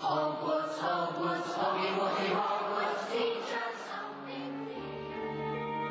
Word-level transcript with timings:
Hogwarts, 0.00 0.78
Hogwarts, 0.78 1.52
Hoggy 1.52 1.90
Woggy 1.98 2.28
Hogwarts, 2.32 3.12
teach 3.12 3.52
us 3.52 3.76
something 3.90 4.64
new. 4.64 5.90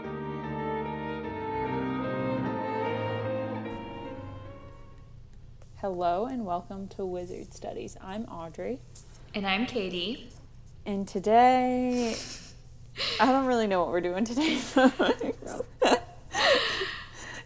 Hello 5.77 6.25
and 6.25 6.45
welcome 6.45 6.87
to 6.89 7.05
Wizard 7.05 7.53
Studies. 7.53 7.97
I'm 8.01 8.23
Audrey, 8.25 8.79
And 9.33 9.45
I'm 9.45 9.65
Katie. 9.65 10.29
and 10.85 11.07
today 11.07 12.15
I 13.19 13.25
don't 13.27 13.45
really 13.45 13.67
know 13.67 13.79
what 13.81 13.89
we're 13.91 14.01
doing 14.01 14.25
today. 14.25 14.55
folks. 14.57 15.61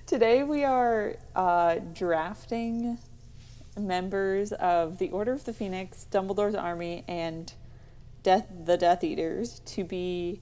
today 0.08 0.44
we 0.44 0.64
are 0.64 1.16
uh, 1.36 1.76
drafting 1.94 2.98
members 3.78 4.52
of 4.54 4.98
the 4.98 5.10
Order 5.10 5.34
of 5.34 5.46
the 5.46 5.54
Phoenix, 5.54 6.08
Dumbledore's 6.12 6.56
Army, 6.56 7.04
and 7.08 7.54
Death 8.22 8.48
the 8.66 8.78
Death 8.78 9.04
Eaters 9.04 9.60
to 9.66 9.84
be 9.84 10.42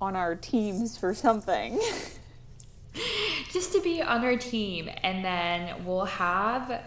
on 0.00 0.16
our 0.16 0.34
teams 0.34 0.98
for 0.98 1.14
something. 1.14 1.80
Just 3.52 3.72
to 3.72 3.80
be 3.80 4.02
on 4.02 4.24
our 4.24 4.36
team. 4.36 4.90
And 5.02 5.24
then 5.24 5.84
we'll 5.84 6.04
have, 6.04 6.82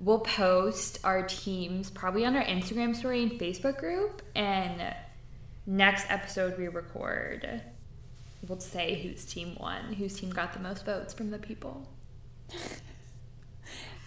we'll 0.00 0.20
post 0.20 0.98
our 1.04 1.22
teams 1.22 1.90
probably 1.90 2.24
on 2.24 2.36
our 2.36 2.44
Instagram 2.44 2.94
story 2.96 3.22
and 3.22 3.32
Facebook 3.32 3.78
group. 3.78 4.22
And 4.34 4.94
next 5.66 6.06
episode 6.10 6.58
we 6.58 6.68
record, 6.68 7.62
we'll 8.46 8.60
say 8.60 9.00
whose 9.02 9.24
team 9.24 9.56
won, 9.60 9.92
whose 9.94 10.18
team 10.18 10.30
got 10.30 10.52
the 10.52 10.60
most 10.60 10.84
votes 10.84 11.14
from 11.14 11.30
the 11.30 11.38
people. 11.38 11.86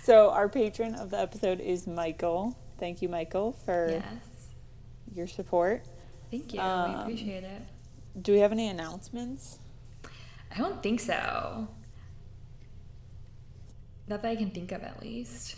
So 0.03 0.31
our 0.31 0.49
patron 0.49 0.95
of 0.95 1.11
the 1.11 1.19
episode 1.19 1.61
is 1.61 1.87
Michael. 1.87 2.57
Thank 2.77 3.01
you, 3.01 3.07
Michael, 3.07 3.53
for 3.63 3.87
Yes. 3.89 4.03
your 5.13 5.27
support. 5.27 5.85
Thank 6.29 6.53
you. 6.53 6.59
Um, 6.59 6.91
we 6.91 7.01
appreciate 7.03 7.45
it. 7.45 7.61
Do 8.21 8.33
we 8.33 8.39
have 8.39 8.51
any 8.51 8.67
announcements? 8.67 9.59
I 10.53 10.57
don't 10.57 10.83
think 10.83 10.99
so. 10.99 11.69
Not 14.07 14.21
that 14.23 14.27
I 14.27 14.35
can 14.35 14.51
think 14.51 14.73
of, 14.73 14.83
at 14.83 15.01
least. 15.01 15.55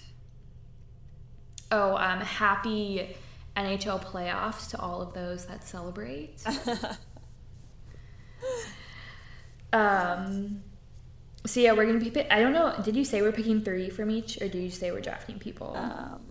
Oh, 1.71 1.97
um, 1.97 2.21
happy 2.21 3.15
NHL 3.57 3.99
playoffs 3.99 4.69
to 4.69 4.79
all 4.79 5.01
of 5.01 5.15
those 5.15 5.47
that 5.47 5.63
celebrate. 5.63 6.43
um, 9.73 10.61
so 11.45 11.59
yeah, 11.59 11.73
we're 11.73 11.85
gonna 11.85 11.99
be. 11.99 12.11
I 12.31 12.39
don't 12.41 12.53
know. 12.53 12.75
Did 12.83 12.95
you 12.95 13.05
say 13.05 13.21
we're 13.21 13.31
picking 13.31 13.61
three 13.61 13.89
from 13.89 14.09
each, 14.11 14.37
or 14.41 14.47
did 14.47 14.55
you 14.61 14.69
say 14.71 14.91
we're 14.91 15.01
drafting 15.01 15.39
people? 15.39 15.75
Um, 15.75 16.21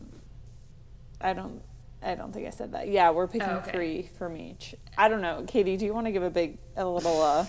I 1.20 1.33
don't. 1.33 1.62
I 2.03 2.15
don't 2.15 2.33
think 2.33 2.47
I 2.47 2.51
said 2.51 2.73
that. 2.73 2.89
Yeah, 2.89 3.11
we're 3.11 3.27
picking 3.27 3.48
Oh, 3.48 3.57
okay. 3.59 3.70
three 3.73 4.11
from 4.19 4.37
each. 4.37 4.75
I 4.98 5.09
don't 5.09 5.23
know, 5.23 5.45
Katie. 5.47 5.77
Do 5.79 5.87
you 5.87 5.95
want 5.95 6.07
to 6.07 6.12
give 6.12 6.23
a 6.23 6.29
big, 6.31 6.59
a 6.77 6.85
little 6.87 7.23
uh, 7.23 7.47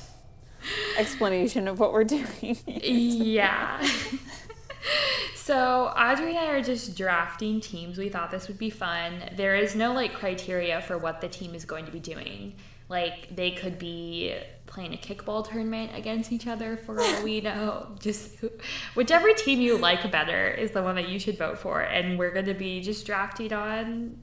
explanation 0.98 1.68
of 1.68 1.78
what 1.80 1.92
we're 1.92 2.06
doing? 2.06 2.58
yeah. 2.66 3.86
so 5.36 5.92
Audrey 5.98 6.30
and 6.30 6.38
I 6.38 6.46
are 6.52 6.62
just 6.62 6.96
drafting 6.96 7.60
teams. 7.60 7.98
We 7.98 8.08
thought 8.10 8.32
this 8.32 8.48
would 8.48 8.58
be 8.58 8.70
fun. 8.70 9.30
There 9.36 9.56
is 9.56 9.76
no 9.76 9.92
like 9.94 10.14
criteria 10.14 10.82
for 10.82 10.98
what 10.98 11.20
the 11.20 11.28
team 11.28 11.54
is 11.54 11.66
going 11.66 11.86
to 11.86 11.92
be 11.92 12.00
doing. 12.00 12.56
Like 12.88 13.36
they 13.36 13.52
could 13.52 13.80
be 13.80 14.36
playing 14.68 14.94
a 14.94 14.98
kickball 14.98 15.48
tournament 15.48 15.92
against 15.96 16.32
each 16.32 16.48
other 16.48 16.78
for 16.78 17.00
all 17.02 17.24
we 17.24 17.42
know. 17.50 17.96
Just 18.00 18.38
whichever 18.96 19.32
team 19.34 19.60
you 19.62 19.78
like 19.78 20.10
better 20.12 20.50
is 20.50 20.72
the 20.72 20.84
one 20.84 20.96
that 20.96 21.10
you 21.10 21.20
should 21.20 21.38
vote 21.38 21.58
for. 21.58 21.82
And 21.82 22.20
we're 22.20 22.32
going 22.32 22.46
to 22.46 22.54
be 22.54 22.82
just 22.82 23.06
drafting 23.06 23.54
on 23.54 24.18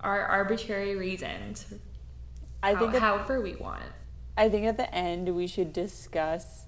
our 0.00 0.22
arbitrary 0.24 0.96
reasons. 0.96 1.72
I 2.62 2.74
how- 2.74 2.80
think. 2.80 2.94
At, 2.94 3.02
however 3.02 3.40
we 3.40 3.56
want. 3.56 3.82
I 4.36 4.48
think 4.48 4.66
at 4.66 4.76
the 4.76 4.92
end 4.94 5.34
we 5.34 5.46
should 5.48 5.72
discuss 5.72 6.64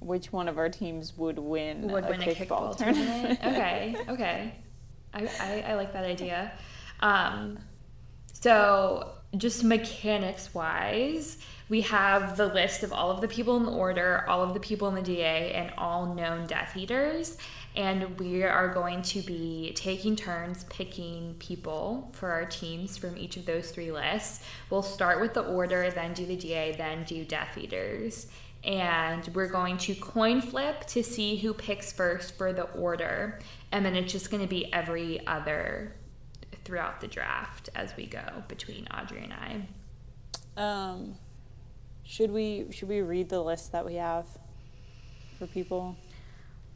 which 0.00 0.32
one 0.32 0.48
of 0.48 0.58
our 0.58 0.68
teams 0.68 1.16
would 1.18 1.38
win 1.38 1.88
would 1.88 2.04
a 2.04 2.08
win 2.08 2.22
a 2.22 2.24
kickball, 2.26 2.74
kickball 2.74 2.76
tournament. 2.78 3.40
tournament. 3.40 3.40
okay, 3.44 3.96
okay. 4.08 4.54
I, 5.12 5.28
I, 5.40 5.64
I 5.72 5.74
like 5.74 5.92
that 5.92 6.04
idea. 6.04 6.52
Um, 7.00 7.58
so, 8.32 9.10
just 9.36 9.62
mechanics 9.62 10.54
wise, 10.54 11.38
we 11.68 11.82
have 11.82 12.36
the 12.36 12.46
list 12.46 12.82
of 12.82 12.92
all 12.92 13.10
of 13.10 13.20
the 13.20 13.28
people 13.28 13.56
in 13.58 13.66
the 13.66 13.72
order, 13.72 14.24
all 14.26 14.42
of 14.42 14.54
the 14.54 14.60
people 14.60 14.88
in 14.88 14.94
the 14.94 15.02
DA, 15.02 15.52
and 15.52 15.70
all 15.76 16.14
known 16.14 16.46
Death 16.46 16.76
Eaters. 16.76 17.36
And 17.76 18.18
we 18.18 18.42
are 18.42 18.68
going 18.68 19.02
to 19.02 19.20
be 19.20 19.72
taking 19.76 20.16
turns 20.16 20.64
picking 20.64 21.34
people 21.38 22.10
for 22.12 22.30
our 22.30 22.46
teams 22.46 22.96
from 22.96 23.18
each 23.18 23.36
of 23.36 23.44
those 23.44 23.70
three 23.70 23.92
lists. 23.92 24.42
We'll 24.70 24.82
start 24.82 25.20
with 25.20 25.34
the 25.34 25.44
order, 25.44 25.90
then 25.90 26.14
do 26.14 26.24
the 26.24 26.36
DA, 26.36 26.74
then 26.76 27.04
do 27.04 27.24
Death 27.24 27.58
Eaters 27.58 28.28
and 28.64 29.30
we're 29.34 29.46
going 29.46 29.78
to 29.78 29.94
coin 29.94 30.40
flip 30.40 30.84
to 30.84 31.02
see 31.02 31.36
who 31.36 31.54
picks 31.54 31.92
first 31.92 32.36
for 32.36 32.52
the 32.52 32.64
order 32.72 33.38
and 33.70 33.84
then 33.84 33.94
it's 33.94 34.12
just 34.12 34.30
going 34.30 34.42
to 34.42 34.48
be 34.48 34.72
every 34.72 35.24
other 35.26 35.94
throughout 36.68 37.00
the 37.00 37.08
draft 37.08 37.70
as 37.74 37.96
we 37.96 38.04
go 38.04 38.20
between 38.46 38.86
audrey 38.88 39.24
and 39.24 39.32
i 39.32 40.60
Um, 40.62 41.14
should 42.04 42.30
we 42.30 42.66
should 42.72 42.90
we 42.90 43.00
read 43.00 43.30
the 43.30 43.40
list 43.42 43.72
that 43.72 43.86
we 43.86 43.94
have 43.94 44.26
for 45.38 45.46
people? 45.46 45.96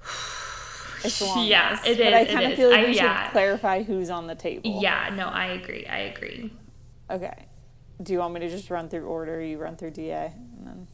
Yes, 0.00 1.04
It's 1.04 1.20
a 1.20 1.24
long 1.26 1.46
Yeah, 1.46 1.70
list, 1.72 1.86
it 1.86 1.98
but 1.98 2.14
I 2.14 2.24
kind 2.24 2.46
of 2.52 2.56
feel 2.56 2.70
like 2.70 2.86
I- 2.86 2.90
we 2.90 2.96
yeah. 2.96 3.24
should 3.24 3.32
clarify 3.32 3.82
who's 3.82 4.08
on 4.08 4.26
the 4.28 4.34
table. 4.34 4.78
yeah 4.80 5.10
no 5.14 5.26
i 5.26 5.46
agree 5.46 5.84
i 5.86 5.98
agree 5.98 6.50
Okay. 7.10 7.34
Do 8.02 8.14
you 8.14 8.20
want 8.20 8.32
me 8.32 8.40
to 8.40 8.48
just 8.48 8.70
run 8.70 8.88
through 8.88 9.04
order? 9.04 9.42
You 9.42 9.58
run 9.58 9.76
through 9.76 9.90
DA, 9.90 10.32
and 10.56 10.66
then 10.66 10.88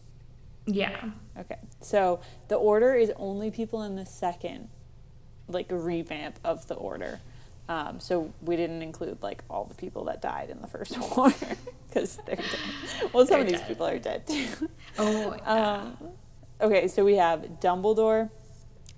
yeah 0.66 1.10
okay. 1.38 1.58
So 1.80 2.18
the 2.48 2.56
order 2.56 2.94
is 2.96 3.12
only 3.16 3.52
people 3.52 3.82
in 3.82 3.94
the 3.94 4.04
second, 4.04 4.68
like 5.46 5.66
revamp 5.70 6.40
of 6.42 6.66
the 6.66 6.74
order. 6.74 7.20
Um, 7.68 8.00
so 8.00 8.32
we 8.40 8.56
didn't 8.56 8.80
include 8.82 9.18
like 9.22 9.44
all 9.50 9.64
the 9.64 9.74
people 9.74 10.04
that 10.04 10.22
died 10.22 10.48
in 10.50 10.60
the 10.62 10.66
first 10.66 10.96
war 11.16 11.32
because 11.88 12.16
they're 12.26 12.36
dead. 12.36 13.10
Well, 13.12 13.26
some 13.26 13.32
They're 13.34 13.40
of 13.42 13.46
these 13.48 13.58
dead. 13.60 13.68
people 13.68 13.86
are 13.86 13.98
dead 13.98 14.26
too. 14.26 14.46
oh 14.98 15.36
yeah. 15.36 15.82
Um, 16.00 16.08
okay, 16.60 16.88
so 16.88 17.04
we 17.04 17.16
have 17.16 17.42
Dumbledore, 17.60 18.30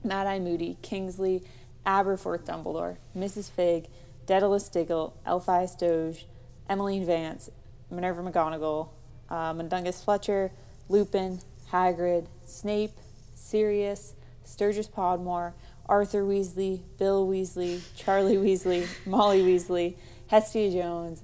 Mad 0.05 0.27
Eye 0.29 0.39
Moody, 0.39 0.77
Kingsley, 0.83 1.43
Aberforth 1.85 2.45
Dumbledore, 2.45 2.97
Mrs. 3.17 3.51
Figg, 3.51 3.89
Daedalus 4.27 4.69
Diggle, 4.69 5.17
Elphias 5.27 5.77
Doge, 5.77 6.27
Emmeline 6.69 7.05
Vance, 7.05 7.51
Minerva 7.91 8.23
McGonagall, 8.23 8.91
uh, 9.29 9.53
Mundungus 9.53 10.03
Fletcher, 10.05 10.53
Lupin, 10.89 11.41
Hagrid, 11.73 12.27
Snape, 12.47 12.93
Sirius, 13.35 14.15
Sturgis 14.45 14.87
Podmore, 14.89 15.55
Arthur 15.91 16.23
Weasley, 16.23 16.81
Bill 16.99 17.27
Weasley, 17.27 17.83
Charlie 17.97 18.37
Weasley, 18.37 18.87
Molly 19.05 19.43
Weasley, 19.43 19.97
Hestia 20.29 20.71
Jones, 20.71 21.23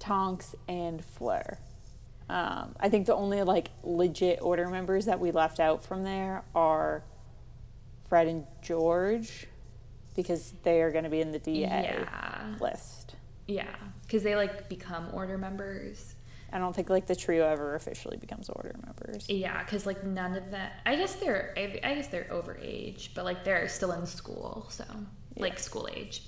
Tonks, 0.00 0.56
and 0.68 1.02
Fleur. 1.04 1.56
Um, 2.28 2.74
I 2.80 2.88
think 2.88 3.06
the 3.06 3.14
only 3.14 3.42
like 3.44 3.70
legit 3.84 4.40
order 4.42 4.68
members 4.68 5.06
that 5.06 5.20
we 5.20 5.30
left 5.30 5.60
out 5.60 5.84
from 5.84 6.02
there 6.02 6.42
are 6.54 7.04
Fred 8.08 8.26
and 8.26 8.44
George 8.60 9.46
because 10.16 10.52
they 10.64 10.82
are 10.82 10.90
going 10.90 11.04
to 11.04 11.10
be 11.10 11.20
in 11.20 11.30
the 11.30 11.38
DA 11.38 11.60
yeah 11.60 12.56
list. 12.60 13.14
yeah 13.46 13.72
because 14.02 14.24
they 14.24 14.34
like 14.34 14.68
become 14.68 15.06
order 15.12 15.38
members 15.38 16.16
I 16.52 16.58
don't 16.58 16.74
think 16.74 16.88
like 16.90 17.06
the 17.06 17.16
trio 17.16 17.46
ever 17.46 17.74
officially 17.74 18.16
becomes 18.16 18.48
order 18.48 18.74
members. 18.84 19.28
yeah 19.28 19.62
because 19.62 19.86
like 19.86 20.02
none 20.04 20.34
of 20.36 20.50
that 20.50 20.80
i 20.86 20.96
guess 20.96 21.14
they're 21.16 21.52
I, 21.56 21.78
I 21.84 21.94
guess 21.94 22.08
they're 22.08 22.26
over 22.30 22.58
age 22.62 23.12
but 23.14 23.24
like 23.24 23.44
they're 23.44 23.68
still 23.68 23.92
in 23.92 24.06
school 24.06 24.66
so 24.70 24.84
like 25.36 25.58
school 25.58 25.88
age. 25.94 26.22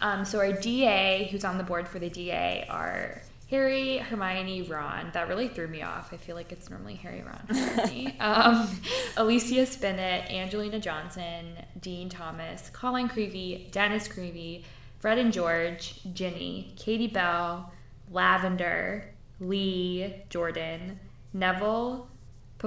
Um, 0.00 0.24
so 0.24 0.38
our 0.38 0.52
da 0.52 1.28
who's 1.30 1.44
on 1.44 1.58
the 1.58 1.64
board 1.64 1.86
for 1.86 1.98
the 1.98 2.08
da 2.08 2.64
are 2.70 3.20
harry 3.50 3.98
hermione 3.98 4.62
ron. 4.62 5.10
That 5.12 5.28
really 5.28 5.48
threw 5.48 5.66
me 5.68 5.82
off. 5.82 6.12
I 6.12 6.16
feel 6.16 6.34
like 6.34 6.50
it's 6.50 6.70
normally 6.70 6.94
harry 6.94 7.22
ron 7.22 7.46
hermione. 7.56 8.16
Um, 8.20 8.68
alicia 9.16 9.66
spinnet 9.66 10.30
angelina 10.32 10.78
johnson 10.80 11.56
dean 11.80 12.08
thomas 12.08 12.70
colin 12.72 13.08
creevey 13.08 13.70
dennis 13.70 14.08
creevey 14.08 14.64
fred 14.98 15.18
and 15.18 15.32
george 15.32 16.00
ginny 16.14 16.72
katie 16.76 17.06
bell 17.06 17.70
lavender 18.10 19.13
lee 19.40 20.14
jordan 20.28 20.98
neville 21.32 22.08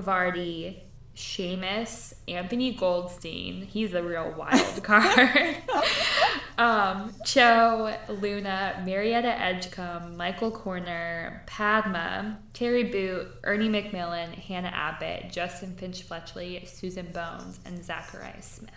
Parvati, 0.01 0.83
Seamus, 1.15 2.13
Anthony 2.27 2.71
Goldstein. 2.73 3.63
He's 3.63 3.95
a 3.95 4.03
real 4.03 4.31
wild 4.37 4.83
card. 4.83 5.57
um, 6.59 7.11
Cho, 7.25 7.95
Luna, 8.07 8.83
Marietta 8.85 9.41
Edgecombe, 9.41 10.15
Michael 10.15 10.51
Corner, 10.51 11.41
Padma, 11.47 12.37
Terry 12.53 12.83
Boot, 12.83 13.27
Ernie 13.43 13.69
Macmillan, 13.69 14.33
Hannah 14.33 14.67
Abbott, 14.67 15.31
Justin 15.31 15.73
Finch 15.75 16.03
Fletchley, 16.03 16.63
Susan 16.65 17.07
Bones, 17.11 17.59
and 17.65 17.83
Zachariah 17.83 18.41
Smith. 18.43 18.71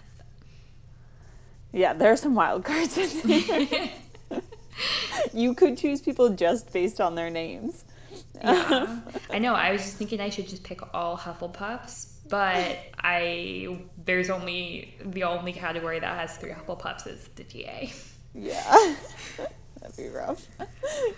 Yeah, 1.73 1.93
there 1.93 2.11
are 2.11 2.17
some 2.17 2.35
wild 2.35 2.65
cards 2.65 2.97
in 2.97 3.29
there. 3.29 3.91
you 5.33 5.55
could 5.55 5.77
choose 5.79 6.01
people 6.01 6.31
just 6.31 6.73
based 6.73 7.01
on 7.01 7.15
their 7.15 7.31
names. 7.31 7.85
Yeah. 8.35 9.01
I 9.31 9.39
know. 9.39 9.55
I 9.55 9.73
was 9.73 9.83
just 9.83 9.97
thinking 9.97 10.21
I 10.21 10.31
should 10.31 10.49
just 10.49 10.65
pick 10.65 10.81
all 10.95 11.17
Hufflepuffs, 11.17 12.09
but 12.29 12.79
I 12.99 13.79
there's 14.05 14.31
only 14.31 14.95
the 15.05 15.25
only 15.25 15.53
category 15.53 16.01
that 16.01 16.19
has 16.19 16.37
three 16.37 16.53
Hufflepuffs 16.53 17.07
is 17.07 17.29
the 17.37 17.45
DA. 17.45 17.93
Yeah. 18.35 18.97
That'd 19.81 19.97
be 19.97 20.09
rough. 20.09 20.47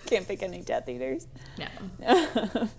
Can't 0.05 0.25
pick 0.27 0.41
any 0.41 0.61
Death 0.61 0.87
Eaters. 0.87 1.27
No. 1.57 2.69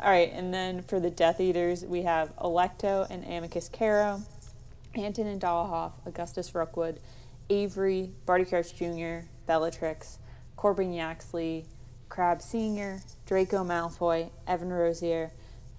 All 0.00 0.10
right, 0.10 0.30
and 0.34 0.52
then 0.52 0.82
for 0.82 1.00
the 1.00 1.08
Death 1.08 1.40
Eaters, 1.40 1.82
we 1.82 2.02
have 2.02 2.36
Alecto 2.36 3.08
and 3.08 3.24
Amicus 3.24 3.70
Carrow, 3.70 4.22
Anton 4.94 5.26
and 5.26 5.40
Dollhoff, 5.40 5.92
Augustus 6.04 6.54
Rookwood, 6.54 7.00
Avery, 7.48 8.10
Barty 8.26 8.44
Crouch 8.44 8.74
Jr., 8.74 9.26
Bellatrix, 9.46 10.18
Corban 10.56 10.92
Yaxley, 10.92 11.66
Crab 12.08 12.40
Sr., 12.40 13.00
Draco 13.26 13.64
Malfoy, 13.64 14.30
Evan 14.46 14.72
Rosier, 14.72 15.32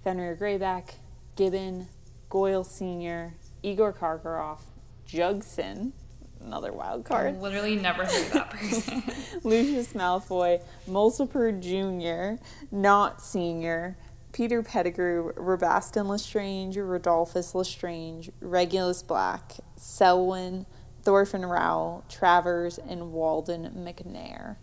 Fenrir 0.04 0.36
Greyback, 0.36 0.94
Gibbon, 1.36 1.88
Goyle 2.28 2.64
Sr., 2.64 3.34
Igor 3.62 3.92
Karkaroff, 3.92 4.60
Jugson, 5.08 5.92
another 6.44 6.72
wild 6.72 7.04
card, 7.04 7.28
I've 7.28 7.40
literally 7.40 7.76
never 7.76 8.04
heard 8.04 8.26
of 8.26 8.32
that 8.32 8.50
person. 8.50 9.02
Lucius 9.44 9.92
Malfoy, 9.92 10.60
Mulciber 10.88 11.58
Jr., 11.60 12.42
Not 12.70 13.22
Sr., 13.22 13.96
Peter 14.32 14.62
Pettigrew, 14.62 15.32
Rabastan 15.32 16.06
Lestrange, 16.08 16.76
Rodolphus 16.76 17.54
Lestrange, 17.54 18.30
Regulus 18.40 19.02
Black, 19.02 19.52
Selwyn, 19.76 20.66
Thorfinn 21.06 21.46
Rowle, 21.46 22.04
Travers, 22.10 22.78
and 22.78 23.12
Walden 23.12 23.70
Macnair. 23.78 24.56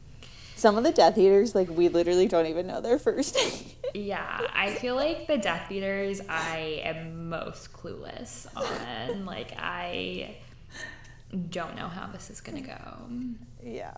Some 0.55 0.77
of 0.77 0.83
the 0.83 0.91
Death 0.91 1.17
Eaters, 1.17 1.55
like, 1.55 1.69
we 1.69 1.89
literally 1.89 2.27
don't 2.27 2.45
even 2.45 2.67
know 2.67 2.79
their 2.81 2.99
first 2.99 3.35
name. 3.35 3.53
yeah, 3.93 4.41
I 4.53 4.71
feel 4.75 4.95
like 4.95 5.25
the 5.27 5.37
Death 5.37 5.71
Eaters 5.71 6.21
I 6.29 6.81
am 6.83 7.29
most 7.29 7.73
clueless 7.73 8.45
on. 8.55 9.25
Like 9.25 9.53
I 9.57 10.35
don't 11.49 11.75
know 11.75 11.87
how 11.87 12.07
this 12.07 12.29
is 12.29 12.41
gonna 12.41 12.61
go. 12.61 13.07
yeah. 13.63 13.93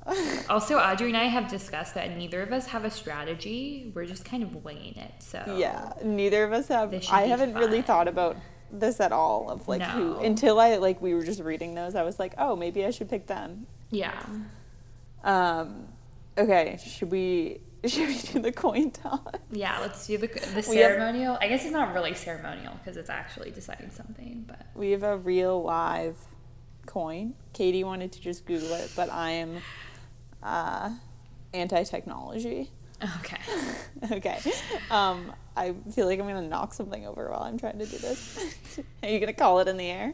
Also, 0.49 0.77
Audrey 0.77 1.07
and 1.09 1.17
I 1.17 1.25
have 1.25 1.49
discussed 1.49 1.95
that 1.95 2.15
neither 2.15 2.41
of 2.41 2.53
us 2.53 2.67
have 2.67 2.85
a 2.85 2.89
strategy. 2.91 3.91
We're 3.93 4.05
just 4.05 4.23
kind 4.23 4.41
of 4.43 4.63
winging 4.63 4.95
it. 4.95 5.11
So 5.19 5.55
Yeah, 5.57 5.91
neither 6.03 6.43
of 6.45 6.53
us 6.53 6.67
have. 6.69 6.93
I 7.11 7.23
haven't 7.23 7.55
really 7.55 7.81
thought 7.81 8.07
about 8.07 8.37
this 8.71 8.99
at 8.99 9.11
all 9.11 9.49
of 9.49 9.67
like 9.67 9.81
who 9.81 10.17
until 10.19 10.59
I 10.59 10.75
like 10.77 11.01
we 11.01 11.13
were 11.13 11.23
just 11.23 11.39
reading 11.41 11.75
those. 11.75 11.95
I 11.95 12.03
was 12.03 12.19
like, 12.19 12.33
oh, 12.37 12.55
maybe 12.55 12.85
I 12.85 12.91
should 12.91 13.09
pick 13.09 13.27
them. 13.27 13.67
yeah. 13.91 14.23
Um, 15.23 15.87
okay, 16.37 16.79
should 16.85 17.11
we 17.11 17.59
should 17.85 18.07
we 18.07 18.17
do 18.17 18.39
the 18.39 18.51
coin 18.51 18.91
toss? 18.91 19.19
Yeah, 19.51 19.79
let's 19.79 20.05
do 20.07 20.17
the 20.17 20.27
the 20.27 20.61
ceremonial. 20.63 21.37
I 21.41 21.47
guess 21.47 21.63
it's 21.63 21.73
not 21.73 21.93
really 21.93 22.13
ceremonial 22.13 22.73
because 22.83 22.97
it's 22.97 23.09
actually 23.09 23.51
deciding 23.51 23.91
something, 23.91 24.45
but 24.47 24.65
We 24.75 24.91
have 24.91 25.03
a 25.03 25.17
real 25.17 25.63
live 25.63 26.17
coin. 26.85 27.33
Katie 27.53 27.83
wanted 27.83 28.11
to 28.13 28.21
just 28.21 28.45
Google 28.45 28.73
it, 28.73 28.91
but 28.95 29.09
I 29.11 29.31
am 29.31 29.57
uh, 30.43 30.91
anti-technology. 31.53 32.71
Okay. 33.19 33.37
okay. 34.11 34.39
Um, 34.89 35.33
I 35.55 35.73
feel 35.91 36.05
like 36.05 36.19
I'm 36.19 36.27
gonna 36.27 36.47
knock 36.47 36.73
something 36.73 37.05
over 37.05 37.29
while 37.29 37.43
I'm 37.43 37.57
trying 37.57 37.79
to 37.79 37.85
do 37.85 37.97
this. 37.97 38.53
Are 39.03 39.09
you 39.09 39.19
gonna 39.19 39.33
call 39.33 39.59
it 39.59 39.67
in 39.67 39.77
the 39.77 39.89
air? 39.89 40.13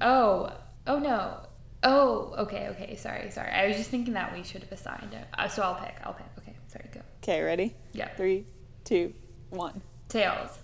Oh, 0.00 0.52
oh 0.86 0.98
no. 0.98 1.40
Oh, 1.84 2.34
okay, 2.38 2.68
okay. 2.68 2.96
Sorry, 2.96 3.30
sorry. 3.30 3.50
I 3.50 3.68
was 3.68 3.76
just 3.76 3.90
thinking 3.90 4.14
that 4.14 4.34
we 4.34 4.42
should 4.42 4.62
have 4.62 4.72
assigned 4.72 5.14
it. 5.14 5.26
Uh, 5.36 5.48
so 5.48 5.62
I'll 5.62 5.76
pick. 5.76 5.94
I'll 6.04 6.14
pick. 6.14 6.26
Okay, 6.38 6.56
sorry. 6.66 6.88
Go. 6.92 7.00
Okay, 7.22 7.40
ready? 7.42 7.74
Yeah. 7.92 8.08
Three, 8.16 8.46
two, 8.84 9.14
one. 9.50 9.80
Tails. 10.08 10.58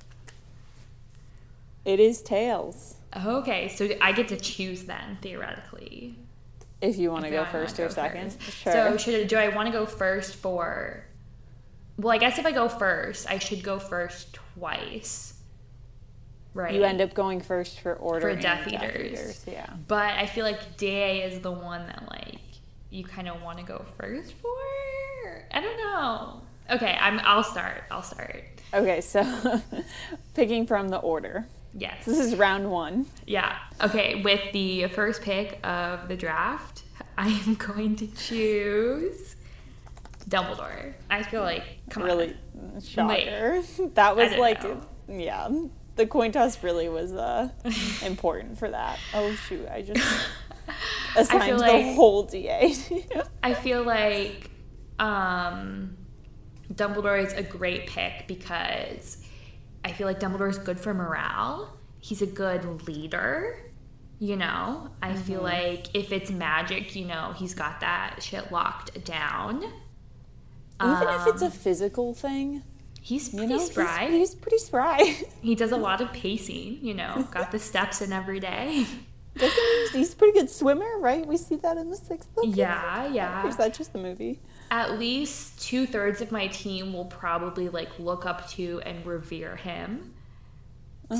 It 1.85 2.01
is 2.01 2.23
tails. 2.23 2.97
Okay, 3.25 3.69
so 3.69 3.89
I 4.01 4.13
get 4.13 4.29
to 4.29 4.37
choose 4.37 4.85
then 4.85 5.19
theoretically. 5.23 6.17
If 6.81 6.99
you 6.99 7.11
want 7.11 7.25
to 7.25 7.31
go 7.31 7.45
first 7.45 7.79
or 7.79 7.87
go 7.89 7.95
second, 7.95 8.37
sure. 8.41 8.73
So 8.73 8.97
should 8.97 9.29
do 9.29 9.37
I 9.37 9.49
want 9.49 9.67
to 9.67 9.73
go 9.73 9.87
first 9.87 10.35
for? 10.35 11.05
Well, 11.97 12.13
I 12.13 12.19
guess 12.19 12.39
if 12.39 12.47
I 12.47 12.53
go 12.53 12.69
first, 12.69 13.31
I 13.31 13.39
should 13.39 13.63
go 13.63 13.79
first 13.79 14.35
twice. 14.35 15.33
Right. 16.55 16.73
you 16.73 16.85
end 16.85 17.01
up 17.01 17.15
going 17.15 17.41
first 17.41 17.81
for 17.81 17.95
order 17.95 18.21
For 18.21 18.29
and 18.29 18.41
Death 18.41 18.69
Eaters. 18.69 19.45
Yeah. 19.45 19.69
But 19.89 20.15
I 20.15 20.27
feel 20.27 20.45
like 20.45 20.77
Day 20.77 21.25
is 21.25 21.41
the 21.41 21.51
one 21.51 21.85
that 21.89 22.09
like 22.09 22.39
you 22.91 23.05
kind 23.05 23.29
of 23.29 23.43
want 23.43 23.59
to 23.59 23.65
go 23.65 23.85
first 23.99 24.35
for. 24.35 24.49
I 25.51 25.61
don't 25.61 25.77
know. 25.77 26.43
Okay, 26.71 26.97
I'm. 27.01 27.21
I'll 27.25 27.43
start. 27.43 27.83
I'll 27.91 28.03
start. 28.03 28.45
Okay, 28.73 29.01
so 29.01 29.61
picking 30.35 30.67
from 30.67 30.89
the 30.89 30.99
order. 30.99 31.47
Yes. 31.77 32.05
This 32.05 32.19
is 32.19 32.37
round 32.37 32.71
one. 32.71 33.07
Yeah. 33.27 33.57
Okay. 33.83 34.23
With 34.23 34.53
the 34.53 34.87
first 34.89 35.23
pick 35.23 35.59
of 35.65 36.09
the 36.09 36.17
draft, 36.17 36.85
I 37.19 37.29
am 37.29 37.57
going 37.57 37.97
to 37.97 38.07
choose 38.07 39.34
Dumbledore. 40.29 40.95
I 41.11 41.23
feel 41.23 41.43
like 41.43 41.65
come 41.91 42.03
really 42.05 42.37
on. 42.75 42.81
shocker. 42.81 43.63
That 43.95 44.17
was 44.17 44.33
like, 44.37 44.63
know. 44.63 44.81
yeah, 45.09 45.49
the 45.97 46.07
coin 46.07 46.33
toss 46.33 46.63
really 46.63 46.89
was 46.89 47.13
uh, 47.13 47.49
important 48.05 48.59
for 48.59 48.71
that. 48.71 48.99
Oh 49.15 49.33
shoot, 49.35 49.69
I 49.69 49.83
just 49.83 50.03
assigned 51.17 51.59
the 51.59 51.63
like- 51.63 51.95
whole 51.95 52.25
DA. 52.25 52.75
I 53.43 53.55
feel 53.55 53.83
like 53.85 54.51
um, 54.99 55.97
Dumbledore 56.73 57.23
is 57.25 57.33
a 57.35 57.43
great 57.43 57.87
pick 57.87 58.27
because 58.27 59.25
I 59.85 59.93
feel 59.93 60.07
like 60.07 60.21
Dumbledore 60.21 60.51
is 60.51 60.59
good 60.59 60.81
for 60.81 60.95
morale. 60.95 61.77
He's 62.01 62.23
a 62.23 62.27
good 62.27 62.87
leader. 62.89 63.59
You 64.21 64.37
know, 64.37 64.89
I 65.03 65.15
feel 65.15 65.41
Mm-hmm. 65.41 65.45
like 65.45 65.95
if 65.95 66.13
it's 66.13 66.31
magic, 66.31 66.95
you 66.97 67.05
know, 67.05 67.35
he's 67.37 67.53
got 67.55 67.81
that 67.81 68.23
shit 68.23 68.51
locked 68.53 69.05
down. 69.05 69.65
Even 70.83 71.09
if 71.09 71.27
it's 71.29 71.43
a 71.43 71.47
Um, 71.47 71.51
physical 71.51 72.15
thing, 72.15 72.63
he's 73.01 73.33
you 73.33 73.39
pretty 73.41 73.55
know, 73.55 73.61
spry. 73.61 74.09
He's, 74.11 74.35
pretty 74.35 74.59
spry. 74.59 75.17
He 75.43 75.55
does 75.55 75.73
a 75.73 75.77
lot 75.77 76.01
of 76.01 76.13
pacing, 76.13 76.79
you 76.83 76.95
know, 76.95 77.29
got 77.31 77.51
the 77.53 77.59
steps 77.59 78.01
in 78.03 78.13
every 78.13 78.41
day. 78.41 78.87
Doesn't 79.37 79.59
he? 79.93 79.99
He's 79.99 80.13
a 80.13 80.17
pretty 80.17 80.39
good 80.39 80.49
swimmer, 80.49 80.99
right? 81.01 81.27
We 81.27 81.37
see 81.37 81.57
that 81.57 81.77
in 81.77 81.91
the 81.91 81.97
sixth 81.97 82.33
book. 82.35 82.45
Yeah, 82.49 83.07
yeah. 83.09 83.45
Or 83.45 83.49
is 83.49 83.57
that 83.57 83.75
just 83.75 83.93
the 83.93 83.99
movie? 83.99 84.41
At 84.71 84.99
least 84.99 85.61
two 85.61 85.87
thirds 85.87 86.21
of 86.21 86.31
my 86.31 86.47
team 86.47 86.93
will 86.93 87.07
probably 87.07 87.69
like 87.69 87.99
look 87.99 88.27
up 88.27 88.49
to 88.51 88.81
and 88.87 89.05
revere 89.05 89.57
him. 89.57 90.15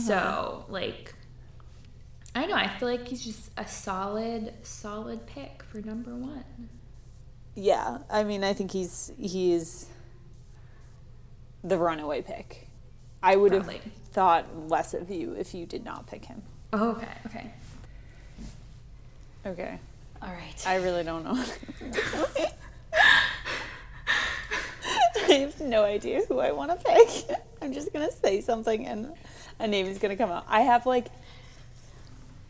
So, 0.07 0.65
like, 0.69 1.15
I 2.35 2.47
know. 2.47 2.55
I 2.55 2.69
feel 2.69 2.89
like 2.89 3.07
he's 3.09 3.25
just 3.25 3.51
a 3.57 3.67
solid, 3.67 4.55
solid 4.63 5.27
pick 5.27 5.63
for 5.65 5.81
number 5.81 6.15
one. 6.15 6.69
Yeah, 7.55 7.99
I 8.11 8.25
mean, 8.25 8.43
I 8.45 8.53
think 8.53 8.73
he's 8.73 9.13
he's 9.19 9.87
the 11.63 11.79
runaway 11.79 12.23
pick. 12.23 12.69
I 13.23 13.37
would 13.37 13.53
have 13.53 13.71
thought 14.13 14.69
less 14.69 14.93
of 14.95 15.11
you 15.11 15.33
if 15.33 15.55
you 15.55 15.65
did 15.67 15.85
not 15.85 16.07
pick 16.07 16.25
him. 16.27 16.43
Oh, 16.73 16.91
okay, 16.91 17.09
okay. 17.27 17.51
Okay, 19.47 19.79
All 20.23 20.29
right. 20.31 20.67
I 20.67 20.77
really 20.77 21.05
don't 21.05 21.23
know. 21.23 21.33
I 25.29 25.33
have 25.33 25.61
no 25.61 25.85
idea 25.85 26.23
who 26.29 26.39
I 26.39 26.53
want 26.53 26.71
to 26.71 26.77
pick. 26.77 27.39
I'm 27.61 27.73
just 27.73 27.93
gonna 27.93 28.11
say 28.11 28.41
something 28.41 28.87
and 28.87 29.13
a 29.59 29.67
name 29.67 29.87
is 29.87 29.99
gonna 29.99 30.17
come 30.17 30.31
out. 30.31 30.45
I 30.49 30.63
have 30.63 30.87
like 30.87 31.07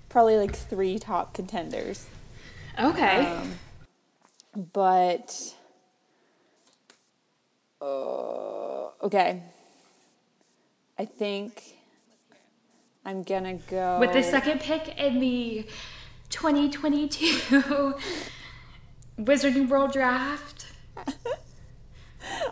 probably 0.08 0.36
like 0.36 0.54
three 0.54 0.98
top 0.98 1.34
contenders. 1.34 2.06
okay. 2.78 3.26
Um, 3.26 3.52
but 4.56 5.54
uh, 7.80 8.88
okay, 9.02 9.42
I 10.98 11.04
think 11.04 11.76
I'm 13.04 13.22
gonna 13.22 13.54
go 13.54 13.98
With 14.00 14.12
the 14.12 14.22
second 14.22 14.60
pick 14.60 14.98
in 14.98 15.18
the 15.20 15.66
2022 16.30 17.94
Wizarding 19.18 19.68
World 19.68 19.92
Draft. 19.92 20.66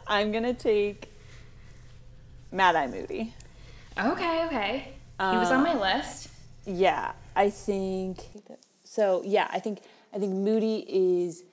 I'm 0.06 0.32
gonna 0.32 0.54
take 0.54 1.10
Mad 2.50 2.76
Eye 2.76 2.86
Moody. 2.88 3.34
Okay, 3.98 4.44
okay. 4.46 4.92
he 5.18 5.36
was 5.36 5.50
on 5.50 5.62
my 5.62 5.74
list. 5.74 6.28
Yeah, 6.66 7.12
I 7.34 7.50
think 7.50 8.18
so. 8.84 9.22
Yeah, 9.24 9.48
I 9.50 9.58
think 9.58 9.80
I 10.12 10.18
think 10.18 10.32
Moody 10.32 10.84
is 10.88 11.44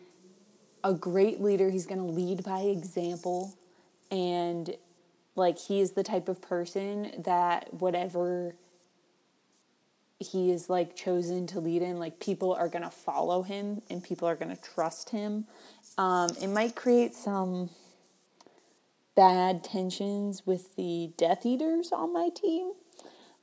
a 0.83 0.93
great 0.93 1.41
leader. 1.41 1.69
He's 1.69 1.85
going 1.85 1.99
to 1.99 2.05
lead 2.05 2.43
by 2.43 2.61
example, 2.61 3.55
and 4.11 4.75
like 5.35 5.57
he 5.57 5.79
is 5.79 5.91
the 5.91 6.03
type 6.03 6.27
of 6.27 6.41
person 6.41 7.11
that 7.23 7.73
whatever 7.73 8.55
he 10.19 10.51
is 10.51 10.69
like 10.69 10.95
chosen 10.95 11.47
to 11.47 11.59
lead 11.59 11.81
in, 11.81 11.97
like 11.97 12.19
people 12.19 12.53
are 12.53 12.67
gonna 12.67 12.91
follow 12.91 13.41
him 13.41 13.81
and 13.89 14.03
people 14.03 14.27
are 14.27 14.35
gonna 14.35 14.57
trust 14.57 15.11
him. 15.11 15.45
Um, 15.97 16.31
it 16.41 16.47
might 16.47 16.75
create 16.75 17.15
some 17.15 17.69
bad 19.15 19.63
tensions 19.63 20.45
with 20.45 20.75
the 20.75 21.11
Death 21.17 21.45
Eaters 21.45 21.91
on 21.93 22.13
my 22.13 22.29
team. 22.35 22.73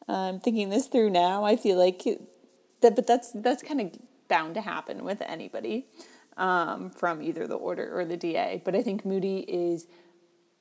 I'm 0.07 0.39
thinking 0.39 0.69
this 0.69 0.87
through 0.87 1.11
now. 1.11 1.45
I 1.45 1.57
feel 1.57 1.79
like 1.79 2.05
that, 2.83 2.95
but 2.95 3.07
that's 3.07 3.33
that's 3.33 3.63
kind 3.63 3.81
of 3.81 3.99
bound 4.29 4.55
to 4.55 4.61
happen 4.61 5.03
with 5.03 5.23
anybody 5.23 5.87
um, 6.37 6.91
from 6.91 7.23
either 7.23 7.47
the 7.47 7.55
Order 7.55 7.99
or 7.99 8.05
the 8.05 8.17
DA. 8.17 8.63
But 8.65 8.75
I 8.75 8.83
think 8.83 9.05
Moody 9.05 9.39
is 9.39 9.87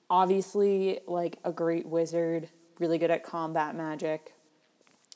obviously 0.09 0.99
like 1.07 1.37
a 1.43 1.51
great 1.51 1.85
wizard, 1.85 2.49
really 2.79 2.97
good 2.97 3.11
at 3.11 3.23
combat 3.23 3.75
magic, 3.75 4.33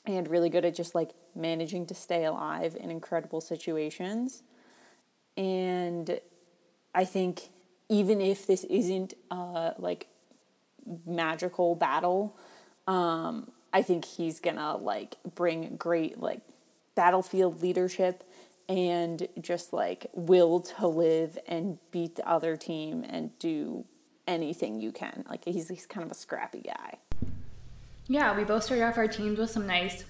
and 0.06 0.28
really 0.28 0.48
good 0.48 0.64
at 0.64 0.74
just 0.74 0.94
like 0.94 1.10
managing 1.34 1.86
to 1.86 1.94
stay 1.94 2.24
alive 2.24 2.76
in 2.78 2.90
incredible 2.90 3.40
situations. 3.40 4.42
And 5.36 6.20
I 6.94 7.04
think 7.04 7.50
even 7.88 8.20
if 8.20 8.46
this 8.46 8.64
isn't 8.64 9.14
uh, 9.30 9.72
like 9.78 10.06
magical 11.06 11.74
battle, 11.74 12.36
um, 12.86 13.50
I 13.72 13.82
think 13.82 14.04
he's 14.04 14.40
gonna 14.40 14.76
like 14.76 15.16
bring 15.34 15.76
great 15.76 16.20
like 16.20 16.40
battlefield 16.94 17.62
leadership 17.62 18.24
and 18.70 19.26
just 19.40 19.72
like 19.72 20.06
will 20.14 20.60
to 20.60 20.86
live 20.86 21.36
and 21.48 21.78
beat 21.90 22.14
the 22.14 22.26
other 22.26 22.56
team 22.56 23.04
and 23.06 23.36
do 23.40 23.84
anything 24.28 24.80
you 24.80 24.92
can. 24.92 25.24
Like 25.28 25.44
he's 25.44 25.68
he's 25.68 25.86
kind 25.86 26.04
of 26.06 26.12
a 26.12 26.14
scrappy 26.14 26.60
guy. 26.60 26.98
Yeah, 28.06 28.36
we 28.36 28.44
both 28.44 28.62
started 28.62 28.84
off 28.84 28.96
our 28.96 29.08
teams 29.08 29.40
with 29.40 29.50
some 29.50 29.66
nice 29.66 30.04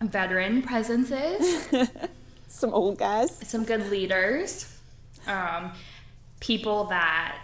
veteran 0.00 0.62
presences, 0.62 1.68
Some 2.48 2.72
old 2.72 2.98
guys. 2.98 3.46
some 3.46 3.64
good 3.64 3.90
leaders, 3.90 4.78
um, 5.26 5.72
people 6.40 6.84
that 6.84 7.38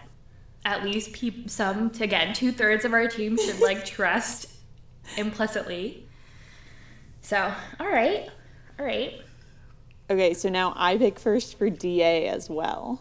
at 0.65 0.83
least 0.83 1.13
peop 1.13 1.51
some 1.51 1.91
again 2.01 2.33
two 2.33 2.53
thirds 2.53 2.87
of 2.87 2.95
our 2.95 3.07
team 3.07 3.37
should 3.37 3.61
like 3.61 3.85
trust 3.99 4.47
implicitly. 5.19 6.07
So, 7.21 7.53
all 7.79 7.89
right, 7.89 8.31
all 8.79 8.87
right. 8.87 9.21
Okay, 10.13 10.35
so 10.35 10.51
now 10.51 10.75
I 10.77 10.99
pick 10.99 11.19
first 11.19 11.57
for 11.57 11.71
DA 11.71 12.29
as 12.29 12.51
well. 12.51 13.01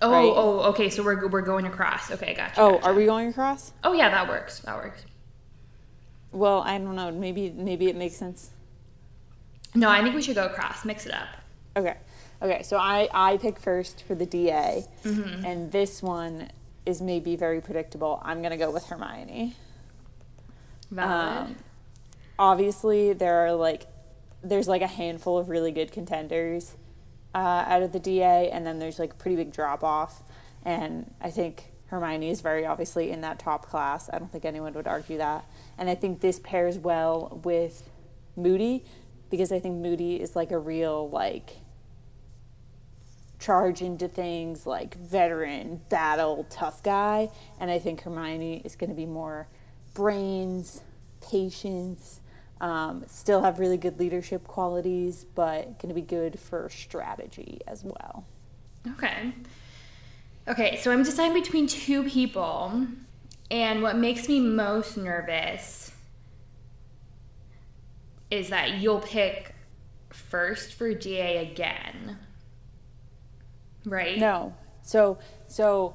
Oh, 0.00 0.10
Right. 0.10 0.32
oh, 0.34 0.60
okay. 0.70 0.88
So 0.88 1.02
we're 1.02 1.28
we're 1.28 1.42
going 1.42 1.66
across. 1.66 2.10
Okay, 2.10 2.32
gotcha. 2.34 2.54
Oh, 2.60 2.72
gotcha. 2.72 2.86
are 2.86 2.94
we 2.94 3.04
going 3.04 3.28
across? 3.28 3.72
Oh 3.84 3.92
yeah, 3.92 4.08
that 4.08 4.26
works. 4.26 4.60
That 4.60 4.76
works. 4.76 5.04
Well, 6.32 6.62
I 6.62 6.78
don't 6.78 6.96
know. 6.96 7.12
Maybe 7.12 7.50
maybe 7.50 7.88
it 7.88 7.96
makes 7.96 8.16
sense. 8.16 8.50
No, 9.74 9.90
I 9.90 10.02
think 10.02 10.14
we 10.14 10.22
should 10.22 10.34
go 10.34 10.46
across. 10.46 10.84
Mix 10.86 11.04
it 11.04 11.12
up. 11.12 11.28
Okay. 11.76 11.96
Okay, 12.40 12.62
so 12.62 12.78
I 12.78 13.08
I 13.12 13.36
pick 13.36 13.58
first 13.60 14.02
for 14.04 14.14
the 14.14 14.24
DA, 14.26 14.84
and 15.04 15.70
this 15.70 16.02
one 16.02 16.48
is 16.86 17.02
maybe 17.02 17.36
very 17.36 17.60
predictable. 17.60 18.18
I'm 18.24 18.40
gonna 18.42 18.56
go 18.56 18.70
with 18.70 18.86
Hermione. 18.86 19.54
Valid. 20.90 21.46
Um, 21.50 21.56
obviously, 22.38 23.12
there 23.12 23.46
are 23.46 23.52
like 23.52 23.86
there's 24.42 24.68
like 24.68 24.82
a 24.82 24.86
handful 24.86 25.38
of 25.38 25.48
really 25.48 25.72
good 25.72 25.92
contenders 25.92 26.76
uh, 27.34 27.64
out 27.66 27.82
of 27.82 27.92
the 27.92 28.00
DA, 28.00 28.50
and 28.50 28.66
then 28.66 28.78
there's 28.78 28.98
like 28.98 29.12
a 29.12 29.16
pretty 29.16 29.36
big 29.36 29.52
drop 29.52 29.82
off. 29.82 30.22
And 30.64 31.12
I 31.20 31.30
think 31.30 31.72
Hermione 31.86 32.30
is 32.30 32.40
very 32.40 32.64
obviously 32.66 33.10
in 33.10 33.20
that 33.20 33.38
top 33.38 33.66
class. 33.66 34.08
I 34.12 34.18
don't 34.18 34.30
think 34.30 34.44
anyone 34.44 34.72
would 34.74 34.86
argue 34.86 35.18
that. 35.18 35.44
And 35.78 35.90
I 35.90 35.94
think 35.94 36.20
this 36.20 36.38
pairs 36.38 36.78
well 36.78 37.40
with 37.44 37.90
Moody 38.36 38.84
because 39.30 39.52
I 39.52 39.60
think 39.60 39.76
Moody 39.76 40.20
is 40.20 40.36
like 40.36 40.50
a 40.50 40.58
real 40.58 41.08
like 41.08 41.56
charge 43.42 43.82
into 43.82 44.06
things 44.06 44.66
like 44.66 44.94
veteran 44.94 45.80
battle 45.90 46.46
tough 46.48 46.80
guy 46.84 47.28
and 47.58 47.72
i 47.72 47.78
think 47.78 48.00
hermione 48.02 48.62
is 48.64 48.76
going 48.76 48.88
to 48.88 48.94
be 48.94 49.04
more 49.04 49.48
brains 49.94 50.80
patience 51.20 52.20
um, 52.62 53.04
still 53.06 53.42
have 53.42 53.58
really 53.58 53.76
good 53.76 53.98
leadership 53.98 54.46
qualities 54.46 55.26
but 55.34 55.78
going 55.78 55.88
to 55.88 55.94
be 55.94 56.00
good 56.00 56.38
for 56.38 56.70
strategy 56.70 57.60
as 57.66 57.84
well 57.84 58.24
Okay. 58.90 59.32
Okay, 60.48 60.76
so 60.76 60.90
I'm 60.90 61.02
deciding 61.04 61.40
between 61.40 61.68
two 61.68 62.02
people, 62.02 62.86
and 63.50 63.82
what 63.82 63.96
makes 63.96 64.28
me 64.28 64.40
most 64.40 64.96
nervous 64.96 65.92
is 68.30 68.48
that 68.48 68.80
you'll 68.80 69.00
pick 69.00 69.54
first 70.10 70.74
for 70.74 70.92
DA 70.94 71.36
again. 71.50 72.18
Right? 73.84 74.16
no 74.16 74.54
so 74.82 75.18
so 75.48 75.94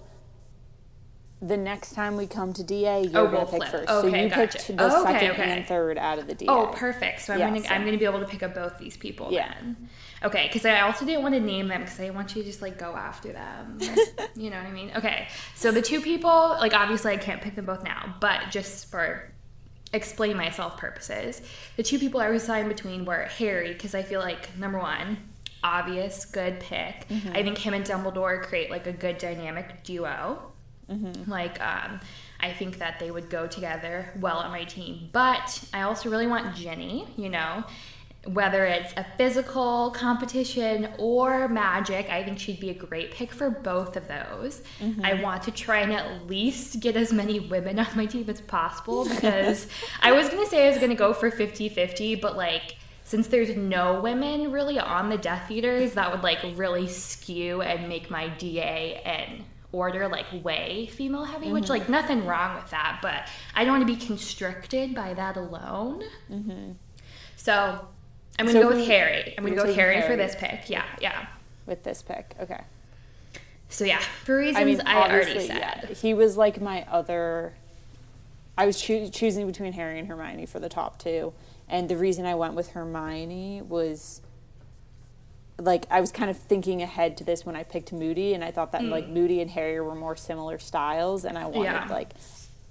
the 1.41 1.55
next 1.57 1.93
time 1.93 2.17
we 2.17 2.25
come 2.25 2.51
to 2.51 2.63
da 2.63 2.87
oh, 2.87 3.01
you're 3.03 3.21
Oh, 3.21 3.27
gonna 3.27 3.45
pick 3.45 3.49
flip. 3.63 3.69
first 3.69 3.87
so 3.89 4.05
you 4.07 4.27
gotcha. 4.29 4.57
picked 4.57 4.67
the 4.69 4.75
Oh, 4.83 5.03
okay, 5.03 5.13
second 5.13 5.31
okay. 5.31 5.51
and 5.51 5.67
third 5.67 5.97
out 5.99 6.17
of 6.17 6.25
the 6.27 6.33
da 6.33 6.45
Oh, 6.49 6.67
perfect. 6.73 7.21
So 7.21 7.33
I'm 7.33 7.39
Yeah, 7.39 7.49
gonna 7.49 7.61
so- 7.63 7.69
I'm 7.69 7.85
gonna 7.85 7.97
be 7.99 8.05
able 8.05 8.19
to 8.21 8.25
pick 8.25 8.41
up 8.41 8.55
both 8.55 8.77
these 8.79 8.97
people 8.97 9.31
Yeah. 9.31 9.53
then. 9.53 9.89
Okay, 10.23 10.47
because 10.51 10.65
I 10.65 10.81
also 10.81 11.05
didn't 11.05 11.21
want 11.21 11.35
to 11.35 11.39
name 11.39 11.67
them 11.67 11.81
because 11.81 11.99
I 11.99 12.09
want 12.09 12.35
you 12.35 12.41
to 12.41 12.47
just 12.49 12.63
like 12.63 12.79
go 12.79 12.95
after 12.95 13.31
them. 13.33 13.77
you 14.35 14.49
know 14.49 14.57
what 14.57 14.65
I 14.65 14.71
mean? 14.71 14.91
Okay, 14.95 15.27
so 15.53 15.69
the 15.71 15.81
two 15.81 16.01
people, 16.01 16.31
like 16.59 16.73
obviously 16.73 17.13
I 17.13 17.17
can't 17.17 17.39
pick 17.41 17.53
them 17.55 17.65
both 17.65 17.83
now, 17.83 18.15
but 18.19 18.49
just 18.49 18.89
for 18.89 19.31
explain 19.93 20.35
myself 20.37 20.77
purposes, 20.77 21.41
the 21.75 21.83
two 21.83 21.99
people 21.99 22.19
I 22.19 22.29
was 22.29 22.41
deciding 22.41 22.67
between 22.67 23.05
were 23.05 23.25
Harry 23.37 23.73
because 23.73 23.93
I 23.93 24.01
feel 24.01 24.21
like 24.21 24.57
number 24.57 24.79
one, 24.79 25.17
obvious 25.63 26.25
good 26.25 26.59
pick. 26.61 27.07
Mm-hmm. 27.09 27.33
I 27.35 27.43
think 27.43 27.59
him 27.59 27.75
and 27.75 27.85
Dumbledore 27.85 28.41
create 28.41 28.71
like 28.71 28.87
a 28.87 28.91
good 28.91 29.19
dynamic 29.19 29.83
duo. 29.83 30.51
Like, 31.29 31.61
um, 31.61 31.99
I 32.39 32.51
think 32.53 32.77
that 32.79 32.99
they 32.99 33.11
would 33.11 33.29
go 33.29 33.47
together 33.47 34.13
well 34.19 34.37
on 34.37 34.51
my 34.51 34.63
team. 34.63 35.09
But 35.11 35.63
I 35.73 35.81
also 35.81 36.09
really 36.09 36.27
want 36.27 36.55
Ginny, 36.55 37.07
you 37.17 37.29
know, 37.29 37.63
whether 38.25 38.65
it's 38.65 38.93
a 38.97 39.05
physical 39.17 39.91
competition 39.91 40.89
or 40.97 41.47
magic, 41.47 42.09
I 42.09 42.23
think 42.23 42.39
she'd 42.39 42.59
be 42.59 42.69
a 42.69 42.73
great 42.73 43.11
pick 43.11 43.31
for 43.31 43.49
both 43.49 43.95
of 43.95 44.07
those. 44.07 44.63
I 45.03 45.13
want 45.15 45.43
to 45.43 45.51
try 45.51 45.79
and 45.79 45.93
at 45.93 46.27
least 46.27 46.79
get 46.79 46.95
as 46.95 47.13
many 47.13 47.39
women 47.39 47.79
on 47.79 47.87
my 47.95 48.05
team 48.05 48.29
as 48.29 48.41
possible 48.41 49.07
because 49.07 49.67
I 50.01 50.11
was 50.11 50.27
going 50.29 50.43
to 50.43 50.49
say 50.49 50.65
I 50.65 50.69
was 50.69 50.77
going 50.77 50.89
to 50.89 50.95
go 50.95 51.13
for 51.13 51.31
50 51.31 51.69
50, 51.69 52.15
but 52.15 52.35
like, 52.35 52.77
since 53.03 53.27
there's 53.27 53.55
no 53.55 54.01
women 54.01 54.51
really 54.51 54.77
on 54.77 55.09
the 55.09 55.17
Death 55.17 55.49
Eaters, 55.49 55.93
that 55.93 56.11
would 56.11 56.23
like 56.23 56.39
really 56.55 56.89
skew 56.89 57.61
and 57.61 57.87
make 57.87 58.09
my 58.09 58.27
DA 58.27 59.01
and 59.05 59.45
order 59.71 60.07
like 60.07 60.25
way 60.43 60.89
female 60.93 61.25
heavy, 61.25 61.51
which 61.51 61.69
like 61.69 61.83
mm-hmm. 61.83 61.91
nothing 61.91 62.25
wrong 62.25 62.55
with 62.55 62.69
that, 62.71 62.99
but 63.01 63.27
I 63.53 63.65
don't 63.65 63.79
want 63.79 63.87
to 63.87 63.93
be 63.93 63.99
constricted 64.05 64.95
by 64.95 65.13
that 65.13 65.37
alone. 65.37 66.03
Mm-hmm. 66.31 66.71
So 67.35 67.87
I'm 68.39 68.45
gonna 68.45 68.51
So 68.51 68.69
go 68.69 68.75
with 68.75 68.87
Harry. 68.87 69.33
I'm 69.37 69.43
gonna 69.43 69.55
go 69.55 69.65
with 69.65 69.75
taking 69.75 70.01
Harry, 70.01 70.07
for 70.07 70.15
this 70.15 70.35
pick. 70.35 70.69
Yeah, 70.69 70.85
yeah. 71.01 71.27
with 71.65 71.83
this 71.83 72.01
pick 72.01 72.33
okay 72.41 72.61
So 73.69 73.83
yeah, 73.83 73.99
for 74.23 74.37
reasons 74.37 74.81
I, 74.85 74.93
I 74.93 75.11
already 75.11 75.47
said. 75.47 75.57
yeah. 75.57 75.93
He 75.93 76.13
was 76.13 76.37
like 76.37 76.61
my 76.61 76.85
other. 76.89 77.53
I 78.57 78.65
was 78.65 78.81
choo- 78.81 79.09
choosing 79.09 79.45
between 79.45 79.73
Harry 79.73 79.99
and 79.99 80.07
Hermione 80.07 80.47
for 80.47 80.59
the 80.59 80.69
top 80.69 80.97
two, 80.97 81.33
and 81.67 81.89
the 81.89 81.97
reason 81.97 82.25
I 82.25 82.35
went 82.35 82.53
with 82.53 82.69
Hermione 82.69 83.61
was. 83.63 84.21
Like 85.59 85.87
I 85.89 86.01
was 86.01 86.11
kind 86.11 86.29
of 86.29 86.37
thinking 86.37 86.81
ahead 86.83 87.17
to 87.17 87.23
this 87.23 87.45
when 87.45 87.55
I 87.55 87.63
picked 87.63 87.91
Moody, 87.91 88.33
and 88.33 88.43
I 88.43 88.51
thought 88.51 88.71
that 88.73 88.83
like 88.83 89.07
Moody 89.07 89.41
and 89.41 89.49
Harry 89.51 89.79
were 89.81 89.95
more 89.95 90.15
similar 90.15 90.59
styles, 90.59 91.25
and 91.25 91.37
I 91.37 91.45
wanted 91.47 91.63
Yeah. 91.63 91.87
like, 91.89 92.09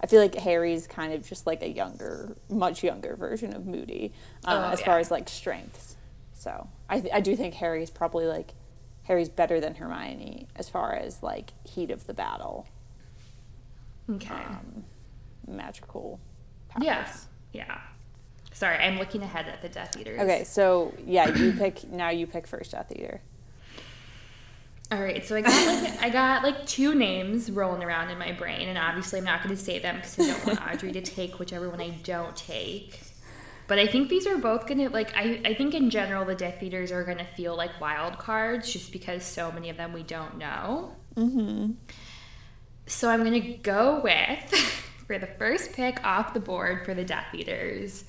I 0.00 0.07
feel 0.07 0.21
like 0.21 0.35
Harry's 0.37 0.87
kind 0.87 1.12
of 1.12 1.26
just 1.26 1.47
like 1.47 1.62
a 1.62 1.69
younger, 1.69 2.37
much 2.49 2.85
younger 2.85 3.16
version 3.16 3.55
of 3.57 3.66
Moody, 3.66 4.12
um, 4.45 4.62
Oh, 4.64 4.69
as 4.69 4.81
far 4.83 4.99
as 5.00 5.11
like 5.11 5.28
strengths. 5.28 5.97
So 6.35 6.69
I 6.88 7.00
th- 7.00 7.12
I 7.12 7.21
do 7.21 7.35
think 7.35 7.55
Harry's 7.55 7.90
probably 7.90 8.26
like 8.26 8.52
Harry's 9.05 9.28
better 9.28 9.59
than 9.61 9.75
Hermione 9.76 10.47
as 10.55 10.69
far 10.69 10.95
as 10.95 11.23
like 11.25 11.52
heat 11.64 11.90
of 11.90 12.07
the 12.07 12.14
battle, 12.14 12.66
Okay. 14.11 14.33
um, 14.35 14.85
magical 15.49 16.21
powers. 16.69 16.85
yeah. 16.85 17.09
Yeah. 17.52 17.81
Sorry, 18.57 18.79
I'm 18.79 18.99
looking 18.99 19.23
ahead 19.23 19.49
at 19.49 19.61
the 19.61 19.69
Death 19.69 19.99
Eaters. 19.99 20.19
Okay, 20.19 20.43
so 20.45 20.95
yeah, 21.05 21.29
you 21.29 21.53
pick 21.53 21.87
now. 21.91 22.09
You 22.09 22.27
pick 22.27 22.47
first 22.47 22.71
Death 22.71 22.91
Eater. 22.91 23.21
All 24.91 24.99
right, 24.99 25.27
so 25.27 25.37
I 25.37 25.43
got 25.43 25.67
like 25.67 26.03
I 26.03 26.09
got 26.09 26.43
like 26.43 26.65
two 26.65 26.95
names 26.95 27.51
rolling 27.51 27.85
around 27.85 28.11
in 28.11 28.17
my 28.17 28.33
brain, 28.33 28.71
and 28.71 28.79
obviously 28.79 29.19
I'm 29.19 29.27
not 29.27 29.43
going 29.43 29.55
to 29.55 29.63
say 29.63 29.79
them 29.79 29.97
because 29.97 30.19
I 30.19 30.33
don't 30.33 30.47
want 30.47 30.73
Audrey 30.73 30.91
to 30.93 31.03
take 31.03 31.39
whichever 31.39 31.69
one 31.69 31.83
I 31.83 31.91
don't 32.03 32.35
take. 32.35 32.99
But 33.67 33.79
I 33.79 33.87
think 33.87 34.09
these 34.09 34.27
are 34.27 34.39
both 34.39 34.67
going 34.67 34.79
to 34.79 34.89
like 34.89 35.15
I 35.15 35.39
I 35.45 35.53
think 35.53 35.75
in 35.75 35.91
general 35.91 36.25
the 36.25 36.35
Death 36.35 36.63
Eaters 36.63 36.91
are 36.93 37.05
going 37.05 37.19
to 37.19 37.27
feel 37.27 37.55
like 37.55 37.79
wild 37.79 38.17
cards 38.17 38.73
just 38.73 38.91
because 38.91 39.23
so 39.23 39.53
many 39.53 39.69
of 39.69 39.77
them 39.77 39.93
we 39.93 40.03
don't 40.03 40.39
know. 40.39 40.97
Mm-hmm. 41.15 41.73
So 42.87 43.11
I'm 43.11 43.23
going 43.23 43.43
to 43.43 43.49
go 43.59 44.01
with 44.03 44.51
for 45.07 45.19
the 45.19 45.27
first 45.27 45.75
pick 45.75 46.03
off 46.05 46.33
the 46.33 46.41
board 46.41 46.87
for 46.87 46.95
the 46.95 47.05
Death 47.05 47.35
Eaters. 47.35 48.05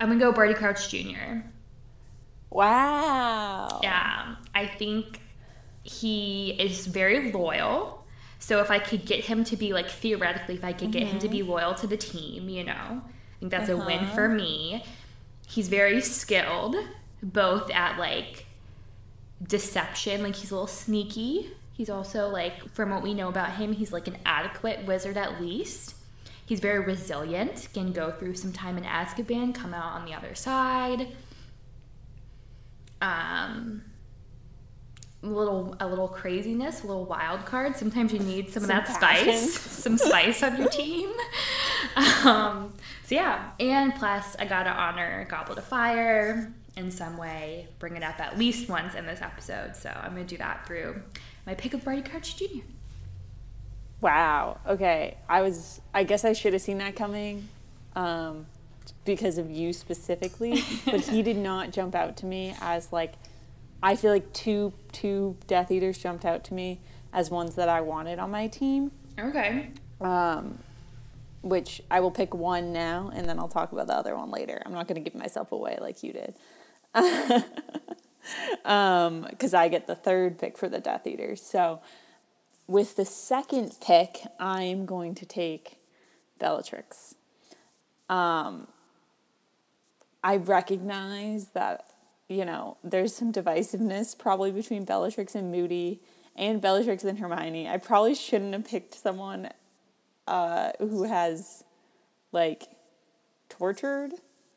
I'm 0.00 0.08
gonna 0.08 0.20
go 0.20 0.32
Barty 0.32 0.54
Crouch 0.54 0.88
Jr. 0.88 1.40
Wow. 2.50 3.80
Yeah, 3.82 4.36
I 4.54 4.66
think 4.66 5.20
he 5.82 6.50
is 6.58 6.86
very 6.86 7.32
loyal. 7.32 8.06
So 8.38 8.60
if 8.60 8.70
I 8.70 8.78
could 8.78 9.06
get 9.06 9.24
him 9.24 9.42
to 9.44 9.56
be 9.56 9.72
like 9.72 9.88
theoretically, 9.88 10.54
if 10.56 10.64
I 10.64 10.72
could 10.72 10.92
get 10.92 11.04
him 11.04 11.18
to 11.20 11.28
be 11.28 11.40
mm-hmm. 11.40 11.50
loyal 11.50 11.74
to 11.74 11.86
the 11.86 11.96
team, 11.96 12.48
you 12.48 12.64
know, 12.64 12.72
I 12.72 13.40
think 13.40 13.50
that's 13.50 13.68
a 13.68 13.76
win 13.76 14.00
uh-huh. 14.00 14.14
for 14.14 14.28
me. 14.28 14.84
He's 15.46 15.68
very 15.68 16.00
skilled, 16.00 16.76
both 17.22 17.70
at 17.70 17.98
like 17.98 18.46
deception, 19.42 20.22
like 20.22 20.36
he's 20.36 20.50
a 20.50 20.54
little 20.54 20.66
sneaky. 20.66 21.50
He's 21.72 21.90
also 21.90 22.28
like, 22.28 22.68
from 22.72 22.90
what 22.90 23.02
we 23.02 23.14
know 23.14 23.28
about 23.28 23.52
him, 23.52 23.72
he's 23.72 23.92
like 23.92 24.06
an 24.08 24.16
adequate 24.24 24.84
wizard 24.86 25.16
at 25.16 25.40
least. 25.40 25.93
He's 26.46 26.60
very 26.60 26.80
resilient, 26.80 27.68
can 27.72 27.92
go 27.92 28.10
through 28.12 28.34
some 28.34 28.52
time 28.52 28.76
in 28.76 28.84
Azkaban, 28.84 29.54
come 29.54 29.72
out 29.72 29.94
on 29.94 30.04
the 30.04 30.12
other 30.14 30.34
side. 30.34 31.08
Um, 33.00 33.82
a 35.22 35.26
little 35.26 35.74
a 35.80 35.86
little 35.86 36.08
craziness, 36.08 36.84
a 36.84 36.86
little 36.86 37.06
wild 37.06 37.46
card. 37.46 37.76
Sometimes 37.76 38.12
you 38.12 38.18
need 38.18 38.50
some, 38.50 38.64
Some 38.64 38.76
of 38.76 38.84
that 38.86 39.00
passion. 39.00 39.38
spice, 39.38 39.60
some 39.60 39.96
spice 39.98 40.42
on 40.42 40.58
your 40.58 40.68
team. 40.68 41.10
Um, 41.96 42.74
so 43.06 43.14
yeah, 43.14 43.50
and 43.58 43.94
plus 43.94 44.36
I 44.38 44.44
gotta 44.44 44.70
honor 44.70 45.26
Goblet 45.30 45.58
of 45.58 45.64
Fire 45.64 46.52
in 46.76 46.90
some 46.90 47.16
way, 47.16 47.68
bring 47.78 47.96
it 47.96 48.02
up 48.02 48.18
at 48.20 48.38
least 48.38 48.68
once 48.68 48.94
in 48.94 49.06
this 49.06 49.22
episode. 49.22 49.76
So 49.76 49.88
I'm 49.90 50.10
gonna 50.12 50.24
do 50.24 50.36
that 50.38 50.66
through 50.66 51.00
my 51.46 51.54
pick 51.54 51.72
of 51.72 51.84
Barty 51.84 52.02
Crouch 52.02 52.36
Jr. 52.36 52.60
Wow. 54.04 54.58
Okay. 54.66 55.16
I 55.30 55.40
was. 55.40 55.80
I 55.94 56.04
guess 56.04 56.26
I 56.26 56.34
should 56.34 56.52
have 56.52 56.60
seen 56.60 56.76
that 56.76 56.94
coming, 56.94 57.48
um, 57.96 58.44
because 59.06 59.38
of 59.38 59.50
you 59.50 59.72
specifically. 59.72 60.62
but 60.84 61.00
he 61.00 61.22
did 61.22 61.36
not 61.50 61.72
jump 61.72 61.94
out 61.94 62.18
to 62.18 62.26
me 62.26 62.54
as 62.60 62.92
like. 62.92 63.14
I 63.82 63.96
feel 63.96 64.10
like 64.10 64.30
two 64.34 64.74
two 64.92 65.38
Death 65.46 65.70
Eaters 65.70 65.96
jumped 65.96 66.26
out 66.26 66.44
to 66.44 66.54
me 66.54 66.80
as 67.14 67.30
ones 67.30 67.54
that 67.54 67.70
I 67.70 67.80
wanted 67.80 68.18
on 68.18 68.30
my 68.30 68.46
team. 68.46 68.92
Okay. 69.18 69.70
Um, 70.02 70.58
which 71.40 71.80
I 71.90 72.00
will 72.00 72.10
pick 72.10 72.34
one 72.34 72.74
now, 72.74 73.10
and 73.14 73.26
then 73.26 73.38
I'll 73.38 73.48
talk 73.48 73.72
about 73.72 73.86
the 73.86 73.94
other 73.94 74.14
one 74.16 74.30
later. 74.30 74.60
I'm 74.66 74.72
not 74.72 74.86
going 74.86 75.02
to 75.02 75.10
give 75.10 75.18
myself 75.18 75.50
away 75.50 75.78
like 75.80 76.02
you 76.02 76.12
did. 76.12 76.34
um, 78.66 79.26
because 79.30 79.54
I 79.54 79.68
get 79.68 79.86
the 79.86 79.94
third 79.94 80.38
pick 80.38 80.58
for 80.58 80.68
the 80.68 80.80
Death 80.80 81.06
Eaters. 81.06 81.42
So, 81.42 81.80
with 82.66 82.96
the 82.96 83.04
second 83.04 83.76
pick, 83.80 84.20
I 84.38 84.62
am 84.62 84.86
going 84.86 85.14
to 85.16 85.26
take 85.26 85.78
Bellatrix. 86.38 87.14
Um, 88.08 88.68
I 90.22 90.36
recognize 90.36 91.48
that, 91.48 91.86
you 92.28 92.44
know, 92.44 92.78
there's 92.82 93.14
some 93.14 93.32
divisiveness 93.32 94.18
probably 94.18 94.50
between 94.50 94.84
Bellatrix 94.84 95.34
and 95.34 95.52
Moody 95.52 96.00
and 96.36 96.60
Bellatrix 96.60 97.04
and 97.04 97.18
Hermione. 97.18 97.68
I 97.68 97.76
probably 97.76 98.14
shouldn't 98.14 98.52
have 98.54 98.66
picked 98.66 98.94
someone 98.94 99.50
uh, 100.26 100.72
who 100.78 101.04
has, 101.04 101.64
like, 102.32 102.68
tortured 103.48 104.12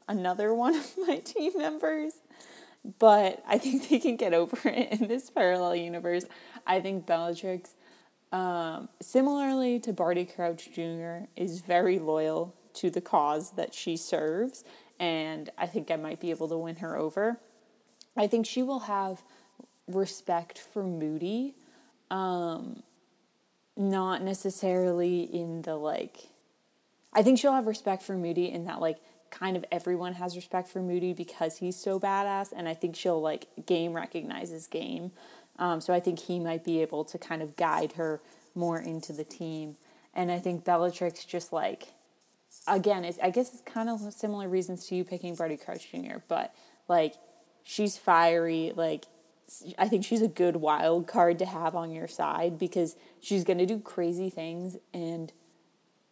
another 0.07 0.53
one 0.53 0.75
of 0.75 0.93
my 1.07 1.17
team 1.17 1.53
members. 1.57 2.13
But 2.99 3.43
I 3.45 3.57
think 3.57 3.89
they 3.89 3.99
can 3.99 4.15
get 4.15 4.33
over 4.33 4.57
it 4.69 4.93
in 4.93 5.07
this 5.07 5.29
parallel 5.29 5.75
universe. 5.75 6.25
I 6.65 6.79
think 6.79 7.05
Bellatrix, 7.05 7.71
um, 8.31 8.89
similarly 9.01 9.79
to 9.81 9.93
Barty 9.93 10.25
Crouch 10.25 10.69
Jr., 10.71 11.25
is 11.35 11.61
very 11.61 11.99
loyal 11.99 12.53
to 12.75 12.89
the 12.89 13.01
cause 13.01 13.51
that 13.51 13.73
she 13.73 13.97
serves. 13.97 14.63
And 14.99 15.49
I 15.57 15.67
think 15.67 15.91
I 15.91 15.95
might 15.95 16.19
be 16.19 16.31
able 16.31 16.47
to 16.49 16.57
win 16.57 16.77
her 16.77 16.97
over. 16.97 17.39
I 18.15 18.27
think 18.27 18.45
she 18.45 18.63
will 18.63 18.81
have 18.81 19.21
respect 19.87 20.57
for 20.57 20.83
Moody, 20.83 21.55
um, 22.09 22.83
not 23.75 24.21
necessarily 24.21 25.21
in 25.21 25.61
the 25.61 25.75
like. 25.75 26.29
I 27.13 27.23
think 27.23 27.39
she'll 27.39 27.53
have 27.53 27.67
respect 27.67 28.03
for 28.03 28.15
Moody 28.15 28.51
in 28.51 28.65
that 28.65 28.81
like 28.81 28.97
kind 29.29 29.57
of 29.57 29.65
everyone 29.71 30.13
has 30.13 30.35
respect 30.35 30.67
for 30.67 30.81
Moody 30.81 31.13
because 31.13 31.57
he's 31.57 31.75
so 31.75 31.99
badass, 31.99 32.51
and 32.55 32.67
I 32.67 32.73
think 32.73 32.95
she'll 32.95 33.21
like 33.21 33.47
game 33.65 33.93
recognizes 33.93 34.67
game. 34.67 35.11
Um, 35.59 35.81
so 35.81 35.93
I 35.93 35.99
think 35.99 36.19
he 36.19 36.39
might 36.39 36.63
be 36.63 36.81
able 36.81 37.03
to 37.05 37.17
kind 37.17 37.41
of 37.41 37.55
guide 37.55 37.93
her 37.93 38.21
more 38.53 38.79
into 38.79 39.13
the 39.13 39.23
team, 39.23 39.77
and 40.13 40.31
I 40.31 40.39
think 40.39 40.63
Bellatrix 40.63 41.25
just 41.25 41.51
like 41.53 41.89
again, 42.67 43.05
it's, 43.05 43.19
I 43.21 43.29
guess 43.29 43.53
it's 43.53 43.63
kind 43.63 43.89
of 43.89 44.01
similar 44.13 44.47
reasons 44.47 44.87
to 44.87 44.95
you 44.95 45.03
picking 45.03 45.35
Barty 45.35 45.57
Crouch 45.57 45.89
Jr., 45.91 46.17
but 46.27 46.53
like 46.87 47.15
she's 47.63 47.97
fiery. 47.97 48.73
Like 48.75 49.05
I 49.77 49.87
think 49.87 50.03
she's 50.03 50.21
a 50.21 50.27
good 50.27 50.57
wild 50.57 51.07
card 51.07 51.39
to 51.39 51.45
have 51.45 51.75
on 51.75 51.91
your 51.91 52.07
side 52.07 52.59
because 52.59 52.95
she's 53.21 53.43
going 53.43 53.59
to 53.59 53.65
do 53.65 53.79
crazy 53.79 54.29
things, 54.29 54.77
and 54.93 55.31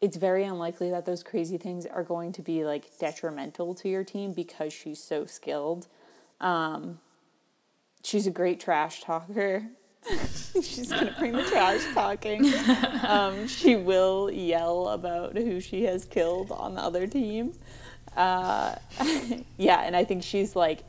it's 0.01 0.17
very 0.17 0.43
unlikely 0.43 0.89
that 0.91 1.05
those 1.05 1.23
crazy 1.23 1.57
things 1.57 1.85
are 1.85 2.03
going 2.03 2.31
to 2.33 2.41
be 2.41 2.63
like 2.63 2.97
detrimental 2.99 3.73
to 3.75 3.89
your 3.89 4.03
team 4.03 4.33
because 4.33 4.73
she's 4.73 5.01
so 5.01 5.25
skilled. 5.25 5.87
Um, 6.39 6.99
she's 8.05 8.27
a 8.27 8.31
great 8.31 8.59
trash 8.59 9.01
talker. 9.01 9.63
she's 10.61 10.91
gonna 10.91 11.15
bring 11.17 11.31
the 11.31 11.43
trash 11.43 11.81
talking. 11.93 12.53
Um, 13.03 13.47
she 13.47 13.75
will 13.75 14.29
yell 14.31 14.89
about 14.89 15.35
who 15.35 15.59
she 15.59 15.83
has 15.85 16.05
killed 16.05 16.51
on 16.51 16.75
the 16.75 16.81
other 16.81 17.07
team. 17.07 17.53
Uh, 18.15 18.75
yeah, 19.57 19.81
and 19.81 19.95
I 19.95 20.03
think 20.03 20.23
she's 20.23 20.55
like, 20.55 20.83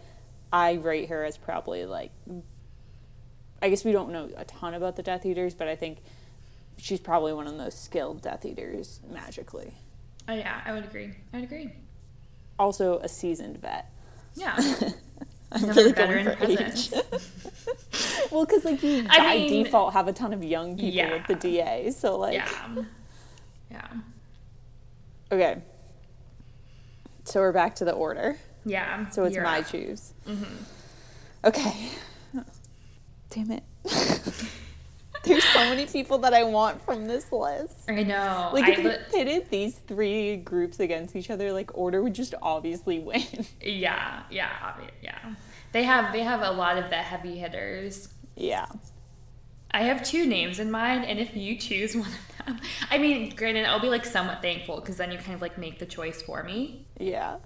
I 0.53 0.75
rate 0.75 1.09
her 1.09 1.25
as 1.25 1.39
probably 1.39 1.87
like, 1.87 2.13
I 3.63 3.71
guess 3.71 3.85
we 3.85 3.93
don't 3.93 4.13
know 4.13 4.29
a 4.37 4.45
ton 4.45 4.75
about 4.75 4.97
the 4.97 5.03
Death 5.03 5.25
Eaters, 5.25 5.55
but 5.55 5.67
I 5.67 5.77
think 5.77 5.99
she's 6.77 7.01
probably 7.01 7.33
one 7.33 7.47
of 7.47 7.53
the 7.53 7.59
most 7.59 7.85
skilled 7.85 8.21
Death 8.21 8.45
Eaters 8.45 9.01
magically. 9.11 9.73
Oh 10.29 10.35
yeah, 10.35 10.61
I 10.65 10.73
would 10.73 10.85
agree. 10.85 11.15
I 11.33 11.37
would 11.37 11.45
agree. 11.45 11.73
Also, 12.59 12.99
a 12.99 13.09
seasoned 13.09 13.63
vet. 13.63 13.91
Yeah. 14.35 14.59
I'm 15.53 15.65
Another 15.65 15.83
really 15.83 15.93
going 15.93 16.25
for 16.25 16.45
age. 16.45 16.91
well, 18.31 18.45
because 18.45 18.65
like 18.65 18.83
you 18.83 19.07
I 19.09 19.19
by 19.19 19.35
mean- 19.37 19.65
default 19.65 19.93
have 19.93 20.09
a 20.09 20.13
ton 20.13 20.33
of 20.33 20.43
young 20.45 20.77
people 20.77 20.91
Yeah. 20.91 21.13
with 21.13 21.27
the 21.29 21.35
DA, 21.37 21.91
so 21.93 22.19
like 22.19 22.35
yeah. 22.35 22.49
Yeah. 23.71 23.89
okay. 25.33 25.63
So 27.25 27.41
we're 27.41 27.53
back 27.53 27.75
to 27.77 27.85
the 27.85 27.93
order. 27.93 28.39
Yeah. 28.65 29.09
So 29.11 29.25
it's 29.25 29.37
my 29.37 29.61
up. 29.61 29.69
choose. 29.69 30.13
Mm-hmm. 30.27 30.55
Okay. 31.45 31.91
Damn 33.31 33.51
it. 33.53 33.63
There's 35.27 35.45
so 35.45 35.59
many 35.69 35.87
people 35.87 36.19
that 36.19 36.33
I 36.33 36.45
want 36.45 36.81
from 36.85 37.07
this 37.07 37.31
list. 37.33 37.75
I 37.89 38.03
know. 38.03 38.51
Like 38.53 38.65
I 38.65 38.71
if 38.73 38.79
you 38.79 38.89
li- 38.91 38.97
pitted 39.11 39.51
these 39.51 39.75
three 39.87 40.37
groups 40.37 40.81
against 40.81 41.17
each 41.17 41.31
other, 41.31 41.53
like 41.53 41.77
order 41.77 42.03
would 42.03 42.15
just 42.15 42.35
obviously 42.43 42.99
win. 42.99 43.23
yeah, 43.61 44.23
yeah, 44.31 44.75
yeah. 45.03 45.35
They 45.73 45.83
have 45.83 46.13
they 46.13 46.23
have 46.23 46.43
a 46.43 46.51
lot 46.53 46.79
of 46.79 46.89
the 46.91 46.97
heavy 46.97 47.39
hitters. 47.39 48.09
yeah. 48.37 48.67
I 49.73 49.83
have 49.83 50.03
two 50.03 50.25
names 50.25 50.59
in 50.59 50.71
mind, 50.71 51.05
and 51.05 51.19
if 51.19 51.37
you 51.37 51.59
choose 51.59 51.95
one 51.95 52.09
of 52.09 52.47
them, 52.47 52.61
I 52.91 52.97
mean, 52.97 53.35
granted, 53.37 53.67
I'll 53.67 53.81
be 53.81 53.91
like 53.91 54.07
somewhat 54.07 54.41
thankful 54.41 54.77
because 54.81 54.97
then 54.97 55.13
you 55.13 55.19
kind 55.19 55.35
of 55.35 55.43
like 55.43 55.59
make 55.59 55.79
the 55.79 55.85
choice 55.85 56.23
for 56.23 56.43
me. 56.43 56.87
Yeah. 56.99 57.37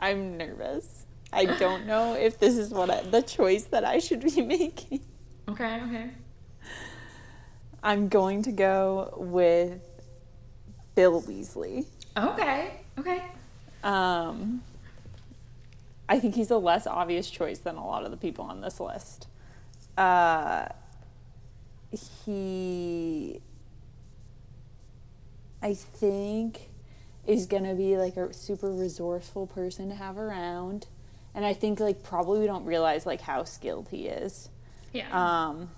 I'm 0.00 0.36
nervous. 0.38 1.04
I 1.32 1.44
don't 1.46 1.84
know 1.86 2.14
if 2.14 2.38
this 2.38 2.56
is 2.56 2.70
what 2.70 2.90
I, 2.90 3.02
the 3.02 3.20
choice 3.22 3.64
that 3.64 3.84
I 3.84 3.98
should 3.98 4.20
be 4.20 4.40
making. 4.56 5.00
Okay, 5.48 5.80
okay. 5.82 6.10
I'm 7.84 8.08
going 8.08 8.42
to 8.44 8.52
go 8.52 9.12
with 9.18 9.82
Bill 10.94 11.20
Weasley. 11.22 11.84
Okay, 12.16 12.80
okay. 12.98 13.22
Um, 13.82 14.62
I 16.08 16.18
think 16.18 16.34
he's 16.34 16.50
a 16.50 16.56
less 16.56 16.86
obvious 16.86 17.28
choice 17.28 17.58
than 17.58 17.76
a 17.76 17.86
lot 17.86 18.04
of 18.04 18.10
the 18.10 18.16
people 18.16 18.46
on 18.46 18.62
this 18.62 18.80
list. 18.80 19.26
Uh, 19.98 20.66
he, 22.24 23.40
I 25.62 25.74
think, 25.74 26.70
is 27.26 27.44
gonna 27.44 27.74
be 27.74 27.98
like 27.98 28.16
a 28.16 28.32
super 28.32 28.70
resourceful 28.70 29.46
person 29.46 29.90
to 29.90 29.94
have 29.94 30.16
around, 30.16 30.86
and 31.34 31.44
I 31.44 31.52
think 31.52 31.80
like 31.80 32.02
probably 32.02 32.40
we 32.40 32.46
don't 32.46 32.64
realize 32.64 33.04
like 33.04 33.20
how 33.20 33.44
skilled 33.44 33.88
he 33.90 34.06
is. 34.06 34.48
Yeah. 34.92 35.08
Um, 35.12 35.70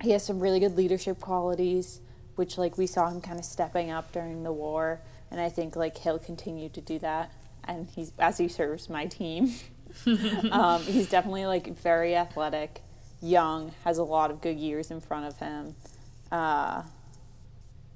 he 0.00 0.10
has 0.10 0.24
some 0.24 0.40
really 0.40 0.60
good 0.60 0.76
leadership 0.76 1.20
qualities, 1.20 2.00
which 2.36 2.58
like 2.58 2.78
we 2.78 2.86
saw 2.86 3.08
him 3.08 3.20
kind 3.20 3.38
of 3.38 3.44
stepping 3.44 3.90
up 3.90 4.12
during 4.12 4.42
the 4.42 4.52
war, 4.52 5.00
and 5.30 5.40
I 5.40 5.48
think 5.48 5.76
like 5.76 5.98
he'll 5.98 6.18
continue 6.18 6.68
to 6.70 6.80
do 6.80 6.98
that. 7.00 7.32
And 7.64 7.88
he's 7.94 8.12
as 8.18 8.38
he 8.38 8.48
serves 8.48 8.88
my 8.88 9.06
team, 9.06 9.52
um, 10.50 10.82
he's 10.82 11.08
definitely 11.08 11.46
like 11.46 11.76
very 11.78 12.16
athletic, 12.16 12.80
young, 13.20 13.72
has 13.84 13.98
a 13.98 14.04
lot 14.04 14.30
of 14.30 14.40
good 14.40 14.56
years 14.56 14.90
in 14.90 15.00
front 15.00 15.26
of 15.26 15.38
him. 15.38 15.74
Uh, 16.32 16.82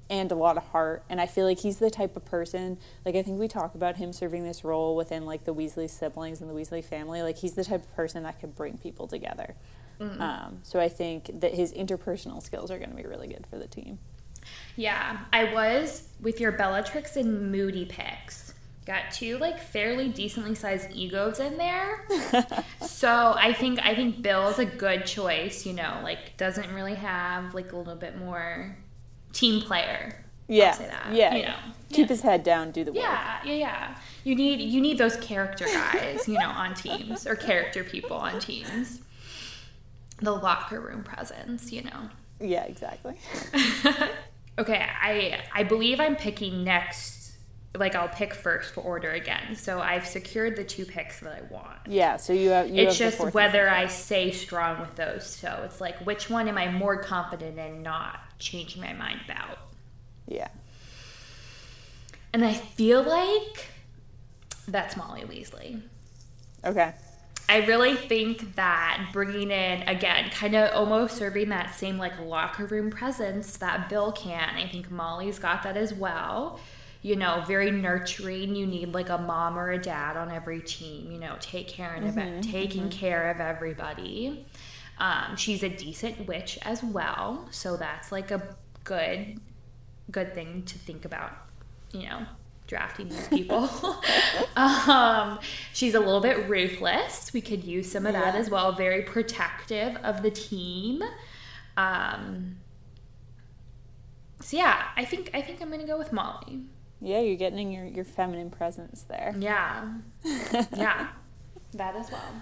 and 0.09 0.31
a 0.31 0.35
lot 0.35 0.57
of 0.57 0.63
heart. 0.65 1.03
And 1.09 1.19
I 1.19 1.25
feel 1.25 1.45
like 1.45 1.59
he's 1.59 1.77
the 1.77 1.89
type 1.89 2.15
of 2.15 2.25
person, 2.25 2.77
like, 3.05 3.15
I 3.15 3.23
think 3.23 3.39
we 3.39 3.47
talk 3.47 3.75
about 3.75 3.97
him 3.97 4.13
serving 4.13 4.43
this 4.43 4.63
role 4.63 4.95
within, 4.95 5.25
like, 5.25 5.45
the 5.45 5.53
Weasley 5.53 5.89
siblings 5.89 6.41
and 6.41 6.49
the 6.49 6.53
Weasley 6.53 6.83
family. 6.83 7.21
Like, 7.21 7.37
he's 7.37 7.53
the 7.53 7.63
type 7.63 7.81
of 7.81 7.95
person 7.95 8.23
that 8.23 8.39
could 8.39 8.55
bring 8.55 8.77
people 8.77 9.07
together. 9.07 9.55
Um, 9.99 10.59
so 10.63 10.79
I 10.79 10.89
think 10.89 11.39
that 11.41 11.53
his 11.53 11.73
interpersonal 11.73 12.41
skills 12.41 12.71
are 12.71 12.77
going 12.77 12.89
to 12.91 12.95
be 12.95 13.05
really 13.05 13.27
good 13.27 13.45
for 13.47 13.57
the 13.57 13.67
team. 13.67 13.99
Yeah, 14.75 15.19
I 15.31 15.53
was 15.53 16.07
with 16.21 16.39
your 16.39 16.51
Bellatrix 16.51 17.15
and 17.15 17.51
Moody 17.51 17.85
picks. 17.85 18.53
Got 18.85 19.09
two 19.11 19.39
like 19.39 19.59
fairly 19.59 20.09
decently 20.09 20.53
sized 20.53 20.91
egos 20.91 21.39
in 21.39 21.57
there. 21.57 22.05
so 22.85 23.35
I 23.35 23.51
think 23.51 23.79
I 23.83 23.95
think 23.95 24.21
Bill's 24.21 24.59
a 24.59 24.65
good 24.65 25.07
choice, 25.07 25.65
you 25.65 25.73
know, 25.73 25.99
like 26.03 26.37
doesn't 26.37 26.71
really 26.71 26.93
have 26.93 27.55
like 27.55 27.71
a 27.71 27.77
little 27.77 27.95
bit 27.95 28.17
more 28.17 28.77
team 29.33 29.61
player. 29.61 30.23
Yeah. 30.47 30.75
that, 30.75 31.13
yeah. 31.13 31.33
you 31.33 31.41
yeah. 31.41 31.47
know. 31.49 31.57
Keep 31.91 32.09
his 32.09 32.21
head 32.21 32.43
down, 32.43 32.71
do 32.71 32.83
the 32.83 32.91
work. 32.91 33.01
Yeah, 33.01 33.39
yeah, 33.45 33.53
yeah. 33.53 33.95
You 34.23 34.35
need 34.35 34.59
you 34.59 34.81
need 34.81 34.99
those 34.99 35.15
character 35.17 35.65
guys, 35.65 36.27
you 36.27 36.37
know, 36.37 36.49
on 36.49 36.75
teams 36.75 37.25
or 37.25 37.35
character 37.35 37.83
people 37.83 38.17
on 38.17 38.39
teams. 38.39 39.01
The 40.21 40.31
locker 40.31 40.79
room 40.79 41.03
presence, 41.03 41.71
you 41.71 41.83
know. 41.83 42.09
Yeah, 42.39 42.63
exactly. 42.65 43.15
Okay, 44.57 44.81
I 45.01 45.41
I 45.53 45.63
believe 45.63 45.99
I'm 45.99 46.15
picking 46.15 46.63
next. 46.63 47.13
Like 47.75 47.93
I'll 47.93 48.07
pick 48.07 48.33
first 48.33 48.73
for 48.73 48.81
order 48.81 49.11
again. 49.11 49.55
So 49.57 49.81
I've 49.81 50.07
secured 50.07 50.55
the 50.55 50.63
two 50.63 50.85
picks 50.85 51.19
that 51.19 51.33
I 51.33 51.53
want. 51.53 51.79
Yeah, 51.87 52.15
so 52.15 52.31
you 52.31 52.49
have. 52.51 52.69
You 52.69 52.87
it's 52.87 52.97
have 52.97 53.17
just 53.19 53.33
whether. 53.33 53.69
I 53.69 53.87
stay 53.87 54.31
strong 54.31 54.79
with 54.79 54.95
those. 54.95 55.27
So 55.27 55.63
it's 55.65 55.81
like 55.81 55.97
which 56.05 56.29
one 56.29 56.47
am 56.47 56.57
I 56.57 56.71
more 56.71 56.97
confident 56.97 57.59
in 57.59 57.83
not 57.83 58.19
changing 58.39 58.81
my 58.81 58.93
mind 58.93 59.19
about? 59.25 59.57
Yeah. 60.25 60.47
And 62.31 62.45
I 62.45 62.53
feel 62.53 63.03
like 63.03 63.67
that's 64.67 64.95
Molly 64.95 65.21
Weasley. 65.23 65.81
Okay. 66.63 66.93
I 67.47 67.65
really 67.65 67.95
think 67.95 68.55
that 68.55 69.09
bringing 69.13 69.51
in 69.51 69.83
again, 69.83 70.29
kind 70.31 70.55
of 70.55 70.73
almost 70.73 71.17
serving 71.17 71.49
that 71.49 71.75
same 71.75 71.97
like 71.97 72.19
locker 72.19 72.65
room 72.65 72.89
presence 72.89 73.57
that 73.57 73.87
Bill 73.89 74.11
can. 74.11 74.55
I 74.55 74.67
think 74.67 74.89
Molly's 74.89 75.37
got 75.37 75.63
that 75.63 75.77
as 75.77 75.93
well. 75.93 76.59
You 77.01 77.15
know, 77.15 77.43
very 77.45 77.69
nurturing. 77.69 78.55
You 78.55 78.65
need 78.65 78.93
like 78.93 79.09
a 79.09 79.17
mom 79.19 79.59
or 79.59 79.69
a 79.71 79.77
dad 79.77 80.17
on 80.17 80.31
every 80.31 80.61
team. 80.61 81.11
You 81.11 81.19
know, 81.19 81.35
take 81.39 81.67
care 81.67 81.95
of 81.95 82.17
it, 82.17 82.41
taking 82.43 82.89
care 82.89 83.29
of 83.29 83.39
everybody. 83.39 84.45
Um, 84.97 85.35
she's 85.35 85.61
a 85.61 85.69
decent 85.69 86.25
witch 86.27 86.57
as 86.63 86.81
well, 86.81 87.47
so 87.51 87.77
that's 87.77 88.11
like 88.11 88.31
a 88.31 88.55
good, 88.85 89.39
good 90.09 90.33
thing 90.33 90.63
to 90.63 90.79
think 90.79 91.05
about. 91.05 91.31
You 91.91 92.03
know, 92.09 92.25
drafting 92.67 93.09
these 93.09 93.27
people. 93.27 93.69
um, 94.55 95.39
she's 95.73 95.93
a 95.93 95.99
little 95.99 96.21
bit 96.21 96.49
ruthless. 96.49 97.31
We 97.33 97.41
could 97.41 97.63
use 97.63 97.91
some 97.91 98.05
of 98.05 98.13
that 98.13 98.33
Yeah. 98.33 98.39
as 98.39 98.49
well. 98.49 98.71
Very 98.71 99.03
protective 99.03 99.95
of 99.97 100.21
the 100.23 100.31
team. 100.31 101.03
Um, 101.77 102.57
so 104.41 104.57
yeah, 104.57 104.85
I 104.95 105.05
think 105.05 105.31
I 105.33 105.41
think 105.41 105.61
I'm 105.61 105.69
gonna 105.69 105.85
go 105.87 105.97
with 105.97 106.11
Molly. 106.13 106.61
Yeah, 107.01 107.19
you're 107.19 107.35
getting 107.35 107.71
your, 107.71 107.85
your 107.85 108.05
feminine 108.05 108.49
presence 108.49 109.03
there. 109.03 109.35
Yeah, 109.37 109.93
yeah, 110.75 111.07
that 111.73 111.95
as 111.95 112.09
well. 112.11 112.41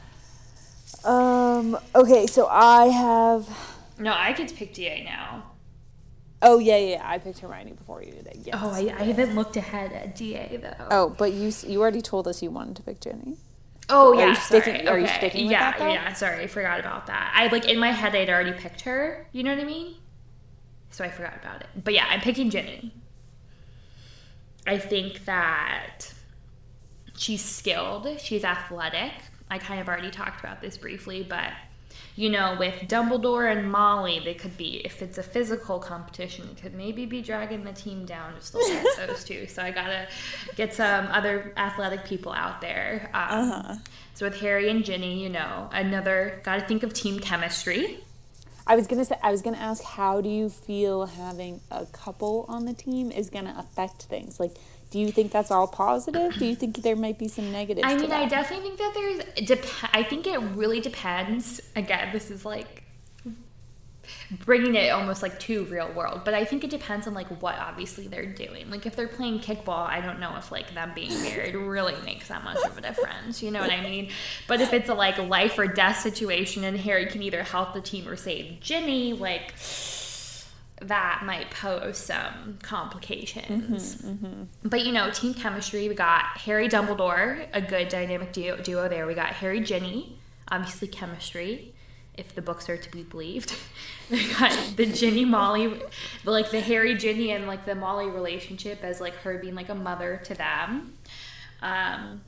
Um. 1.05 1.77
Okay, 1.95 2.27
so 2.27 2.47
I 2.47 2.85
have. 2.85 3.49
No, 3.99 4.13
I 4.13 4.31
get 4.33 4.47
to 4.49 4.55
pick 4.55 4.73
DA 4.73 5.03
now. 5.03 5.52
Oh 6.43 6.59
yeah, 6.59 6.77
yeah. 6.77 7.01
I 7.03 7.17
picked 7.17 7.39
Hermione 7.39 7.71
before 7.71 8.03
you 8.03 8.11
did. 8.11 8.41
Yes. 8.43 8.59
Oh, 8.61 8.69
I, 8.69 8.93
I 8.99 9.03
haven't 9.03 9.33
looked 9.33 9.55
ahead 9.55 9.93
at 9.93 10.15
DA 10.15 10.59
though. 10.61 10.87
Oh, 10.91 11.09
but 11.17 11.31
you 11.31 11.51
you 11.65 11.81
already 11.81 12.01
told 12.01 12.27
us 12.27 12.43
you 12.43 12.51
wanted 12.51 12.75
to 12.75 12.83
pick 12.83 12.99
Ginny. 12.99 13.37
Oh 13.89 14.13
Are 14.13 14.15
yeah, 14.15 14.27
you 14.27 14.35
sticking- 14.35 14.75
sorry. 14.75 14.87
are 14.87 14.99
you 14.99 15.05
okay. 15.05 15.17
sticking 15.17 15.45
with 15.45 15.51
yeah, 15.51 15.77
that? 15.77 15.91
Yeah, 15.91 16.13
sorry, 16.13 16.43
I 16.43 16.47
forgot 16.47 16.79
about 16.79 17.07
that. 17.07 17.33
I 17.35 17.47
like 17.47 17.67
in 17.67 17.79
my 17.79 17.91
head 17.91 18.15
I'd 18.15 18.29
already 18.29 18.53
picked 18.53 18.81
her. 18.81 19.27
You 19.31 19.43
know 19.43 19.53
what 19.55 19.61
I 19.61 19.65
mean? 19.65 19.95
So 20.91 21.03
I 21.03 21.09
forgot 21.09 21.33
about 21.41 21.61
it. 21.61 21.67
But 21.81 21.93
yeah, 21.93 22.05
I'm 22.09 22.21
picking 22.21 22.49
Ginny. 22.49 22.93
I 24.67 24.77
think 24.77 25.25
that 25.25 26.13
she's 27.17 27.43
skilled. 27.43 28.07
She's 28.19 28.43
athletic. 28.43 29.11
I 29.49 29.57
kind 29.57 29.79
of 29.81 29.87
already 29.87 30.11
talked 30.11 30.39
about 30.39 30.61
this 30.61 30.77
briefly, 30.77 31.23
but 31.27 31.51
you 32.15 32.29
know, 32.29 32.55
with 32.59 32.75
Dumbledore 32.87 33.51
and 33.51 33.71
Molly, 33.71 34.21
they 34.23 34.33
could 34.35 34.55
be 34.55 34.81
if 34.85 35.01
it's 35.01 35.17
a 35.17 35.23
physical 35.23 35.79
competition, 35.79 36.47
it 36.51 36.61
could 36.61 36.75
maybe 36.75 37.05
be 37.05 37.21
dragging 37.21 37.63
the 37.63 37.73
team 37.73 38.05
down 38.05 38.33
just 38.35 38.53
a 38.53 38.57
little 38.57 38.83
bit. 38.83 39.07
Those 39.07 39.23
two. 39.23 39.47
So 39.47 39.63
I 39.63 39.71
gotta 39.71 40.07
get 40.55 40.73
some 40.73 41.07
other 41.07 41.53
athletic 41.57 42.05
people 42.05 42.31
out 42.31 42.61
there. 42.61 43.09
Um, 43.13 43.81
So 44.15 44.27
with 44.27 44.39
Harry 44.41 44.69
and 44.69 44.85
Ginny, 44.85 45.23
you 45.23 45.29
know, 45.29 45.69
another 45.71 46.39
got 46.43 46.59
to 46.59 46.67
think 46.67 46.83
of 46.83 46.93
team 46.93 47.19
chemistry. 47.19 47.99
I 48.65 48.75
was 48.75 48.87
gonna 48.87 49.03
say. 49.03 49.17
I 49.21 49.31
was 49.31 49.41
gonna 49.41 49.57
ask, 49.57 49.83
how 49.83 50.21
do 50.21 50.29
you 50.29 50.49
feel 50.49 51.05
having 51.05 51.59
a 51.69 51.85
couple 51.87 52.45
on 52.47 52.65
the 52.65 52.73
team 52.73 53.11
is 53.11 53.29
gonna 53.29 53.55
affect 53.57 54.03
things? 54.03 54.39
Like, 54.39 54.55
do 54.93 54.99
you 54.99 55.11
think 55.11 55.31
that's 55.31 55.49
all 55.49 55.65
positive? 55.65 56.35
Do 56.35 56.45
you 56.45 56.55
think 56.55 56.83
there 56.83 56.95
might 56.95 57.17
be 57.17 57.27
some 57.27 57.51
negatives? 57.51 57.87
I 57.91 57.95
mean, 57.95 58.11
I 58.11 58.27
definitely 58.27 58.69
think 58.69 58.77
that 58.77 58.93
there's. 58.93 59.47
Dep- 59.47 59.65
I 59.91 60.03
think 60.03 60.27
it 60.27 60.37
really 60.37 60.81
depends. 60.81 61.59
Again, 61.75 62.11
this 62.13 62.29
is 62.29 62.45
like 62.45 62.83
bringing 64.45 64.75
it 64.75 64.89
almost 64.89 65.23
like 65.23 65.39
to 65.39 65.65
real 65.65 65.91
world, 65.93 66.21
but 66.23 66.35
I 66.35 66.45
think 66.45 66.63
it 66.63 66.69
depends 66.69 67.07
on 67.07 67.15
like 67.15 67.41
what 67.41 67.57
obviously 67.57 68.07
they're 68.07 68.27
doing. 68.27 68.69
Like 68.69 68.85
if 68.85 68.95
they're 68.95 69.07
playing 69.07 69.39
kickball, 69.39 69.87
I 69.87 69.99
don't 69.99 70.19
know 70.19 70.35
if 70.37 70.51
like 70.51 70.75
them 70.75 70.91
being 70.93 71.19
married 71.23 71.55
really 71.55 71.95
makes 72.05 72.27
that 72.27 72.43
much 72.43 72.63
of 72.63 72.77
a 72.77 72.81
difference. 72.81 73.41
You 73.41 73.49
know 73.49 73.61
what 73.61 73.71
I 73.71 73.81
mean? 73.81 74.11
But 74.47 74.61
if 74.61 74.73
it's 74.73 74.89
a 74.89 74.93
like 74.93 75.17
life 75.17 75.57
or 75.57 75.65
death 75.65 76.01
situation 76.01 76.63
and 76.65 76.77
Harry 76.77 77.07
can 77.07 77.23
either 77.23 77.41
help 77.41 77.73
the 77.73 77.81
team 77.81 78.07
or 78.07 78.15
save 78.15 78.59
Ginny, 78.59 79.13
like 79.13 79.55
that 80.87 81.21
might 81.25 81.49
pose 81.51 81.97
some 81.97 82.57
complications. 82.61 84.03
But 84.63 84.85
you 84.85 84.91
know, 84.91 85.09
team 85.11 85.33
chemistry, 85.33 85.87
we 85.87 85.95
got 85.95 86.25
Harry 86.37 86.67
Dumbledore, 86.67 87.47
a 87.53 87.61
good 87.61 87.89
dynamic 87.89 88.33
duo, 88.33 88.57
duo 88.57 88.87
there. 88.89 89.07
We 89.07 89.13
got 89.13 89.27
Harry 89.27 89.61
Ginny, 89.61 90.17
obviously 90.49 90.87
chemistry, 90.87 91.73
if 92.15 92.35
the 92.35 92.41
books 92.41 92.69
are 92.69 92.77
to 92.77 92.91
be 92.91 93.03
believed. 93.03 93.55
we 94.09 94.31
got 94.33 94.51
the 94.75 94.85
Ginny 94.85 95.25
Molly, 95.25 95.81
like 96.25 96.51
the 96.51 96.61
Harry 96.61 96.95
Ginny 96.95 97.31
and 97.31 97.47
like 97.47 97.65
the 97.65 97.75
Molly 97.75 98.09
relationship 98.09 98.83
as 98.83 98.99
like 98.99 99.15
her 99.17 99.37
being 99.37 99.55
like 99.55 99.69
a 99.69 99.75
mother 99.75 100.21
to 100.25 100.33
them. 100.33 100.93
Um, 101.61 102.21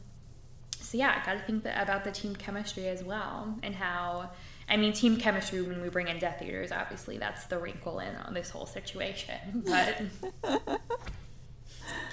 so 0.80 0.98
yeah, 0.98 1.20
I 1.22 1.26
got 1.26 1.34
to 1.34 1.46
think 1.46 1.64
that, 1.64 1.82
about 1.82 2.04
the 2.04 2.12
team 2.12 2.36
chemistry 2.36 2.88
as 2.88 3.04
well 3.04 3.58
and 3.64 3.76
how. 3.76 4.30
I 4.68 4.78
mean, 4.78 4.94
team 4.94 5.18
chemistry 5.18 5.62
when 5.62 5.82
we 5.82 5.90
bring 5.90 6.08
in 6.08 6.18
Death 6.18 6.42
Eaters, 6.42 6.72
obviously 6.72 7.18
that's 7.18 7.46
the 7.46 7.58
wrinkle 7.60 8.00
in 8.00 8.16
on 8.16 8.34
this 8.34 8.50
whole 8.50 8.66
situation. 8.66 9.64
But 9.66 10.02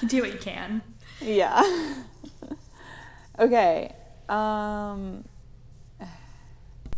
you 0.02 0.08
do 0.08 0.20
what 0.22 0.32
you 0.32 0.38
can. 0.38 0.82
Yeah. 1.20 1.62
okay. 3.38 3.94
Um 4.28 5.24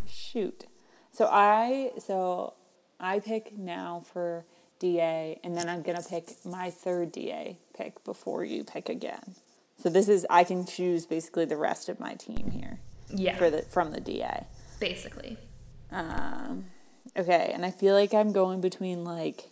shoot. 0.09 0.67
So 1.13 1.29
I 1.31 1.93
so 1.99 2.55
I 2.99 3.21
pick 3.21 3.57
now 3.57 4.03
for 4.13 4.45
DA 4.81 5.39
and 5.45 5.57
then 5.57 5.69
I'm 5.69 5.83
going 5.83 5.97
to 5.97 6.03
pick 6.03 6.31
my 6.45 6.71
third 6.71 7.13
DA 7.13 7.57
pick 7.77 8.03
before 8.05 8.45
you 8.45 8.65
pick 8.65 8.89
again. 8.89 9.35
So 9.79 9.89
this 9.89 10.09
is 10.09 10.27
I 10.29 10.45
can 10.45 10.67
choose 10.67 11.07
basically 11.07 11.45
the 11.45 11.57
rest 11.57 11.89
of 11.89 12.01
my 12.01 12.15
team 12.15 12.51
here 12.51 12.79
Yeah, 13.11 13.37
for 13.37 13.51
the 13.51 13.63
from 13.63 13.93
the 13.93 14.01
DA. 14.01 14.47
Basically. 14.85 15.39
Um, 15.91 16.67
okay, 17.17 17.51
and 17.55 17.65
I 17.65 17.71
feel 17.71 17.95
like 17.95 18.13
I'm 18.13 18.33
going 18.33 18.61
between 18.61 19.03
like 19.03 19.49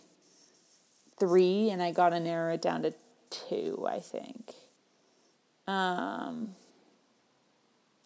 three, 1.19 1.71
and 1.71 1.81
I 1.81 1.91
gotta 1.91 2.19
narrow 2.19 2.53
it 2.53 2.61
down 2.61 2.83
to 2.83 2.93
two. 3.31 3.87
I 3.89 3.99
think. 3.99 4.53
Um. 5.67 6.49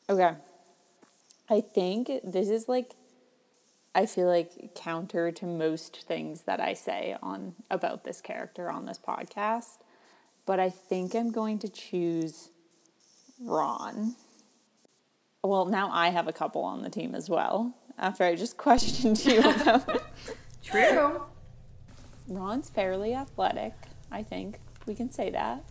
Okay. 0.10 0.32
I 1.50 1.62
think 1.62 2.10
this 2.24 2.48
is 2.48 2.70
like. 2.70 2.94
I 3.94 4.06
feel 4.06 4.28
like 4.28 4.76
counter 4.76 5.32
to 5.32 5.46
most 5.46 6.06
things 6.08 6.44
that 6.44 6.62
I 6.62 6.76
say 6.76 7.18
on 7.22 7.56
about 7.70 8.06
this 8.06 8.22
character 8.22 8.70
on 8.70 8.86
this 8.86 9.00
podcast, 9.00 9.80
but 10.46 10.60
I 10.62 10.70
think 10.70 11.14
I'm 11.14 11.32
going 11.32 11.60
to 11.60 11.68
choose 11.68 12.50
Ron. 13.42 14.16
Well, 15.44 15.66
now 15.66 15.90
I 15.92 16.10
have 16.10 16.28
a 16.28 16.34
couple 16.34 16.64
on 16.64 16.82
the 16.82 16.90
team 16.90 17.16
as 17.16 17.30
well. 17.30 17.74
After 17.98 18.24
I 18.24 18.36
just 18.36 18.58
questioned 18.68 19.24
you 19.26 19.40
about 19.40 19.88
it. 19.90 20.02
True. 20.64 21.22
Ron's 22.28 22.70
fairly 22.70 23.14
athletic, 23.14 23.74
I 24.12 24.24
think. 24.24 24.60
We 24.86 24.96
can 24.96 25.12
say 25.12 25.30
that. 25.32 25.64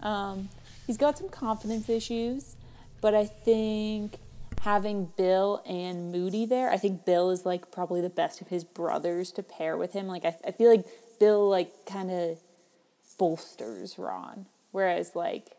Um, 0.00 0.48
he's 0.86 0.96
got 0.96 1.16
some 1.16 1.28
confidence 1.28 1.88
issues, 1.88 2.56
but 3.00 3.14
I 3.14 3.24
think 3.24 4.18
having 4.60 5.12
Bill 5.16 5.62
and 5.66 6.12
Moody 6.12 6.44
there, 6.44 6.70
I 6.70 6.76
think 6.76 7.04
Bill 7.04 7.30
is 7.30 7.46
like 7.46 7.70
probably 7.70 8.00
the 8.00 8.10
best 8.10 8.40
of 8.40 8.48
his 8.48 8.64
brothers 8.64 9.32
to 9.32 9.42
pair 9.42 9.76
with 9.76 9.92
him. 9.92 10.06
Like 10.06 10.24
I, 10.24 10.36
I 10.46 10.50
feel 10.50 10.70
like 10.70 10.84
Bill 11.18 11.48
like 11.48 11.86
kind 11.86 12.10
of 12.10 12.38
bolsters 13.18 13.98
Ron, 13.98 14.46
whereas 14.72 15.14
like 15.14 15.55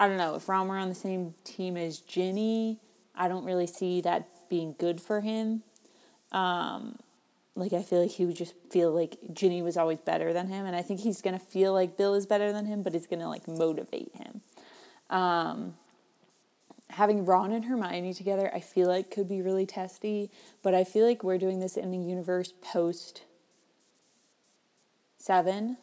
I 0.00 0.08
don't 0.08 0.16
know 0.16 0.34
if 0.34 0.48
Ron 0.48 0.66
were 0.66 0.78
on 0.78 0.88
the 0.88 0.94
same 0.94 1.34
team 1.44 1.76
as 1.76 1.98
Ginny, 1.98 2.78
I 3.14 3.28
don't 3.28 3.44
really 3.44 3.66
see 3.66 4.00
that 4.00 4.26
being 4.48 4.74
good 4.78 4.98
for 4.98 5.20
him. 5.20 5.62
Um, 6.32 6.98
like 7.54 7.74
I 7.74 7.82
feel 7.82 8.00
like 8.00 8.12
he 8.12 8.24
would 8.24 8.34
just 8.36 8.54
feel 8.70 8.92
like 8.92 9.18
Ginny 9.34 9.60
was 9.60 9.76
always 9.76 9.98
better 9.98 10.32
than 10.32 10.48
him, 10.48 10.64
and 10.64 10.74
I 10.74 10.80
think 10.80 11.00
he's 11.00 11.20
gonna 11.20 11.38
feel 11.38 11.74
like 11.74 11.98
Bill 11.98 12.14
is 12.14 12.24
better 12.24 12.50
than 12.50 12.64
him, 12.64 12.82
but 12.82 12.94
it's 12.94 13.06
gonna 13.06 13.28
like 13.28 13.46
motivate 13.46 14.12
him. 14.14 14.40
Um, 15.10 15.74
having 16.88 17.26
Ron 17.26 17.52
and 17.52 17.66
Hermione 17.66 18.14
together, 18.14 18.50
I 18.54 18.60
feel 18.60 18.88
like 18.88 19.10
could 19.10 19.28
be 19.28 19.42
really 19.42 19.66
testy, 19.66 20.30
but 20.62 20.72
I 20.72 20.82
feel 20.82 21.06
like 21.06 21.22
we're 21.22 21.36
doing 21.36 21.60
this 21.60 21.76
in 21.76 21.90
the 21.90 21.98
universe 21.98 22.54
post 22.62 23.24
seven, 25.18 25.76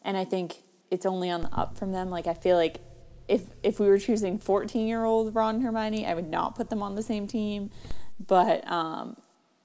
and 0.00 0.16
I 0.16 0.24
think 0.24 0.58
it's 0.92 1.04
only 1.04 1.28
on 1.28 1.42
the 1.42 1.52
up 1.52 1.76
from 1.76 1.90
them. 1.90 2.08
Like 2.10 2.28
I 2.28 2.34
feel 2.34 2.56
like 2.56 2.80
if 3.28 3.42
if 3.62 3.80
we 3.80 3.86
were 3.86 3.98
choosing 3.98 4.38
fourteen 4.38 4.86
year 4.86 5.04
old 5.04 5.34
Ron 5.34 5.56
and 5.56 5.64
Hermione, 5.64 6.06
I 6.06 6.14
would 6.14 6.28
not 6.28 6.54
put 6.54 6.70
them 6.70 6.82
on 6.82 6.94
the 6.94 7.02
same 7.02 7.26
team, 7.26 7.70
but 8.24 8.70
um, 8.70 9.16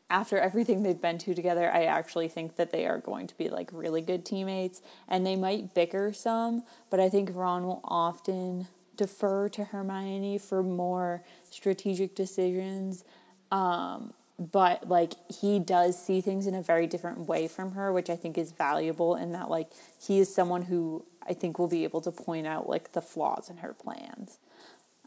after 0.09 0.37
everything 0.37 0.83
they've 0.83 1.01
been 1.01 1.17
to 1.19 1.33
together, 1.35 1.69
I 1.71 1.83
actually 1.83 2.29
think 2.29 2.55
that 2.55 2.71
they 2.71 2.85
are 2.85 2.97
going 2.97 3.27
to 3.27 3.37
be 3.37 3.49
like 3.49 3.69
really 3.71 4.01
good 4.01 4.25
teammates, 4.25 4.81
and 5.07 5.25
they 5.25 5.35
might 5.35 5.73
bicker 5.73 6.13
some, 6.13 6.63
but 6.89 6.99
I 6.99 7.09
think 7.09 7.31
Ron 7.33 7.65
will 7.65 7.81
often 7.83 8.67
defer 8.95 9.47
to 9.49 9.65
Hermione 9.65 10.37
for 10.37 10.63
more 10.63 11.23
strategic 11.49 12.15
decisions. 12.15 13.03
Um, 13.51 14.13
but 14.39 14.87
like 14.87 15.13
he 15.29 15.59
does 15.59 16.01
see 16.01 16.21
things 16.21 16.47
in 16.47 16.55
a 16.55 16.61
very 16.61 16.87
different 16.87 17.19
way 17.27 17.47
from 17.47 17.73
her, 17.73 17.91
which 17.91 18.09
I 18.09 18.15
think 18.15 18.37
is 18.37 18.51
valuable 18.51 19.15
in 19.15 19.33
that 19.33 19.49
like 19.49 19.67
he 20.01 20.19
is 20.19 20.33
someone 20.33 20.63
who 20.63 21.05
I 21.29 21.33
think 21.33 21.59
we'll 21.59 21.67
be 21.67 21.83
able 21.83 22.01
to 22.01 22.11
point 22.11 22.47
out 22.47 22.67
like 22.67 22.93
the 22.93 23.01
flaws 23.01 23.49
in 23.49 23.57
her 23.57 23.73
plans, 23.73 24.39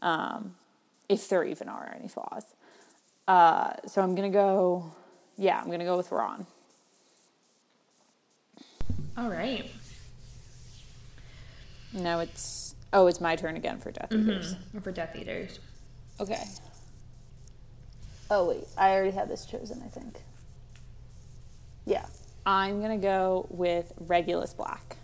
um, 0.01 0.55
if 1.09 1.27
there 1.27 1.43
even 1.43 1.67
are 1.67 1.93
any 1.99 2.07
flaws. 2.07 2.45
Uh, 3.27 3.73
so 3.87 4.01
I'm 4.01 4.15
gonna 4.15 4.29
go, 4.29 4.91
yeah, 5.37 5.59
I'm 5.59 5.69
gonna 5.69 5.83
go 5.83 5.97
with 5.97 6.11
Ron. 6.11 6.47
All 9.17 9.29
right. 9.29 9.69
Now 11.91 12.19
it's 12.19 12.73
oh, 12.93 13.07
it's 13.07 13.21
my 13.21 13.35
turn 13.35 13.55
again 13.55 13.79
for 13.79 13.91
Death 13.91 14.11
Eaters. 14.11 14.55
For 14.81 14.91
Death 14.91 15.15
Eaters. 15.15 15.59
Okay. 16.19 16.43
Oh 18.31 18.47
wait, 18.47 18.63
I 18.77 18.91
already 18.93 19.11
have 19.11 19.27
this 19.27 19.45
chosen. 19.45 19.81
I 19.85 19.89
think. 19.89 20.21
Yeah, 21.85 22.05
I'm 22.45 22.81
gonna 22.81 22.97
go 22.97 23.45
with 23.49 23.91
Regulus 23.99 24.53
Black. 24.53 24.97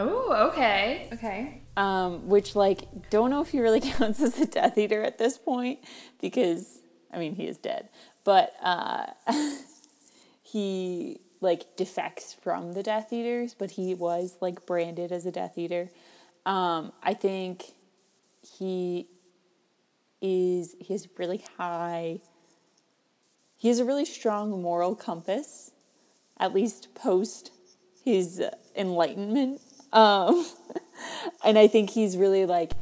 Oh, 0.00 0.48
okay. 0.50 1.08
Okay. 1.12 1.60
um, 1.76 2.28
which 2.28 2.56
like 2.56 3.10
don't 3.10 3.30
know 3.30 3.42
if 3.42 3.50
he 3.50 3.60
really 3.60 3.80
counts 3.92 4.20
as 4.20 4.38
a 4.40 4.46
Death 4.46 4.78
Eater 4.78 5.02
at 5.02 5.18
this 5.18 5.36
point 5.38 5.80
because 6.20 6.80
I 7.12 7.18
mean 7.18 7.34
he 7.34 7.46
is 7.46 7.58
dead, 7.58 7.88
but 8.24 8.54
uh, 8.62 9.06
he 10.42 11.20
like 11.42 11.76
defects 11.76 12.32
from 12.34 12.72
the 12.74 12.82
Death 12.82 13.12
Eaters, 13.12 13.54
but 13.54 13.72
he 13.72 13.94
was 13.94 14.36
like 14.40 14.64
branded 14.66 15.12
as 15.12 15.26
a 15.26 15.30
Death 15.32 15.56
Eater. 15.58 15.90
Um, 16.46 16.92
I 17.02 17.14
think 17.14 17.72
he 18.58 19.06
is 20.22 20.76
he 20.80 20.94
has 20.94 21.08
really 21.18 21.44
high. 21.58 22.20
He 23.56 23.68
has 23.68 23.78
a 23.78 23.84
really 23.84 24.06
strong 24.06 24.62
moral 24.62 24.94
compass, 24.94 25.70
at 26.38 26.54
least 26.54 26.94
post 26.94 27.50
his 28.02 28.42
enlightenment. 28.74 29.60
Um, 29.92 30.46
and 31.44 31.58
I 31.58 31.66
think 31.66 31.90
he's 31.90 32.16
really 32.16 32.46
like 32.46 32.72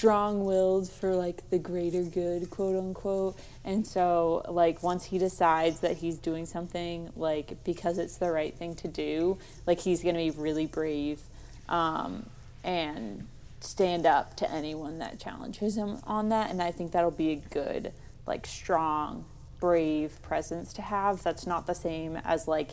strong 0.00 0.46
willed 0.46 0.90
for 0.90 1.14
like 1.14 1.50
the 1.50 1.58
greater 1.58 2.02
good, 2.02 2.48
quote 2.48 2.74
unquote. 2.74 3.38
And 3.66 3.86
so, 3.86 4.42
like, 4.48 4.82
once 4.82 5.04
he 5.04 5.18
decides 5.18 5.80
that 5.80 5.98
he's 5.98 6.16
doing 6.16 6.46
something, 6.46 7.10
like, 7.16 7.62
because 7.64 7.98
it's 7.98 8.16
the 8.16 8.30
right 8.30 8.54
thing 8.54 8.74
to 8.76 8.88
do, 8.88 9.36
like, 9.66 9.80
he's 9.80 10.02
going 10.02 10.14
to 10.14 10.20
be 10.20 10.30
really 10.30 10.64
brave 10.64 11.20
um, 11.68 12.30
and 12.64 13.26
stand 13.60 14.06
up 14.06 14.36
to 14.38 14.50
anyone 14.50 15.00
that 15.00 15.20
challenges 15.20 15.76
him 15.76 15.98
on 16.04 16.30
that. 16.30 16.50
And 16.50 16.62
I 16.62 16.70
think 16.70 16.92
that'll 16.92 17.10
be 17.10 17.32
a 17.32 17.36
good, 17.36 17.92
like, 18.26 18.46
strong, 18.46 19.26
brave 19.60 20.22
presence 20.22 20.72
to 20.72 20.82
have. 20.82 21.22
That's 21.22 21.46
not 21.46 21.66
the 21.66 21.74
same 21.74 22.16
as, 22.24 22.48
like, 22.48 22.70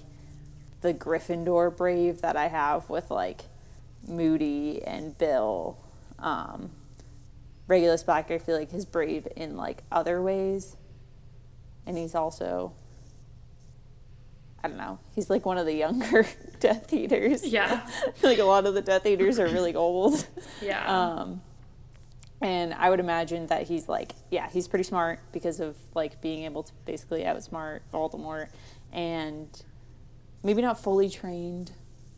the 0.81 0.93
Gryffindor 0.93 1.75
brave 1.75 2.21
that 2.21 2.35
I 2.35 2.47
have 2.47 2.89
with, 2.89 3.09
like, 3.11 3.41
Moody 4.07 4.81
and 4.83 5.17
Bill. 5.17 5.77
Um, 6.19 6.71
Regulus 7.67 8.03
Black, 8.03 8.31
I 8.31 8.37
feel 8.37 8.57
like, 8.57 8.73
is 8.73 8.85
brave 8.85 9.27
in 9.35 9.57
like 9.57 9.83
other 9.91 10.21
ways, 10.21 10.77
and 11.85 11.97
he's 11.97 12.15
also, 12.15 12.71
I 14.63 14.69
don't 14.69 14.77
know, 14.77 14.99
he's 15.13 15.29
like 15.29 15.45
one 15.45 15.57
of 15.57 15.65
the 15.65 15.73
younger 15.73 16.25
Death 16.59 16.93
Eaters. 16.93 17.45
Yeah. 17.45 17.85
I 18.07 18.11
feel 18.11 18.29
like 18.29 18.39
a 18.39 18.45
lot 18.45 18.65
of 18.65 18.73
the 18.73 18.81
Death 18.81 19.05
Eaters 19.05 19.37
are 19.39 19.47
really 19.47 19.75
old. 19.75 20.27
Yeah. 20.61 20.85
Um, 20.87 21.41
and 22.41 22.73
I 22.73 22.89
would 22.89 22.99
imagine 22.99 23.47
that 23.47 23.67
he's 23.67 23.87
like, 23.87 24.13
yeah, 24.31 24.49
he's 24.49 24.67
pretty 24.67 24.83
smart 24.83 25.19
because 25.31 25.59
of 25.59 25.75
like 25.93 26.21
being 26.21 26.45
able 26.45 26.63
to 26.63 26.71
basically 26.85 27.21
outsmart 27.23 27.81
Voldemort, 27.93 28.47
and 28.91 29.47
maybe 30.43 30.61
not 30.61 30.79
fully 30.79 31.09
trained 31.09 31.71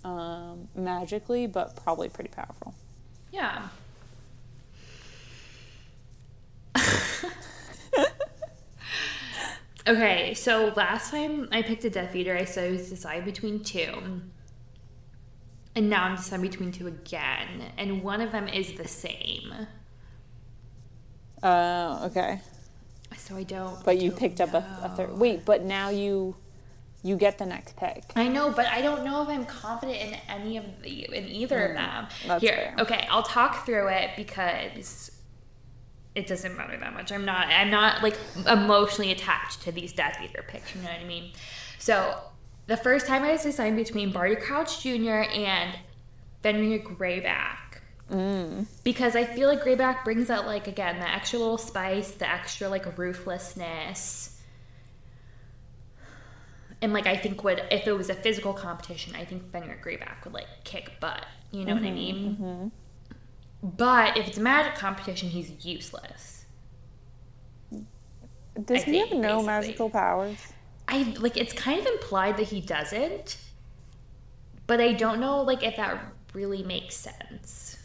um, 0.04 0.68
magically, 0.76 1.48
but 1.48 1.76
probably 1.76 2.10
pretty 2.10 2.30
powerful. 2.30 2.74
yeah. 3.32 3.70
okay, 9.88 10.34
so 10.34 10.74
last 10.76 11.12
time 11.12 11.48
I 11.52 11.62
picked 11.62 11.84
a 11.86 11.90
Death 11.90 12.16
Eater, 12.16 12.38
I 12.38 12.46
said 12.46 12.70
I 12.70 12.72
was 12.72 12.90
deciding 12.90 13.26
between 13.26 13.64
two. 13.64 14.22
And 15.76 15.90
now 15.90 16.04
I'm 16.04 16.16
deciding 16.16 16.50
between 16.50 16.72
two 16.72 16.88
again. 16.88 17.72
And 17.78 18.04
one 18.04 18.22
of 18.22 18.32
them 18.32 18.48
is 18.48 18.74
the 18.74 18.88
same. 18.88 19.54
Oh, 21.44 22.06
okay. 22.06 22.42
So 23.18 23.36
I 23.36 23.44
don't. 23.44 23.84
But 23.84 23.98
you 23.98 24.10
don't 24.10 24.20
picked 24.20 24.42
up 24.42 24.54
a, 24.54 24.66
a 24.84 24.90
third. 24.90 25.18
Wait, 25.18 25.46
but 25.46 25.64
now 25.64 25.90
you 25.90 26.36
you 27.04 27.16
get 27.16 27.38
the 27.38 27.46
next 27.46 27.78
pick. 27.78 28.04
I 28.16 28.28
know, 28.28 28.52
but 28.52 28.66
I 28.66 28.82
don't 28.82 29.06
know 29.06 29.22
if 29.22 29.30
I'm 29.30 29.46
confident 29.46 29.98
in 30.02 30.18
any 30.28 30.58
of 30.58 30.66
the 30.82 31.16
in 31.16 31.28
either 31.28 31.68
of 31.68 31.76
them. 31.76 32.06
Mm, 32.06 32.28
that's 32.28 32.44
Here, 32.44 32.54
fair. 32.54 32.76
okay, 32.80 33.08
I'll 33.10 33.24
talk 33.24 33.66
through 33.66 33.88
it 33.88 34.12
because 34.18 35.12
it 36.16 36.28
doesn't 36.28 36.58
matter 36.58 36.78
that 36.78 36.94
much. 36.94 37.12
I'm 37.12 37.24
not 37.24 37.48
I'm 37.48 37.70
not 37.70 38.04
like 38.04 38.18
emotionally 38.48 39.12
attached 39.12 39.62
to 39.64 39.72
these 39.72 39.94
Death 39.94 40.20
Eater 40.22 40.44
picks. 40.48 40.76
You 40.76 40.82
know 40.82 40.90
what 40.90 41.00
I 41.00 41.06
mean? 41.06 41.32
So 41.78 42.18
the 42.68 42.78
first 42.78 43.08
time 43.08 43.24
I 43.24 43.32
was 43.32 43.44
deciding 43.44 43.78
between 43.78 44.12
Barty 44.12 44.36
Crouch 44.36 44.82
Jr. 44.82 45.24
and 45.34 45.78
Fenrir 46.44 46.80
Greyback. 46.80 47.58
Mm. 48.12 48.66
Because 48.84 49.16
I 49.16 49.24
feel 49.24 49.48
like 49.48 49.64
Greyback 49.64 50.04
brings 50.04 50.28
that 50.28 50.46
like 50.46 50.68
again 50.68 51.00
the 51.00 51.10
extra 51.10 51.40
little 51.40 51.58
spice, 51.58 52.12
the 52.12 52.30
extra 52.30 52.68
like 52.68 52.98
ruthlessness 52.98 54.39
and 56.82 56.94
like 56.94 57.08
I 57.08 57.16
think 57.18 57.44
would 57.44 57.62
if 57.72 57.88
it 57.88 57.94
was 57.94 58.10
a 58.10 58.16
physical 58.16 58.54
competition, 58.54 59.16
I 59.16 59.26
think 59.26 59.52
Fenrir 59.52 59.80
Greyback 59.84 60.24
would 60.24 60.34
like 60.34 60.48
kick 60.64 61.00
butt. 61.00 61.26
You 61.52 61.66
know 61.66 61.74
what 61.74 61.84
I 61.84 61.88
mm-hmm, 61.88 61.96
mean? 61.96 62.38
Mm-hmm. 62.40 62.68
But 63.62 64.18
if 64.18 64.28
it's 64.28 64.38
a 64.38 64.42
magic 64.42 64.76
competition, 64.76 65.30
he's 65.30 65.66
useless. 65.66 66.46
Does 68.66 68.84
I 68.84 68.86
he 68.86 68.98
have 69.00 69.12
no 69.12 69.38
basically. 69.38 69.46
magical 69.46 69.90
powers? 69.90 70.38
I 70.88 71.16
like 71.20 71.38
it's 71.38 71.54
kind 71.54 71.80
of 71.80 71.86
implied 71.88 72.38
that 72.38 72.48
he 72.48 72.62
doesn't, 72.62 73.38
but 74.68 74.80
I 74.82 74.94
don't 74.94 75.20
know 75.20 75.42
like 75.42 75.64
if 75.64 75.76
that 75.78 76.02
really 76.34 76.64
makes 76.64 76.96
sense. 76.96 77.78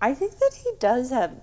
I 0.00 0.14
think 0.14 0.38
that 0.38 0.54
he 0.54 0.72
does 0.78 1.10
have. 1.10 1.36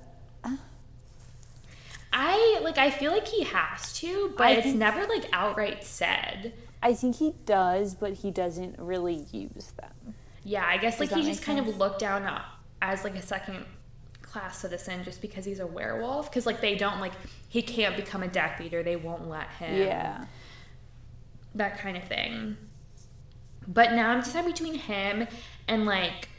I 2.17 2.59
like 2.63 2.77
I 2.77 2.89
feel 2.91 3.11
like 3.11 3.27
he 3.27 3.43
has 3.43 3.91
to, 3.99 4.33
but 4.37 4.47
I 4.47 4.51
it's 4.51 4.63
think- 4.63 4.77
never 4.77 5.05
like 5.05 5.27
outright 5.33 5.83
said. 5.83 6.53
I 6.81 6.93
think 6.93 7.17
he 7.17 7.33
does, 7.45 7.93
but 7.95 8.13
he 8.13 8.31
doesn't 8.31 8.79
really 8.79 9.25
use 9.31 9.73
them. 9.77 10.13
Yeah, 10.43 10.65
I 10.65 10.77
guess 10.77 10.99
like 10.99 11.11
he 11.11 11.23
just 11.23 11.41
kind 11.43 11.59
of 11.59 11.77
looked 11.77 11.99
down 11.99 12.41
as 12.81 13.03
like 13.03 13.15
a 13.15 13.21
second 13.21 13.65
class 14.21 14.59
citizen 14.59 15.03
just 15.03 15.21
because 15.21 15.43
he's 15.43 15.59
a 15.59 15.67
werewolf. 15.67 16.29
Because 16.29 16.45
like 16.45 16.61
they 16.61 16.75
don't 16.75 16.99
like 17.01 17.13
he 17.49 17.61
can't 17.61 17.95
become 17.97 18.23
a 18.23 18.27
Death 18.27 18.61
Eater. 18.61 18.81
They 18.81 18.95
won't 18.95 19.27
let 19.27 19.49
him. 19.49 19.77
Yeah. 19.77 20.25
that 21.55 21.77
kind 21.79 21.97
of 21.97 22.03
thing. 22.05 22.55
But 23.67 23.93
now 23.93 24.11
I'm 24.11 24.21
deciding 24.21 24.51
between 24.51 24.75
him 24.75 25.27
and 25.67 25.85
like 25.85 26.29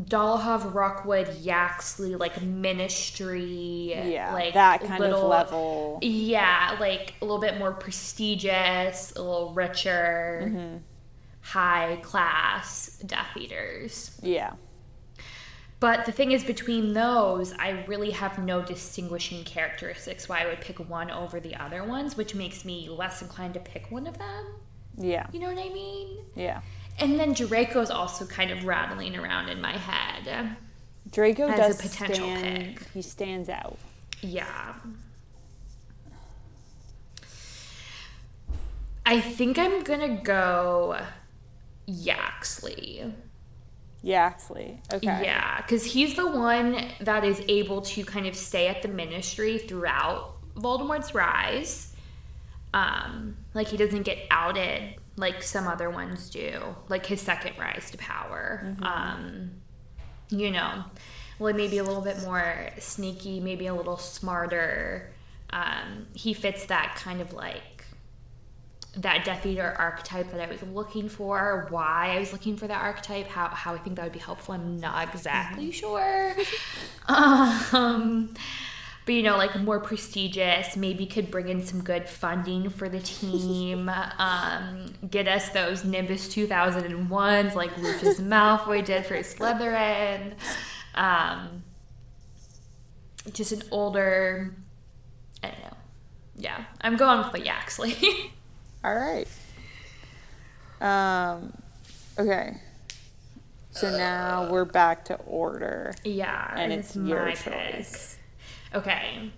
Dolohov, 0.00 0.74
Rookwood, 0.74 1.36
Yaxley, 1.36 2.16
like 2.16 2.42
ministry, 2.42 3.94
Yeah, 4.12 4.32
like 4.32 4.54
that 4.54 4.80
kind 4.82 4.98
little- 5.00 5.22
of 5.22 5.28
level. 5.30 5.98
Yeah, 6.02 6.76
like 6.80 7.14
a 7.20 7.24
little 7.24 7.38
bit 7.40 7.58
more 7.58 7.72
prestigious, 7.72 9.12
a 9.14 9.22
little 9.22 9.52
richer, 9.54 10.42
Mm-hmm. 10.46 10.76
high 11.42 11.98
class 12.02 12.98
Death 13.06 13.36
Eaters. 13.36 14.18
Yeah. 14.22 14.54
But 15.80 16.06
the 16.06 16.12
thing 16.12 16.32
is, 16.32 16.42
between 16.42 16.94
those, 16.94 17.52
I 17.58 17.84
really 17.86 18.10
have 18.12 18.38
no 18.38 18.62
distinguishing 18.62 19.44
characteristics 19.44 20.28
why 20.28 20.40
I 20.40 20.46
would 20.46 20.60
pick 20.60 20.78
one 20.88 21.10
over 21.10 21.40
the 21.40 21.54
other 21.56 21.84
ones, 21.84 22.16
which 22.16 22.34
makes 22.34 22.64
me 22.64 22.88
less 22.88 23.20
inclined 23.22 23.54
to 23.54 23.60
pick 23.60 23.90
one 23.90 24.06
of 24.06 24.16
them. 24.18 24.46
Yeah. 24.96 25.26
You 25.32 25.40
know 25.40 25.48
what 25.52 25.58
I 25.58 25.68
mean? 25.68 26.18
Yeah. 26.34 26.62
And 26.98 27.18
then 27.18 27.32
Draco's 27.32 27.90
also 27.90 28.24
kind 28.24 28.50
of 28.50 28.64
rattling 28.64 29.16
around 29.16 29.48
in 29.48 29.60
my 29.60 29.76
head. 29.76 30.56
Draco 31.10 31.48
As 31.48 31.58
a 31.58 31.62
does 31.62 31.90
potential 31.90 32.26
stand. 32.26 32.76
pick. 32.76 32.88
He 32.92 33.02
stands 33.02 33.48
out. 33.48 33.78
Yeah. 34.20 34.74
I 39.06 39.20
think 39.20 39.58
I'm 39.58 39.82
gonna 39.82 40.16
go 40.22 40.98
Yaxley. 41.86 43.12
Yaxley. 44.02 44.80
Okay. 44.92 45.06
Yeah, 45.24 45.60
because 45.62 45.84
he's 45.84 46.14
the 46.14 46.26
one 46.26 46.88
that 47.00 47.24
is 47.24 47.42
able 47.48 47.82
to 47.82 48.04
kind 48.04 48.26
of 48.26 48.34
stay 48.34 48.68
at 48.68 48.82
the 48.82 48.88
ministry 48.88 49.58
throughout 49.58 50.36
Voldemort's 50.56 51.14
rise. 51.14 51.94
Um, 52.72 53.36
like 53.52 53.68
he 53.68 53.76
doesn't 53.76 54.02
get 54.02 54.18
outed 54.30 54.96
like 55.16 55.42
some 55.42 55.68
other 55.68 55.90
ones 55.90 56.30
do, 56.30 56.60
like 56.88 57.06
his 57.06 57.20
second 57.20 57.58
rise 57.58 57.90
to 57.90 57.98
power. 57.98 58.76
Um, 58.82 59.50
you 60.30 60.50
know, 60.50 60.84
like 61.38 61.56
maybe 61.56 61.78
a 61.78 61.84
little 61.84 62.02
bit 62.02 62.20
more 62.22 62.70
sneaky, 62.78 63.40
maybe 63.40 63.66
a 63.66 63.74
little 63.74 63.96
smarter. 63.96 65.12
Um, 65.50 66.06
he 66.14 66.34
fits 66.34 66.66
that 66.66 66.96
kind 66.96 67.20
of 67.20 67.32
like 67.32 67.84
that 68.96 69.24
Death 69.24 69.44
Eater 69.44 69.74
archetype 69.78 70.30
that 70.30 70.40
I 70.40 70.50
was 70.50 70.62
looking 70.62 71.08
for, 71.08 71.66
why 71.70 72.14
I 72.14 72.20
was 72.20 72.32
looking 72.32 72.56
for 72.56 72.66
that 72.68 72.80
archetype, 72.80 73.26
how, 73.26 73.48
how 73.48 73.74
I 73.74 73.78
think 73.78 73.96
that 73.96 74.04
would 74.04 74.12
be 74.12 74.20
helpful, 74.20 74.54
I'm 74.54 74.78
not 74.80 75.12
exactly 75.12 75.72
sure. 75.72 76.36
um, 77.08 78.34
but 79.04 79.14
you 79.14 79.22
know, 79.22 79.36
like 79.36 79.54
more 79.60 79.80
prestigious, 79.80 80.76
maybe 80.76 81.04
could 81.06 81.30
bring 81.30 81.48
in 81.48 81.64
some 81.64 81.82
good 81.82 82.08
funding 82.08 82.70
for 82.70 82.88
the 82.88 83.00
team, 83.00 83.88
um, 84.18 84.94
get 85.10 85.28
us 85.28 85.50
those 85.50 85.84
Nimbus 85.84 86.28
2001s 86.34 87.54
like 87.54 87.76
Lucius 87.76 88.20
Malfoy 88.20 88.84
did 88.84 89.04
for 89.06 89.16
Slytherin. 89.16 90.32
Um, 90.94 91.62
just 93.32 93.52
an 93.52 93.62
older, 93.70 94.54
I 95.42 95.48
don't 95.48 95.60
know. 95.62 95.76
Yeah, 96.36 96.64
I'm 96.80 96.96
going 96.96 97.30
for 97.30 97.38
Yaxley. 97.38 97.96
All 98.84 98.94
right. 98.94 99.28
Um. 100.80 101.52
Okay. 102.18 102.56
So 103.70 103.90
now 103.96 104.50
we're 104.50 104.64
back 104.64 105.04
to 105.06 105.14
order. 105.16 105.94
Yeah, 106.04 106.54
And 106.56 106.72
it's, 106.72 106.94
it's 106.94 106.96
your 106.96 107.24
my 107.26 107.32
choice. 107.32 108.14
pick. 108.16 108.23
Okay. 108.74 109.30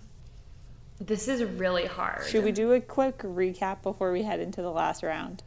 This 0.98 1.28
is 1.28 1.44
really 1.44 1.86
hard. 1.86 2.24
Should 2.26 2.44
we 2.44 2.52
do 2.52 2.72
a 2.72 2.80
quick 2.80 3.18
recap 3.18 3.82
before 3.82 4.12
we 4.12 4.22
head 4.22 4.40
into 4.40 4.62
the 4.62 4.70
last 4.70 5.02
round? 5.02 5.42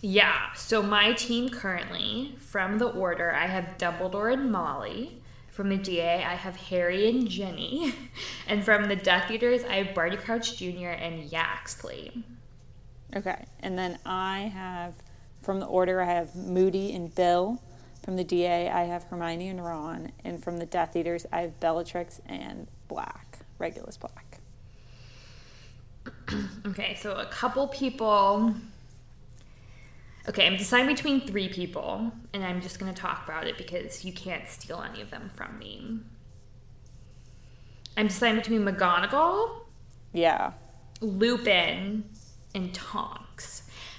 Yeah. 0.00 0.52
So 0.54 0.82
my 0.82 1.12
team 1.12 1.48
currently, 1.48 2.34
from 2.38 2.78
the 2.78 2.88
order, 2.88 3.32
I 3.32 3.46
have 3.46 3.78
Dumbledore 3.78 4.32
and 4.32 4.50
Molly. 4.50 5.22
From 5.52 5.68
the 5.68 5.76
DA, 5.76 6.24
I 6.24 6.34
have 6.34 6.56
Harry 6.56 7.08
and 7.08 7.28
Ginny. 7.28 7.94
And 8.48 8.64
from 8.64 8.88
the 8.88 8.96
Death 8.96 9.30
Eaters, 9.30 9.62
I 9.64 9.76
have 9.76 9.94
Barty 9.94 10.16
Crouch 10.16 10.56
Jr. 10.56 10.88
and 10.88 11.30
Yaxley. 11.30 12.24
Okay. 13.14 13.44
And 13.60 13.78
then 13.78 13.98
I 14.04 14.50
have, 14.54 14.94
from 15.42 15.60
the 15.60 15.66
order, 15.66 16.00
I 16.00 16.06
have 16.06 16.34
Moody 16.34 16.92
and 16.92 17.14
Bill. 17.14 17.62
From 18.02 18.16
the 18.16 18.24
DA, 18.24 18.68
I 18.68 18.84
have 18.84 19.04
Hermione 19.04 19.48
and 19.48 19.64
Ron. 19.64 20.10
And 20.24 20.42
from 20.42 20.56
the 20.56 20.66
Death 20.66 20.96
Eaters, 20.96 21.24
I 21.32 21.42
have 21.42 21.60
Bellatrix 21.60 22.20
and 22.26 22.66
Black, 22.92 23.38
Regulus 23.58 23.96
Black. 23.96 24.38
Okay, 26.66 26.96
so 27.00 27.12
a 27.16 27.26
couple 27.26 27.66
people. 27.68 28.54
Okay, 30.28 30.46
I'm 30.46 30.56
deciding 30.56 30.86
between 30.86 31.20
three 31.26 31.48
people, 31.48 32.12
and 32.32 32.44
I'm 32.44 32.60
just 32.62 32.78
going 32.78 32.92
to 32.92 32.98
talk 32.98 33.24
about 33.24 33.46
it 33.46 33.58
because 33.58 34.04
you 34.04 34.12
can't 34.12 34.48
steal 34.48 34.80
any 34.82 35.02
of 35.02 35.10
them 35.10 35.30
from 35.34 35.58
me. 35.58 35.98
I'm 37.96 38.06
deciding 38.06 38.36
between 38.36 38.62
McGonagall, 38.64 39.50
Yeah. 40.12 40.52
Lupin, 41.00 42.04
and 42.54 42.72
Tonks. 42.72 43.21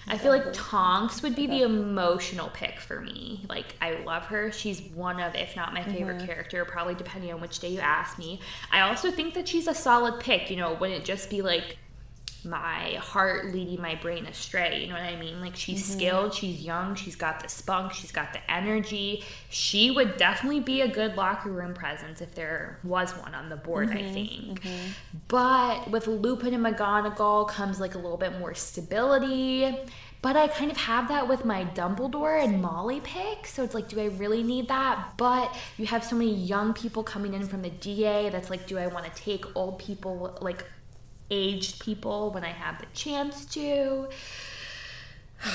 I 0.07 0.17
feel 0.17 0.31
like 0.31 0.51
Tonks 0.51 1.21
would 1.21 1.35
be 1.35 1.47
the 1.47 1.61
emotional 1.61 2.49
pick 2.49 2.79
for 2.79 2.99
me. 2.99 3.45
Like, 3.47 3.75
I 3.81 3.93
love 4.03 4.25
her. 4.25 4.51
She's 4.51 4.81
one 4.81 5.19
of, 5.19 5.35
if 5.35 5.55
not 5.55 5.73
my 5.73 5.83
favorite 5.83 6.17
mm-hmm. 6.17 6.25
character, 6.25 6.65
probably 6.65 6.95
depending 6.95 7.31
on 7.33 7.39
which 7.39 7.59
day 7.59 7.69
you 7.69 7.79
ask 7.79 8.17
me. 8.17 8.39
I 8.71 8.81
also 8.81 9.11
think 9.11 9.33
that 9.35 9.47
she's 9.47 9.67
a 9.67 9.73
solid 9.73 10.19
pick. 10.19 10.49
You 10.49 10.57
know, 10.57 10.73
wouldn't 10.73 10.99
it 10.99 11.05
just 11.05 11.29
be 11.29 11.41
like 11.41 11.77
my 12.45 12.93
heart 12.95 13.53
leading 13.53 13.81
my 13.81 13.95
brain 13.95 14.25
astray? 14.25 14.81
You 14.81 14.87
know 14.87 14.95
what 14.95 15.03
I 15.03 15.15
mean? 15.15 15.41
Like, 15.41 15.55
she's 15.55 15.83
mm-hmm. 15.83 15.97
skilled, 15.97 16.33
she's 16.33 16.61
young, 16.61 16.95
she's 16.95 17.15
got 17.15 17.41
the 17.41 17.49
spunk, 17.49 17.93
she's 17.93 18.11
got 18.11 18.33
the 18.33 18.51
energy. 18.51 19.23
She 19.49 19.91
would 19.91 20.17
definitely 20.17 20.59
be 20.59 20.81
a 20.81 20.87
good 20.87 21.15
locker 21.15 21.51
room 21.51 21.73
presence 21.73 22.21
if 22.21 22.33
there 22.35 22.79
was 22.83 23.11
one 23.17 23.33
on 23.35 23.49
the 23.49 23.57
board, 23.57 23.89
I 23.89 23.95
mm-hmm. 23.95 24.13
think. 24.13 24.61
Mm-hmm. 24.61 24.87
But 25.27 25.89
with 25.91 26.07
Lupin 26.07 26.53
and 26.53 26.65
McGonagall 26.65 27.47
comes 27.47 27.79
like 27.79 27.95
a 27.95 27.99
little 27.99 28.17
bit 28.17 28.37
more 28.39 28.53
stability. 28.53 29.77
But 30.23 30.37
I 30.37 30.47
kind 30.47 30.71
of 30.71 30.77
have 30.77 31.09
that 31.09 31.27
with 31.27 31.43
my 31.43 31.65
Dumbledore 31.65 32.41
and 32.41 32.61
Molly 32.61 33.01
pick. 33.01 33.45
So 33.45 33.61
it's 33.61 33.73
like, 33.73 33.89
do 33.89 33.99
I 33.99 34.05
really 34.05 34.41
need 34.41 34.69
that? 34.69 35.09
But 35.17 35.53
you 35.77 35.85
have 35.87 36.01
so 36.01 36.15
many 36.15 36.33
young 36.33 36.73
people 36.73 37.03
coming 37.03 37.33
in 37.33 37.45
from 37.45 37.61
the 37.61 37.69
DA 37.69 38.29
that's 38.29 38.49
like, 38.49 38.65
do 38.65 38.77
I 38.77 38.87
want 38.87 39.05
to 39.05 39.21
take 39.21 39.43
old 39.53 39.79
people, 39.79 40.37
like 40.39 40.63
aged 41.29 41.79
people, 41.79 42.31
when 42.31 42.43
I 42.43 42.51
have 42.51 42.79
the 42.79 42.87
chance 42.93 43.45
to? 43.45 44.07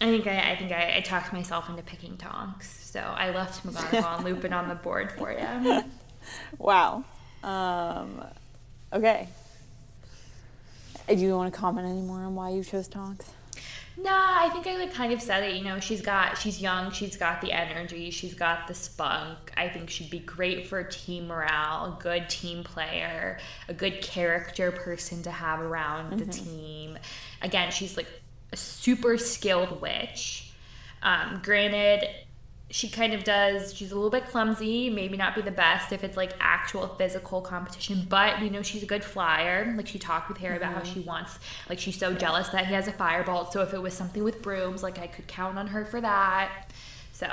I 0.00 0.06
think 0.06 0.26
I, 0.26 0.52
I 0.52 0.56
think 0.56 0.72
I, 0.72 0.96
I 0.96 1.00
talked 1.00 1.32
myself 1.32 1.68
into 1.68 1.82
picking 1.82 2.16
Tonks. 2.16 2.90
So 2.90 3.00
I 3.00 3.30
left 3.30 3.64
McGonagall 3.64 4.24
Lupin 4.24 4.52
on 4.52 4.68
the 4.68 4.74
board 4.74 5.12
for 5.12 5.32
you. 5.32 5.82
Wow. 6.58 7.04
Um, 7.42 8.24
okay. 8.92 9.28
Do 11.08 11.16
you 11.16 11.36
want 11.36 11.52
to 11.52 11.58
comment 11.58 11.88
anymore 11.88 12.22
on 12.22 12.34
why 12.34 12.50
you 12.50 12.62
chose 12.62 12.88
Tonks? 12.88 13.26
Nah, 13.96 14.10
I 14.10 14.48
think 14.52 14.66
I 14.66 14.76
like 14.78 14.94
kind 14.94 15.12
of 15.12 15.20
said 15.20 15.42
it. 15.42 15.54
You 15.54 15.64
know, 15.64 15.78
she's 15.78 16.00
got, 16.00 16.38
she's 16.38 16.62
young, 16.62 16.90
she's 16.90 17.16
got 17.16 17.40
the 17.42 17.52
energy, 17.52 18.10
she's 18.10 18.34
got 18.34 18.66
the 18.66 18.74
spunk. 18.74 19.52
I 19.56 19.68
think 19.68 19.90
she'd 19.90 20.10
be 20.10 20.20
great 20.20 20.66
for 20.66 20.82
team 20.82 21.28
morale, 21.28 21.96
a 21.98 22.02
good 22.02 22.30
team 22.30 22.64
player, 22.64 23.38
a 23.68 23.74
good 23.74 24.00
character 24.00 24.72
person 24.72 25.22
to 25.24 25.30
have 25.30 25.60
around 25.60 26.18
the 26.18 26.26
team. 26.26 26.98
Again, 27.42 27.70
she's 27.70 27.96
like 27.96 28.08
a 28.52 28.56
super 28.56 29.18
skilled 29.18 29.80
witch. 29.82 30.52
Um, 31.02 31.40
granted, 31.42 32.08
she 32.72 32.88
kind 32.88 33.12
of 33.12 33.22
does, 33.22 33.74
she's 33.74 33.92
a 33.92 33.94
little 33.94 34.08
bit 34.08 34.24
clumsy, 34.24 34.88
maybe 34.88 35.14
not 35.14 35.34
be 35.34 35.42
the 35.42 35.50
best 35.50 35.92
if 35.92 36.02
it's 36.02 36.16
like 36.16 36.32
actual 36.40 36.88
physical 36.88 37.42
competition, 37.42 38.06
but 38.08 38.40
we 38.40 38.48
know 38.48 38.62
she's 38.62 38.82
a 38.82 38.86
good 38.86 39.04
flyer. 39.04 39.74
Like 39.76 39.86
she 39.86 39.98
talked 39.98 40.30
with 40.30 40.38
Harry 40.38 40.56
about 40.56 40.72
how 40.72 40.82
she 40.82 41.00
mm-hmm. 41.00 41.08
wants, 41.08 41.38
like 41.68 41.78
she's 41.78 41.98
so 41.98 42.14
jealous 42.14 42.48
that 42.48 42.66
he 42.66 42.72
has 42.72 42.88
a 42.88 42.92
firebolt. 42.92 43.52
So 43.52 43.60
if 43.60 43.74
it 43.74 43.82
was 43.82 43.92
something 43.92 44.24
with 44.24 44.40
brooms, 44.40 44.82
like 44.82 44.98
I 44.98 45.06
could 45.06 45.26
count 45.26 45.58
on 45.58 45.66
her 45.66 45.84
for 45.84 46.00
that. 46.00 46.70
So 47.12 47.28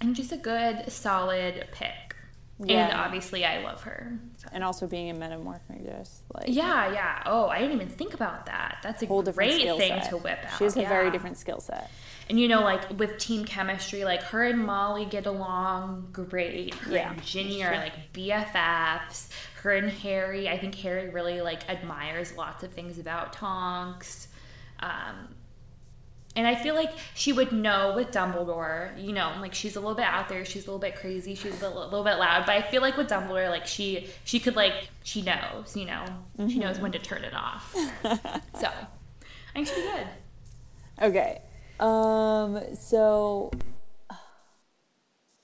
I'm 0.00 0.14
just 0.14 0.30
a 0.30 0.36
good, 0.36 0.84
solid 0.88 1.66
pick. 1.72 2.14
yeah. 2.60 2.86
And 2.86 2.92
obviously, 2.92 3.44
I 3.44 3.60
love 3.60 3.82
her. 3.82 4.12
So- 4.36 4.50
And 4.52 4.62
also 4.62 4.86
being 4.86 5.10
a 5.10 5.14
metamorphosis, 5.14 6.20
like 6.32 6.44
Yeah, 6.46 6.92
yeah. 6.92 7.24
Oh, 7.26 7.48
I 7.48 7.58
didn't 7.58 7.74
even 7.74 7.88
think 7.88 8.14
about 8.14 8.46
that. 8.46 8.78
That's 8.84 9.02
a 9.02 9.06
whole 9.06 9.22
different 9.22 9.50
great 9.50 9.62
skill 9.62 9.78
thing 9.78 10.00
set. 10.00 10.10
to 10.10 10.16
whip 10.18 10.38
out. 10.44 10.58
She 10.58 10.64
has 10.64 10.76
a 10.76 10.82
very 10.82 11.10
different 11.10 11.38
skill 11.38 11.58
set. 11.58 11.90
And 12.28 12.40
you 12.40 12.48
know, 12.48 12.62
like 12.62 12.98
with 12.98 13.18
team 13.18 13.44
chemistry, 13.44 14.04
like 14.04 14.22
her 14.24 14.44
and 14.44 14.64
Molly 14.64 15.04
get 15.04 15.26
along 15.26 16.08
great. 16.12 16.74
Her 16.74 16.92
Yeah, 16.94 17.12
and 17.12 17.22
Ginny 17.22 17.62
are 17.62 17.76
like 17.76 18.12
BFFs. 18.12 19.28
Her 19.62 19.72
and 19.72 19.90
Harry, 19.90 20.48
I 20.48 20.58
think 20.58 20.74
Harry 20.76 21.08
really 21.10 21.40
like 21.40 21.68
admires 21.68 22.36
lots 22.36 22.62
of 22.62 22.72
things 22.72 22.98
about 22.98 23.32
Tonks. 23.34 24.28
Um, 24.80 25.34
and 26.36 26.46
I 26.48 26.54
feel 26.56 26.74
like 26.74 26.90
she 27.14 27.32
would 27.32 27.52
know 27.52 27.94
with 27.94 28.10
Dumbledore, 28.10 29.00
you 29.02 29.12
know, 29.12 29.32
like 29.40 29.54
she's 29.54 29.76
a 29.76 29.80
little 29.80 29.94
bit 29.94 30.04
out 30.04 30.28
there, 30.28 30.44
she's 30.44 30.64
a 30.64 30.66
little 30.66 30.80
bit 30.80 30.96
crazy, 30.96 31.34
she's 31.36 31.62
a 31.62 31.68
little, 31.68 31.84
little 31.84 32.02
bit 32.04 32.16
loud, 32.16 32.44
but 32.44 32.56
I 32.56 32.62
feel 32.62 32.82
like 32.82 32.96
with 32.96 33.08
Dumbledore, 33.08 33.48
like 33.50 33.66
she 33.66 34.08
she 34.24 34.40
could 34.40 34.56
like 34.56 34.88
she 35.04 35.22
knows, 35.22 35.76
you 35.76 35.84
know, 35.84 36.04
she 36.36 36.42
Mm-hmm. 36.42 36.58
knows 36.58 36.80
when 36.80 36.90
to 36.92 36.98
turn 36.98 37.22
it 37.22 37.34
off. 37.34 37.72
so 38.02 38.66
I 38.66 39.52
think 39.54 39.68
she'd 39.68 39.76
be 39.76 39.82
good. 39.82 40.06
Okay. 41.00 41.40
Um, 41.80 42.60
so 42.76 43.50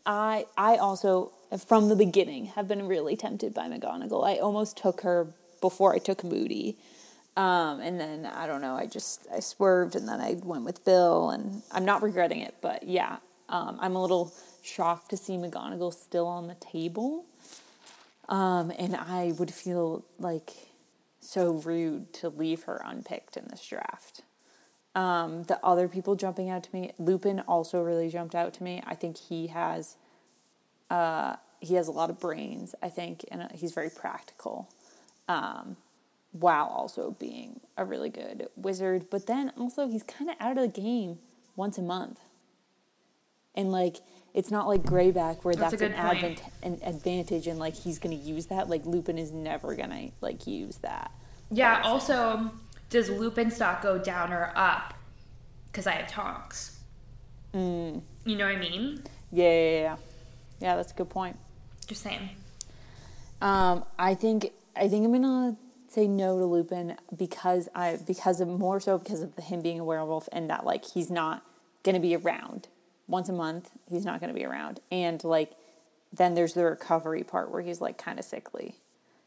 I 0.06 0.46
I 0.56 0.76
also 0.76 1.32
from 1.66 1.88
the 1.88 1.96
beginning 1.96 2.46
have 2.46 2.68
been 2.68 2.86
really 2.86 3.16
tempted 3.16 3.54
by 3.54 3.68
McGonagall. 3.68 4.24
I 4.24 4.38
almost 4.38 4.76
took 4.76 5.02
her 5.02 5.28
before 5.60 5.94
I 5.94 5.98
took 5.98 6.24
Moody. 6.24 6.76
Um, 7.36 7.80
and 7.80 7.98
then 8.00 8.26
I 8.26 8.46
don't 8.46 8.60
know, 8.60 8.74
I 8.74 8.86
just 8.86 9.26
I 9.34 9.40
swerved 9.40 9.94
and 9.94 10.08
then 10.08 10.20
I 10.20 10.34
went 10.42 10.64
with 10.64 10.84
Bill 10.84 11.30
and 11.30 11.62
I'm 11.72 11.84
not 11.84 12.02
regretting 12.02 12.40
it, 12.40 12.54
but 12.60 12.82
yeah. 12.84 13.18
Um, 13.48 13.78
I'm 13.80 13.96
a 13.96 14.02
little 14.02 14.32
shocked 14.62 15.10
to 15.10 15.16
see 15.16 15.34
McGonagall 15.34 15.92
still 15.92 16.26
on 16.26 16.46
the 16.48 16.54
table. 16.54 17.24
Um, 18.28 18.72
and 18.78 18.94
I 18.94 19.32
would 19.38 19.52
feel 19.52 20.04
like 20.18 20.52
so 21.20 21.52
rude 21.52 22.12
to 22.14 22.28
leave 22.28 22.64
her 22.64 22.80
unpicked 22.84 23.36
in 23.36 23.46
this 23.48 23.66
draft. 23.66 24.22
Um, 24.94 25.44
the 25.44 25.64
other 25.64 25.86
people 25.88 26.16
jumping 26.16 26.50
out 26.50 26.64
to 26.64 26.70
me, 26.72 26.92
Lupin 26.98 27.40
also 27.40 27.80
really 27.80 28.08
jumped 28.08 28.34
out 28.34 28.52
to 28.54 28.62
me. 28.64 28.82
I 28.84 28.94
think 28.94 29.16
he 29.16 29.46
has, 29.48 29.96
uh, 30.90 31.36
he 31.60 31.74
has 31.74 31.86
a 31.86 31.92
lot 31.92 32.10
of 32.10 32.18
brains. 32.18 32.74
I 32.82 32.88
think, 32.88 33.24
and 33.30 33.42
uh, 33.42 33.48
he's 33.54 33.72
very 33.72 33.90
practical, 33.90 34.68
um, 35.28 35.76
while 36.32 36.66
also 36.66 37.16
being 37.20 37.60
a 37.76 37.84
really 37.84 38.08
good 38.08 38.48
wizard. 38.56 39.06
But 39.10 39.26
then 39.26 39.52
also 39.56 39.88
he's 39.88 40.02
kind 40.02 40.28
of 40.28 40.36
out 40.40 40.58
of 40.58 40.72
the 40.72 40.80
game 40.80 41.18
once 41.54 41.78
a 41.78 41.82
month, 41.82 42.18
and 43.54 43.70
like 43.70 43.98
it's 44.34 44.50
not 44.50 44.66
like 44.68 44.82
Greyback 44.82 45.44
where 45.44 45.54
That's 45.54 45.72
that's, 45.72 45.82
an, 45.82 45.92
advent, 45.94 46.42
an 46.62 46.80
advantage, 46.84 47.46
and 47.46 47.58
like 47.58 47.74
he's 47.74 47.98
gonna 47.98 48.14
use 48.14 48.46
that. 48.46 48.68
Like 48.68 48.86
Lupin 48.86 49.18
is 49.18 49.32
never 49.32 49.74
gonna 49.74 50.08
like 50.20 50.46
use 50.46 50.76
that. 50.78 51.10
Yeah. 51.50 51.80
Also, 51.84 52.50
does 52.90 53.08
Lupin 53.08 53.50
stock 53.50 53.82
go 53.82 53.98
down 53.98 54.32
or 54.32 54.52
up? 54.54 54.94
Because 55.70 55.86
I 55.86 55.92
have 55.92 56.08
Tonks. 56.08 56.78
Mm. 57.54 58.02
You 58.24 58.36
know 58.36 58.44
what 58.44 58.56
I 58.56 58.58
mean? 58.58 59.02
Yeah, 59.32 59.50
yeah, 59.50 59.80
yeah, 59.80 59.96
yeah. 60.60 60.76
That's 60.76 60.92
a 60.92 60.94
good 60.94 61.08
point. 61.08 61.36
Just 61.86 62.02
saying. 62.02 62.28
Um, 63.40 63.84
I 63.98 64.14
think 64.14 64.50
I 64.76 64.88
think 64.88 65.04
I'm 65.04 65.12
gonna 65.12 65.56
say 65.88 66.06
no 66.06 66.38
to 66.38 66.44
Lupin 66.44 66.96
because 67.16 67.68
I 67.74 67.98
because 68.06 68.40
of 68.40 68.48
more 68.48 68.80
so 68.80 68.98
because 68.98 69.22
of 69.22 69.34
him 69.36 69.62
being 69.62 69.80
a 69.80 69.84
werewolf 69.84 70.28
and 70.32 70.50
that 70.50 70.64
like 70.64 70.84
he's 70.84 71.10
not 71.10 71.42
gonna 71.82 72.00
be 72.00 72.14
around 72.14 72.68
once 73.08 73.28
a 73.28 73.32
month. 73.32 73.70
He's 73.88 74.04
not 74.04 74.20
gonna 74.20 74.34
be 74.34 74.44
around, 74.44 74.80
and 74.90 75.22
like 75.24 75.52
then 76.12 76.34
there's 76.34 76.54
the 76.54 76.64
recovery 76.64 77.22
part 77.22 77.50
where 77.50 77.62
he's 77.62 77.80
like 77.80 77.98
kind 77.98 78.18
of 78.18 78.24
sickly. 78.24 78.76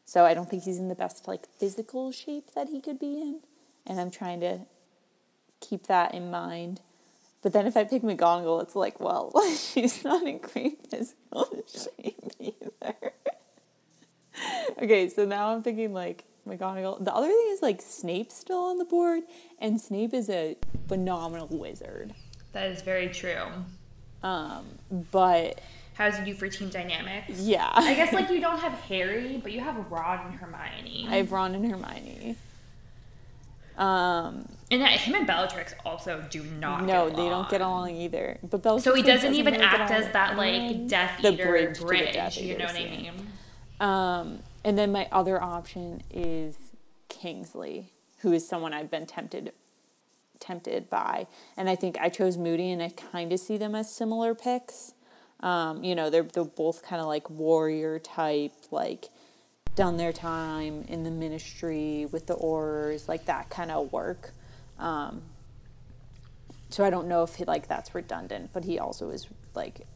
So 0.05 0.25
I 0.25 0.33
don't 0.33 0.49
think 0.49 0.63
he's 0.63 0.77
in 0.77 0.89
the 0.89 0.95
best 0.95 1.27
like 1.27 1.47
physical 1.47 2.11
shape 2.11 2.53
that 2.55 2.67
he 2.69 2.81
could 2.81 2.99
be 2.99 3.21
in, 3.21 3.39
and 3.85 3.99
I'm 3.99 4.11
trying 4.11 4.39
to 4.41 4.59
keep 5.59 5.87
that 5.87 6.13
in 6.13 6.29
mind. 6.31 6.81
But 7.41 7.51
then 7.53 7.67
if 7.67 7.75
I 7.75 7.83
pick 7.83 8.01
McGonagall, 8.03 8.61
it's 8.63 8.75
like, 8.75 8.99
well, 8.99 9.31
she's 9.57 10.03
not 10.03 10.25
in 10.25 10.37
great 10.39 10.87
physical 10.89 11.47
shape 11.73 12.19
either. 12.39 12.95
okay, 14.81 15.09
so 15.09 15.25
now 15.25 15.53
I'm 15.53 15.61
thinking 15.61 15.93
like 15.93 16.23
McGonagall. 16.47 17.03
The 17.03 17.13
other 17.13 17.27
thing 17.27 17.47
is 17.51 17.61
like 17.61 17.81
Snape's 17.81 18.35
still 18.35 18.59
on 18.65 18.77
the 18.77 18.85
board, 18.85 19.23
and 19.59 19.79
Snape 19.79 20.13
is 20.13 20.29
a 20.29 20.57
phenomenal 20.87 21.47
wizard. 21.49 22.13
That 22.53 22.69
is 22.71 22.81
very 22.81 23.09
true. 23.09 23.45
Um, 24.21 24.65
but 25.11 25.59
How 25.95 26.09
does 26.09 26.19
he 26.19 26.25
do 26.25 26.33
for 26.33 26.47
team 26.47 26.69
dynamics? 26.69 27.39
yeah, 27.41 27.69
I 27.73 27.93
guess 27.93 28.13
like 28.13 28.29
you 28.29 28.39
don't 28.39 28.59
have 28.59 28.73
Harry, 28.73 29.39
but 29.43 29.51
you 29.51 29.59
have 29.59 29.75
Ron 29.91 30.27
and 30.27 30.35
Hermione. 30.35 31.07
I 31.09 31.17
have 31.17 31.31
Ron 31.31 31.55
and 31.55 31.69
Hermione. 31.69 32.37
Um, 33.77 34.47
and 34.69 34.81
that, 34.81 34.91
him 34.91 35.15
and 35.15 35.25
Bellatrix 35.25 35.73
also 35.85 36.23
do 36.29 36.43
not. 36.43 36.83
no, 36.83 37.07
get 37.07 37.17
they 37.17 37.29
don't 37.29 37.49
get 37.49 37.61
along 37.61 37.95
either. 37.95 38.37
But 38.41 38.61
Bellatrix 38.61 38.83
So 38.83 38.95
he 38.95 39.01
like, 39.01 39.13
doesn't 39.13 39.33
even 39.35 39.55
act 39.55 39.91
as 39.91 40.11
that 40.13 40.37
like. 40.37 40.87
Death 40.87 41.21
The 41.21 41.33
Eater 41.33 41.45
bridge 41.45 41.79
bridge. 41.79 42.07
to 42.07 42.13
Death 42.13 42.37
you 42.37 42.57
know 42.57 42.65
what 42.65 42.75
I 42.75 42.83
mean? 42.83 43.11
Um, 43.79 44.39
and 44.63 44.77
then 44.77 44.91
my 44.91 45.07
other 45.11 45.41
option 45.41 46.03
is 46.11 46.55
Kingsley, 47.09 47.89
who 48.19 48.31
is 48.31 48.47
someone 48.47 48.73
I've 48.73 48.91
been 48.91 49.05
tempted 49.05 49.51
tempted 50.39 50.89
by, 50.89 51.25
and 51.55 51.69
I 51.69 51.75
think 51.75 51.97
I 51.99 52.09
chose 52.09 52.37
Moody, 52.37 52.71
and 52.71 52.81
I 52.81 52.89
kind 52.89 53.31
of 53.31 53.39
see 53.39 53.57
them 53.57 53.75
as 53.75 53.93
similar 53.93 54.35
picks. 54.35 54.93
Um, 55.39 55.83
you 55.83 55.95
know, 55.95 56.09
they're 56.09 56.23
they're 56.23 56.43
both 56.43 56.83
kind 56.83 57.01
of 57.01 57.07
like 57.07 57.29
warrior 57.29 57.99
type, 57.99 58.53
like 58.71 59.09
done 59.75 59.97
their 59.97 60.13
time 60.13 60.85
in 60.87 61.03
the 61.03 61.11
ministry 61.11 62.07
with 62.11 62.27
the 62.27 62.35
Aurors, 62.35 63.07
like 63.07 63.25
that 63.25 63.49
kind 63.49 63.71
of 63.71 63.91
work. 63.91 64.31
Um, 64.77 65.23
so 66.69 66.83
I 66.83 66.89
don't 66.89 67.07
know 67.07 67.23
if 67.23 67.35
he, 67.35 67.45
like 67.45 67.67
that's 67.67 67.93
redundant, 67.93 68.51
but 68.53 68.63
he 68.63 68.79
also 68.79 69.09
is 69.09 69.27
like 69.55 69.87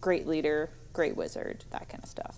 great 0.00 0.26
leader, 0.26 0.70
great 0.92 1.16
wizard, 1.16 1.64
that 1.70 1.88
kind 1.88 2.02
of 2.02 2.08
stuff. 2.08 2.36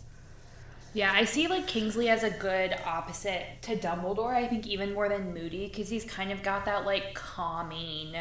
Yeah, 0.92 1.12
I 1.12 1.24
see 1.24 1.48
like 1.48 1.66
Kingsley 1.66 2.08
as 2.08 2.22
a 2.22 2.30
good 2.30 2.76
opposite 2.84 3.44
to 3.62 3.76
Dumbledore. 3.76 4.32
I 4.32 4.46
think 4.46 4.66
even 4.66 4.94
more 4.94 5.08
than 5.08 5.34
Moody 5.34 5.66
because 5.66 5.88
he's 5.88 6.04
kind 6.04 6.30
of 6.30 6.42
got 6.42 6.64
that 6.66 6.84
like 6.84 7.14
calming, 7.14 8.14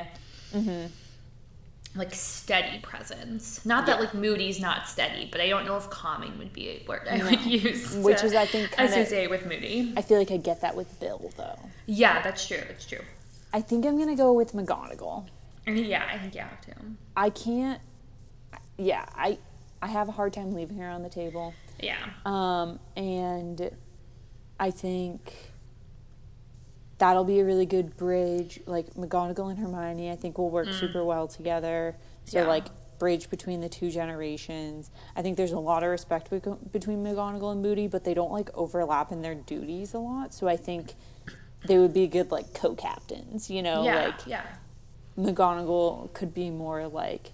Mm-hmm. 0.54 0.86
Like 1.96 2.14
steady 2.14 2.80
presence. 2.80 3.64
Not 3.66 3.86
that 3.86 4.00
like 4.00 4.14
Moody's 4.14 4.60
not 4.60 4.88
steady, 4.88 5.28
but 5.32 5.40
I 5.42 5.48
don't 5.50 5.66
know 5.66 5.78
if 5.78 5.90
calming 5.90 6.38
would 6.40 6.52
be 6.54 6.70
a 6.70 6.86
word 6.88 7.08
I 7.10 7.24
would 7.24 7.42
use. 7.46 7.96
Which 7.96 8.20
to 8.20 8.26
is, 8.26 8.34
I 8.34 8.46
think, 8.46 8.72
kinda- 8.72 9.28
with 9.30 9.46
Moody. 9.46 9.94
I 9.96 10.02
feel 10.02 10.18
like 10.18 10.32
I 10.32 10.38
get 10.38 10.62
that 10.62 10.76
with 10.76 11.00
Bill 11.00 11.32
though. 11.38 11.60
Yeah, 11.86 12.22
that's 12.22 12.48
true. 12.48 12.62
That's 12.68 12.86
true. 12.86 13.02
I 13.54 13.62
think 13.62 13.86
I'm 13.86 13.98
gonna 13.98 14.16
go 14.16 14.34
with 14.34 14.54
McGonagall. 14.54 15.28
Yeah, 15.68 16.04
I 16.12 16.18
think 16.18 16.34
you 16.36 16.42
have 16.42 16.60
to. 16.62 16.74
I 17.16 17.30
can't. 17.30 17.80
Yeah, 18.78 19.06
I 19.16 19.38
I 19.82 19.88
have 19.88 20.10
a 20.10 20.12
hard 20.12 20.34
time 20.34 20.54
leaving 20.54 20.78
her 20.78 20.90
on 20.90 21.04
the 21.04 21.10
table. 21.10 21.54
Yeah. 21.80 21.98
Um, 22.26 22.80
and 22.96 23.70
I 24.60 24.72
think 24.72 25.34
that'll 27.04 27.26
be 27.26 27.42
a 27.42 27.44
really 27.44 27.66
good 27.66 27.98
bridge. 27.98 28.62
Like 28.66 28.94
McGonagall 28.94 29.50
and 29.50 29.60
Hermione, 29.60 30.10
I 30.10 30.16
think 30.16 30.38
will 30.38 30.50
work 30.50 30.70
mm. 30.70 30.80
super 30.80 31.04
well 31.04 31.28
together. 31.28 31.98
So 32.24 32.40
Yeah. 32.40 32.48
like 32.48 32.68
bridge 32.98 33.30
between 33.30 33.60
the 33.60 33.68
two 33.68 33.92
generations. 33.92 34.90
I 35.14 35.22
think 35.22 35.36
there's 35.36 35.52
a 35.52 35.60
lot 35.60 35.84
of 35.84 35.90
respect 35.90 36.30
between 36.30 37.04
McGonagall 37.04 37.52
and 37.52 37.62
Moody, 37.62 37.88
but 37.88 38.06
they 38.06 38.14
don't 38.14 38.32
like 38.32 38.50
overlap 38.54 39.12
in 39.12 39.22
their 39.22 39.36
duties 39.36 39.94
a 39.94 40.00
lot. 40.00 40.34
So 40.34 40.48
I 40.48 40.56
think 40.56 40.94
they 41.66 41.78
would 41.78 41.94
be 41.94 42.08
good 42.08 42.32
like 42.32 42.54
co-captains. 42.54 43.50
You 43.50 43.64
know, 43.64 43.84
yeah. 43.84 44.06
like 44.06 44.26
yeah. 44.26 44.46
McGonagall 45.20 46.14
could 46.14 46.34
be 46.34 46.50
more 46.50 46.88
like 46.88 47.32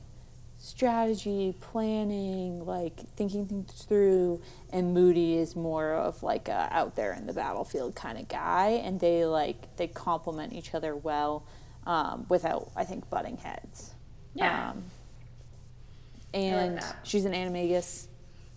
strategy, 0.59 1.55
planning, 1.61 2.65
like 2.65 2.99
thinking 3.15 3.45
things 3.47 3.71
through, 3.83 4.41
and 4.71 4.93
Moody 4.93 5.37
is 5.37 5.55
more 5.55 5.93
of 5.93 6.21
like 6.21 6.47
a 6.49 6.67
out 6.71 6.95
there 6.95 7.13
in 7.13 7.25
the 7.25 7.33
battlefield 7.33 7.95
kind 7.95 8.17
of 8.17 8.27
guy, 8.27 8.81
and 8.83 8.99
they 8.99 9.25
like 9.25 9.75
they 9.77 9.87
complement 9.87 10.53
each 10.53 10.75
other 10.75 10.95
well 10.95 11.43
um, 11.87 12.25
without 12.29 12.69
I 12.75 12.83
think 12.83 13.09
butting 13.09 13.37
heads. 13.37 13.91
Yeah. 14.35 14.71
Um, 14.71 14.83
and 16.33 16.77
that. 16.77 16.97
she's 17.03 17.25
an 17.25 17.33
animagus. 17.33 18.05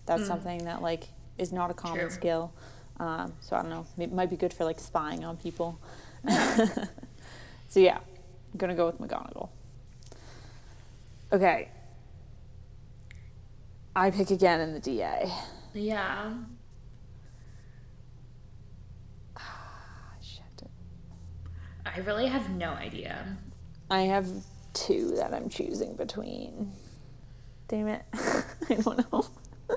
That's 0.05 0.27
something 0.27 0.65
that 0.65 0.83
like 0.83 1.05
is 1.39 1.53
not 1.53 1.71
a 1.71 1.75
common 1.75 2.01
True. 2.01 2.11
skill. 2.11 2.53
Um, 2.99 3.33
so 3.41 3.57
I 3.57 3.63
don't 3.63 3.71
know. 3.71 3.87
It 3.97 4.13
might 4.13 4.29
be 4.29 4.37
good 4.37 4.53
for 4.53 4.65
like 4.65 4.81
spying 4.81 5.25
on 5.25 5.37
people. 5.37 5.79
so 7.69 7.81
yeah, 7.81 7.99
I'm 7.99 8.59
gonna 8.59 8.75
go 8.75 8.87
with 8.87 9.01
McGonagall. 9.01 9.49
Okay. 11.33 11.69
I 13.95 14.11
pick 14.11 14.31
again 14.31 14.61
in 14.61 14.73
the 14.73 14.81
DA. 14.81 15.31
Yeah. 15.75 16.33
Shit. 20.21 20.43
I 21.85 21.99
really 22.01 22.27
have 22.27 22.49
no 22.51 22.71
idea. 22.71 23.37
I 23.91 24.03
have 24.03 24.27
two 24.73 25.13
that 25.17 25.35
I'm 25.35 25.49
choosing 25.49 25.95
between. 25.97 26.73
Damn 27.69 27.89
it. 27.89 28.03
I 28.15 28.75
don't 28.75 29.13
know. 29.13 29.27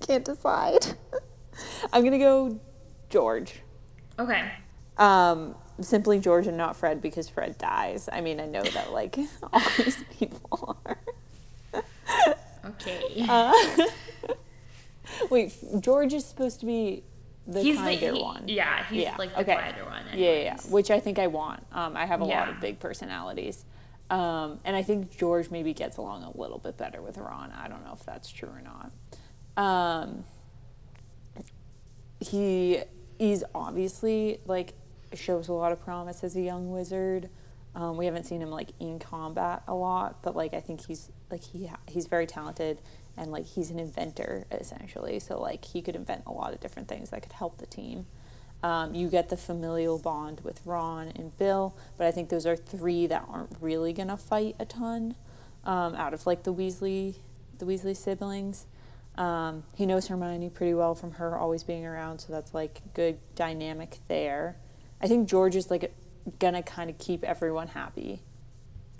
Can't 0.00 0.24
decide. 0.24 0.84
I'm 1.92 2.02
gonna 2.02 2.18
go 2.18 2.58
George. 3.10 3.60
Okay. 4.18 4.50
Um, 4.98 5.54
simply 5.80 6.18
George 6.18 6.46
and 6.46 6.56
not 6.56 6.76
Fred 6.76 7.00
because 7.00 7.28
Fred 7.28 7.58
dies. 7.58 8.08
I 8.12 8.20
mean, 8.20 8.40
I 8.40 8.46
know 8.46 8.62
that 8.62 8.92
like 8.92 9.18
all 9.52 9.60
these 9.76 10.02
people 10.18 10.76
are. 10.84 10.98
Okay. 12.64 13.24
Uh, 13.28 13.52
Wait, 15.30 15.54
George 15.80 16.12
is 16.14 16.24
supposed 16.24 16.60
to 16.60 16.66
be 16.66 17.02
the 17.46 17.60
he's 17.62 17.76
kinder 17.76 18.12
the 18.12 18.16
he- 18.16 18.22
one. 18.22 18.44
Yeah, 18.46 18.84
he's 18.84 19.02
Yeah, 19.02 19.16
like 19.18 19.34
the 19.34 19.40
okay. 19.40 19.54
quieter 19.54 19.84
one. 19.84 20.02
Yeah, 20.14 20.32
yeah, 20.32 20.42
yeah, 20.42 20.56
which 20.68 20.90
I 20.90 21.00
think 21.00 21.18
I 21.18 21.26
want. 21.26 21.64
Um, 21.72 21.96
I 21.96 22.06
have 22.06 22.20
a 22.20 22.24
lot 22.24 22.48
of 22.48 22.60
big 22.60 22.78
personalities. 22.78 23.64
Um, 24.10 24.60
and 24.64 24.76
I 24.76 24.82
think 24.82 25.16
George 25.16 25.50
maybe 25.50 25.72
gets 25.72 25.96
along 25.96 26.22
a 26.22 26.36
little 26.38 26.58
bit 26.58 26.76
better 26.76 27.00
with 27.00 27.16
Ron. 27.18 27.50
I 27.52 27.66
don't 27.68 27.84
know 27.84 27.94
if 27.94 28.04
that's 28.04 28.30
true 28.30 28.50
or 28.50 28.60
not. 28.62 28.92
Um, 29.56 30.24
he 32.20 32.78
is 33.18 33.44
obviously 33.54 34.38
like 34.46 34.74
shows 35.14 35.48
a 35.48 35.52
lot 35.52 35.72
of 35.72 35.80
promise 35.82 36.22
as 36.24 36.36
a 36.36 36.40
young 36.40 36.70
wizard. 36.70 37.28
Um, 37.74 37.96
we 37.96 38.04
haven't 38.06 38.24
seen 38.24 38.42
him 38.42 38.50
like 38.50 38.70
in 38.80 38.98
combat 38.98 39.62
a 39.66 39.74
lot, 39.74 40.22
but 40.22 40.36
like 40.36 40.52
I 40.54 40.60
think 40.60 40.86
he's 40.86 41.10
like 41.32 41.42
he 41.42 41.66
ha- 41.66 41.80
he's 41.88 42.06
very 42.06 42.26
talented 42.26 42.78
and 43.16 43.30
like 43.30 43.46
he's 43.46 43.70
an 43.70 43.78
inventor 43.78 44.46
essentially. 44.50 45.18
So 45.18 45.40
like 45.40 45.64
he 45.64 45.82
could 45.82 45.96
invent 45.96 46.22
a 46.26 46.32
lot 46.32 46.52
of 46.52 46.60
different 46.60 46.88
things 46.88 47.10
that 47.10 47.22
could 47.22 47.32
help 47.32 47.58
the 47.58 47.66
team. 47.66 48.06
Um, 48.62 48.94
you 48.94 49.08
get 49.08 49.28
the 49.28 49.36
familial 49.36 49.98
bond 49.98 50.42
with 50.42 50.60
Ron 50.64 51.08
and 51.16 51.36
Bill, 51.36 51.74
but 51.98 52.06
I 52.06 52.12
think 52.12 52.28
those 52.28 52.46
are 52.46 52.54
three 52.54 53.08
that 53.08 53.24
aren't 53.28 53.56
really 53.60 53.92
gonna 53.92 54.16
fight 54.16 54.54
a 54.60 54.64
ton 54.64 55.16
um, 55.64 55.94
out 55.96 56.14
of 56.14 56.26
like 56.26 56.44
the 56.44 56.54
Weasley 56.54 57.16
the 57.58 57.64
Weasley 57.64 57.96
siblings. 57.96 58.66
Um, 59.16 59.64
he 59.76 59.84
knows 59.84 60.06
Hermione 60.08 60.48
pretty 60.48 60.74
well 60.74 60.94
from 60.94 61.12
her 61.12 61.36
always 61.36 61.64
being 61.64 61.84
around, 61.84 62.20
so 62.20 62.32
that's 62.32 62.54
like 62.54 62.80
good 62.94 63.18
dynamic 63.34 63.98
there. 64.08 64.56
I 65.00 65.08
think 65.08 65.28
George 65.28 65.56
is 65.56 65.70
like 65.70 65.92
gonna 66.38 66.62
kind 66.62 66.88
of 66.88 66.98
keep 66.98 67.24
everyone 67.24 67.68
happy, 67.68 68.22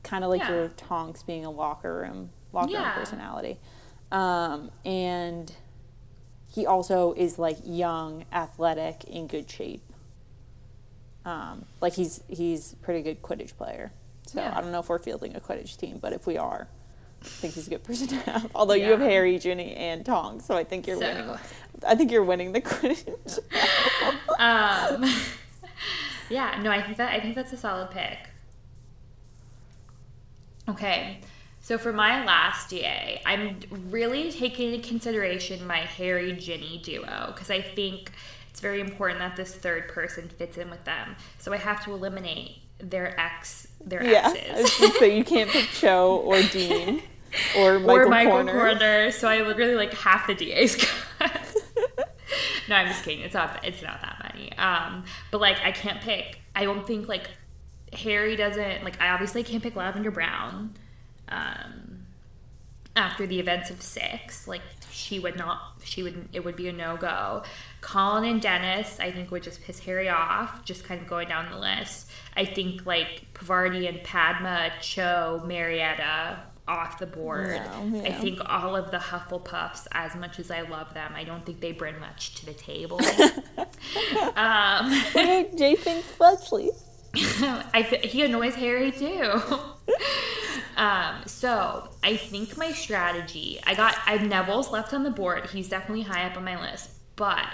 kind 0.02 0.24
of 0.24 0.30
like 0.30 0.40
Yeah. 0.40 0.50
your 0.50 0.68
Tonks 0.68 1.22
being 1.22 1.44
a 1.44 1.50
locker 1.50 1.94
room 1.94 2.30
locker 2.52 2.72
room 2.74 2.90
personality, 2.94 3.58
um, 4.10 4.70
and 4.84 5.52
he 6.48 6.66
also 6.66 7.12
is 7.14 7.38
like 7.38 7.56
young, 7.64 8.24
athletic, 8.32 9.04
in 9.04 9.26
good 9.26 9.50
shape. 9.50 9.82
Um, 11.24 11.64
like 11.80 11.94
he's 11.94 12.22
he's 12.28 12.74
pretty 12.82 13.00
good 13.02 13.22
Quidditch 13.22 13.56
player. 13.56 13.92
So 14.26 14.40
Yeah. 14.40 14.56
I 14.56 14.60
don't 14.60 14.72
know 14.72 14.80
if 14.80 14.88
we're 14.88 14.98
fielding 14.98 15.34
a 15.36 15.40
Quidditch 15.40 15.76
team, 15.76 15.98
but 16.00 16.12
if 16.12 16.26
we 16.26 16.36
are, 16.36 16.66
I 17.22 17.24
think 17.24 17.54
he's 17.54 17.66
a 17.68 17.70
good 17.70 17.84
person 17.84 18.08
to 18.08 18.16
have. 18.16 18.50
Although 18.54 18.74
you 18.74 18.90
have 18.90 19.00
Harry, 19.00 19.38
Ginny, 19.38 19.74
and 19.76 20.04
Tonks, 20.04 20.44
so 20.44 20.56
I 20.56 20.64
think 20.64 20.86
you're 20.86 20.96
So- 20.98 21.06
winning. 21.06 21.36
I 21.86 21.94
think 21.94 22.10
you're 22.12 22.24
winning 22.24 22.52
the 22.52 22.60
Quidditch. 22.60 23.38
Um, 24.38 25.04
yeah, 26.30 26.58
no, 26.62 26.70
I 26.70 26.82
think 26.82 26.96
that 26.96 27.12
I 27.12 27.20
think 27.20 27.36
that's 27.36 27.52
a 27.52 27.56
solid 27.56 27.90
pick. 27.92 28.18
Okay, 30.72 31.18
so 31.60 31.78
for 31.78 31.92
my 31.92 32.24
last 32.24 32.70
DA, 32.70 33.20
I'm 33.24 33.60
really 33.90 34.32
taking 34.32 34.72
into 34.72 34.86
consideration 34.86 35.66
my 35.66 35.78
Harry 35.78 36.32
Ginny 36.32 36.80
duo 36.82 37.26
because 37.28 37.50
I 37.50 37.60
think 37.60 38.10
it's 38.50 38.60
very 38.60 38.80
important 38.80 39.20
that 39.20 39.36
this 39.36 39.54
third 39.54 39.88
person 39.88 40.28
fits 40.28 40.58
in 40.58 40.70
with 40.70 40.84
them. 40.84 41.14
So 41.38 41.52
I 41.52 41.58
have 41.58 41.84
to 41.84 41.92
eliminate 41.92 42.58
their 42.78 43.18
ex, 43.18 43.68
their 43.84 44.02
yeah, 44.02 44.32
exes. 44.34 44.92
gonna 44.98 45.06
you 45.06 45.24
can't 45.24 45.50
pick 45.50 45.66
Cho 45.72 46.16
or 46.24 46.42
Dean 46.42 47.02
or 47.56 47.78
Michael, 47.78 47.90
or 47.90 48.06
Michael 48.08 48.32
Corner. 48.32 48.52
Corner. 48.52 49.10
So 49.10 49.28
I 49.28 49.42
literally 49.42 49.74
like 49.74 49.94
half 49.94 50.26
the 50.26 50.34
DA's 50.34 50.76
got. 50.76 51.30
no, 52.68 52.76
I'm 52.76 52.88
just 52.88 53.04
kidding. 53.04 53.20
It's 53.20 53.34
not. 53.34 53.64
It's 53.64 53.82
not 53.82 54.00
that 54.00 54.32
many. 54.34 54.52
Um, 54.58 55.04
but 55.30 55.40
like 55.40 55.58
I 55.62 55.70
can't 55.70 56.00
pick. 56.00 56.40
I 56.56 56.64
don't 56.64 56.86
think 56.86 57.08
like 57.08 57.28
Harry 57.92 58.36
doesn't 58.36 58.84
like. 58.84 59.00
I 59.00 59.08
obviously 59.08 59.42
can't 59.42 59.62
pick 59.62 59.76
Lavender 59.76 60.10
Brown. 60.10 60.74
Um, 61.28 62.06
after 62.94 63.26
the 63.26 63.40
events 63.40 63.70
of 63.70 63.80
six, 63.80 64.46
like 64.46 64.62
she 64.90 65.18
would 65.18 65.36
not. 65.36 65.60
She 65.84 66.02
would. 66.02 66.28
It 66.32 66.44
would 66.44 66.56
be 66.56 66.68
a 66.68 66.72
no 66.72 66.96
go. 66.96 67.42
Colin 67.80 68.24
and 68.24 68.40
Dennis, 68.40 68.98
I 69.00 69.10
think, 69.10 69.30
would 69.30 69.42
just 69.42 69.62
piss 69.62 69.78
Harry 69.80 70.08
off. 70.08 70.64
Just 70.64 70.84
kind 70.84 71.00
of 71.00 71.08
going 71.08 71.28
down 71.28 71.50
the 71.50 71.58
list. 71.58 72.10
I 72.36 72.44
think 72.44 72.86
like 72.86 73.32
Parvati 73.34 73.86
and 73.86 74.02
Padma, 74.02 74.72
Cho, 74.80 75.42
Marietta 75.46 76.38
off 76.68 76.98
the 76.98 77.06
board. 77.06 77.60
No, 77.84 78.02
I 78.04 78.12
think 78.12 78.40
all 78.46 78.76
of 78.76 78.90
the 78.90 78.98
Hufflepuffs, 78.98 79.86
as 79.92 80.14
much 80.14 80.38
as 80.38 80.50
I 80.50 80.62
love 80.62 80.94
them, 80.94 81.12
I 81.14 81.24
don't 81.24 81.44
think 81.44 81.60
they 81.60 81.72
bring 81.72 81.98
much 81.98 82.34
to 82.36 82.46
the 82.46 82.54
table. 82.54 83.00
um, 84.36 84.90
Jason 85.58 86.02
Fletchley. 86.02 86.70
I 87.14 87.82
he 88.04 88.22
annoys 88.24 88.54
Harry 88.54 88.90
too. 88.90 89.30
um, 90.76 91.16
so 91.26 91.88
I 92.02 92.16
think 92.16 92.56
my 92.56 92.72
strategy. 92.72 93.60
I 93.66 93.74
got. 93.74 93.94
I 94.06 94.12
have 94.16 94.28
Neville's 94.28 94.70
left 94.70 94.94
on 94.94 95.02
the 95.02 95.10
board. 95.10 95.50
He's 95.50 95.68
definitely 95.68 96.02
high 96.04 96.24
up 96.24 96.36
on 96.36 96.44
my 96.44 96.60
list, 96.60 96.90
but 97.16 97.46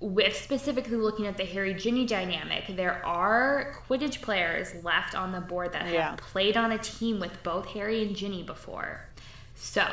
with 0.00 0.36
specifically 0.36 0.96
looking 0.96 1.26
at 1.26 1.36
the 1.36 1.44
Harry 1.44 1.74
Ginny 1.74 2.04
dynamic, 2.06 2.64
there 2.76 3.04
are 3.06 3.76
Quidditch 3.88 4.20
players 4.22 4.74
left 4.84 5.14
on 5.14 5.32
the 5.32 5.40
board 5.40 5.72
that 5.72 5.82
have 5.82 5.92
Yeah. 5.92 6.14
played 6.16 6.56
on 6.56 6.72
a 6.72 6.78
team 6.78 7.20
with 7.20 7.42
both 7.42 7.66
Harry 7.68 8.02
and 8.02 8.14
Ginny 8.16 8.42
before. 8.42 9.06
So 9.54 9.86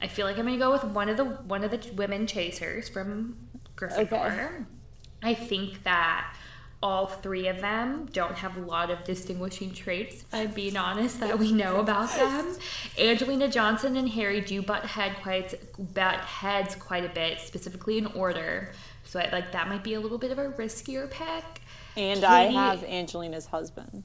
I 0.00 0.06
feel 0.06 0.26
like 0.26 0.38
I'm 0.38 0.44
gonna 0.46 0.58
go 0.58 0.70
with 0.72 0.84
one 0.84 1.08
of 1.08 1.16
the 1.16 1.24
one 1.24 1.64
of 1.64 1.70
the 1.70 1.92
women 1.92 2.26
chasers 2.26 2.88
from 2.88 3.36
Gryffindor. 3.76 4.66
I 5.22 5.34
think 5.34 5.82
that 5.84 6.34
all 6.82 7.06
three 7.06 7.46
of 7.46 7.60
them 7.60 8.06
don't 8.12 8.34
have 8.34 8.56
a 8.56 8.60
lot 8.60 8.90
of 8.90 9.04
distinguishing 9.04 9.72
traits, 9.72 10.16
if 10.22 10.26
I'm 10.34 10.50
being 10.50 10.76
honest, 10.76 11.20
that 11.20 11.38
we 11.38 11.52
know 11.52 11.76
about 11.78 12.10
them. 12.16 12.56
Angelina 12.98 13.48
Johnson 13.48 13.96
and 13.96 14.08
Harry 14.08 14.40
do 14.40 14.62
butt 14.62 14.84
head 14.84 15.14
quite 15.22 15.54
butt 15.94 16.16
heads 16.16 16.74
quite 16.74 17.04
a 17.04 17.08
bit, 17.08 17.40
specifically 17.40 17.98
in 17.98 18.06
order. 18.06 18.72
So 19.04 19.20
I, 19.20 19.28
like 19.30 19.52
that 19.52 19.68
might 19.68 19.84
be 19.84 19.94
a 19.94 20.00
little 20.00 20.18
bit 20.18 20.30
of 20.32 20.38
a 20.38 20.48
riskier 20.50 21.08
pick. 21.10 21.44
And 21.96 22.24
I 22.24 22.44
Katie- 22.44 22.54
have 22.56 22.84
Angelina's 22.84 23.46
husband. 23.46 24.02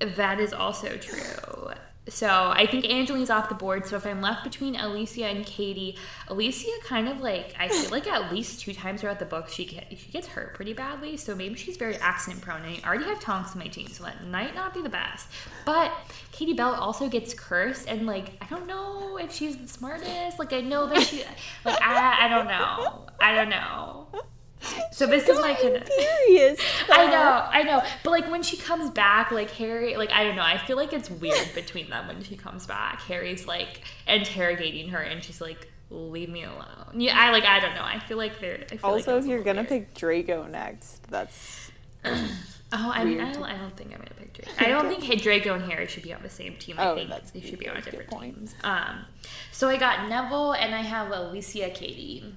That 0.00 0.40
is 0.40 0.52
also 0.52 0.96
true. 0.96 1.70
So 2.08 2.28
I 2.28 2.66
think 2.66 2.84
Angelina's 2.84 3.30
off 3.30 3.48
the 3.48 3.54
board. 3.54 3.86
So 3.86 3.96
if 3.96 4.06
I'm 4.06 4.20
left 4.20 4.44
between 4.44 4.76
Alicia 4.76 5.26
and 5.26 5.44
Katie, 5.46 5.96
Alicia 6.28 6.70
kind 6.84 7.08
of 7.08 7.20
like 7.20 7.54
I 7.58 7.68
feel 7.68 7.90
like 7.90 8.06
at 8.06 8.32
least 8.32 8.60
two 8.60 8.74
times 8.74 9.00
throughout 9.00 9.18
the 9.18 9.24
book 9.24 9.48
she 9.48 9.64
get, 9.64 9.86
she 9.90 10.10
gets 10.10 10.26
hurt 10.26 10.54
pretty 10.54 10.74
badly. 10.74 11.16
So 11.16 11.34
maybe 11.34 11.54
she's 11.54 11.76
very 11.76 11.96
accident 11.96 12.42
prone. 12.42 12.62
And 12.62 12.80
I 12.84 12.86
already 12.86 13.04
have 13.04 13.20
Tonks 13.20 13.52
on 13.52 13.58
my 13.58 13.68
team, 13.68 13.88
so 13.88 14.04
that 14.04 14.26
might 14.28 14.54
not 14.54 14.74
be 14.74 14.82
the 14.82 14.88
best. 14.88 15.28
But 15.64 15.92
Katie 16.30 16.52
Bell 16.52 16.74
also 16.74 17.08
gets 17.08 17.32
cursed, 17.32 17.88
and 17.88 18.06
like 18.06 18.32
I 18.40 18.46
don't 18.46 18.66
know 18.66 19.16
if 19.16 19.32
she's 19.32 19.56
the 19.56 19.68
smartest. 19.68 20.38
Like 20.38 20.52
I 20.52 20.60
know 20.60 20.86
that 20.88 21.02
she 21.02 21.24
like 21.64 21.80
I 21.80 22.26
I 22.26 22.28
don't 22.28 22.46
know 22.46 23.06
I 23.20 23.34
don't 23.34 23.48
know. 23.48 24.08
So 24.92 25.06
this 25.06 25.28
is 25.28 25.38
my. 25.40 25.54
Furious. 25.54 26.58
I 26.90 27.06
know, 27.06 27.46
I 27.50 27.62
know. 27.62 27.82
But 28.02 28.10
like 28.10 28.30
when 28.30 28.42
she 28.42 28.56
comes 28.56 28.90
back, 28.90 29.30
like 29.30 29.50
Harry, 29.52 29.96
like 29.96 30.10
I 30.12 30.24
don't 30.24 30.36
know, 30.36 30.42
I 30.42 30.58
feel 30.58 30.76
like 30.76 30.92
it's 30.92 31.10
weird 31.10 31.54
between 31.54 31.90
them 31.90 32.06
when 32.08 32.22
she 32.22 32.36
comes 32.36 32.66
back. 32.66 33.00
Harry's 33.02 33.46
like 33.46 33.82
interrogating 34.06 34.88
her 34.90 34.98
and 35.00 35.22
she's 35.22 35.40
like, 35.40 35.68
leave 35.90 36.28
me 36.28 36.44
alone. 36.44 36.92
Yeah, 37.00 37.14
I 37.18 37.30
like 37.30 37.44
I 37.44 37.60
don't 37.60 37.74
know. 37.74 37.84
I 37.84 37.98
feel 38.00 38.16
like 38.18 38.40
they're 38.40 38.64
I 38.70 38.76
feel 38.76 38.90
Also, 38.90 39.16
it's 39.16 39.26
if 39.26 39.30
you're 39.30 39.42
gonna 39.42 39.60
weird. 39.62 39.68
pick 39.68 39.94
Draco 39.94 40.46
next, 40.46 41.02
that's 41.10 41.70
Oh, 42.76 42.90
I 42.92 43.04
mean 43.04 43.20
I 43.20 43.32
don't 43.32 43.44
I 43.44 43.56
don't 43.56 43.76
think 43.76 43.92
I'm 43.92 43.98
gonna 43.98 44.10
pick 44.18 44.32
Draco. 44.32 44.52
I 44.64 44.68
don't 44.68 44.88
think 44.88 45.02
hey, 45.04 45.16
Draco 45.16 45.54
and 45.54 45.70
Harry 45.70 45.86
should 45.86 46.02
be 46.02 46.12
on 46.12 46.22
the 46.22 46.30
same 46.30 46.56
team. 46.56 46.76
I 46.78 46.88
Oh, 46.88 46.94
think 46.96 47.08
that's 47.10 47.30
they 47.30 47.40
should 47.40 47.58
be 47.58 47.68
on 47.68 47.74
that's 47.74 47.86
a 47.86 47.90
good 47.90 48.00
different 48.08 48.22
teams. 48.36 48.54
Um 48.64 49.04
so 49.52 49.68
I 49.68 49.76
got 49.76 50.08
Neville 50.08 50.52
and 50.52 50.74
I 50.74 50.80
have 50.82 51.10
Alicia 51.12 51.70
Katie. 51.70 52.34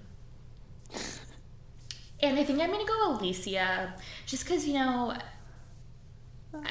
And 2.22 2.40
I 2.40 2.44
think 2.44 2.60
I'm 2.60 2.72
gonna 2.72 2.86
go 2.86 3.12
Alicia, 3.14 3.94
just 4.26 4.44
because 4.46 4.68
you 4.68 4.74
know. 4.74 5.16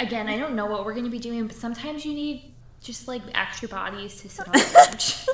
Again, 0.00 0.26
I 0.28 0.36
don't 0.36 0.56
know 0.56 0.66
what 0.66 0.84
we're 0.84 0.94
gonna 0.94 1.10
be 1.10 1.18
doing, 1.18 1.46
but 1.46 1.56
sometimes 1.56 2.04
you 2.04 2.12
need 2.14 2.52
just 2.80 3.06
like 3.06 3.22
extra 3.34 3.68
bodies 3.68 4.20
to 4.22 4.28
sit 4.28 4.46
on 4.46 4.52
the 4.52 4.86
bench. 4.90 5.26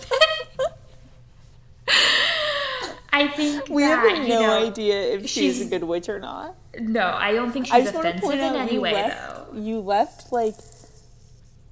I 3.15 3.29
think 3.29 3.69
we 3.69 3.83
that, 3.83 4.09
have 4.09 4.23
you 4.27 4.29
no 4.35 4.41
know, 4.41 4.67
idea 4.67 5.13
if 5.15 5.29
she's, 5.29 5.61
a 5.61 5.67
good 5.67 5.85
witch 5.85 6.09
or 6.09 6.19
not. 6.19 6.57
No, 6.79 7.07
I 7.07 7.33
don't 7.33 7.53
think 7.53 7.71
I 7.71 7.81
she's 7.81 7.93
just 7.93 7.95
want 7.95 8.05
to 8.07 8.11
offensive 8.11 8.29
point 8.29 8.41
in 8.41 8.55
out 8.55 8.57
any 8.57 8.75
you 8.75 8.81
way, 8.81 8.95
left, 8.95 9.53
though. 9.53 9.59
you 9.59 9.81
left 9.81 10.33
like 10.33 10.55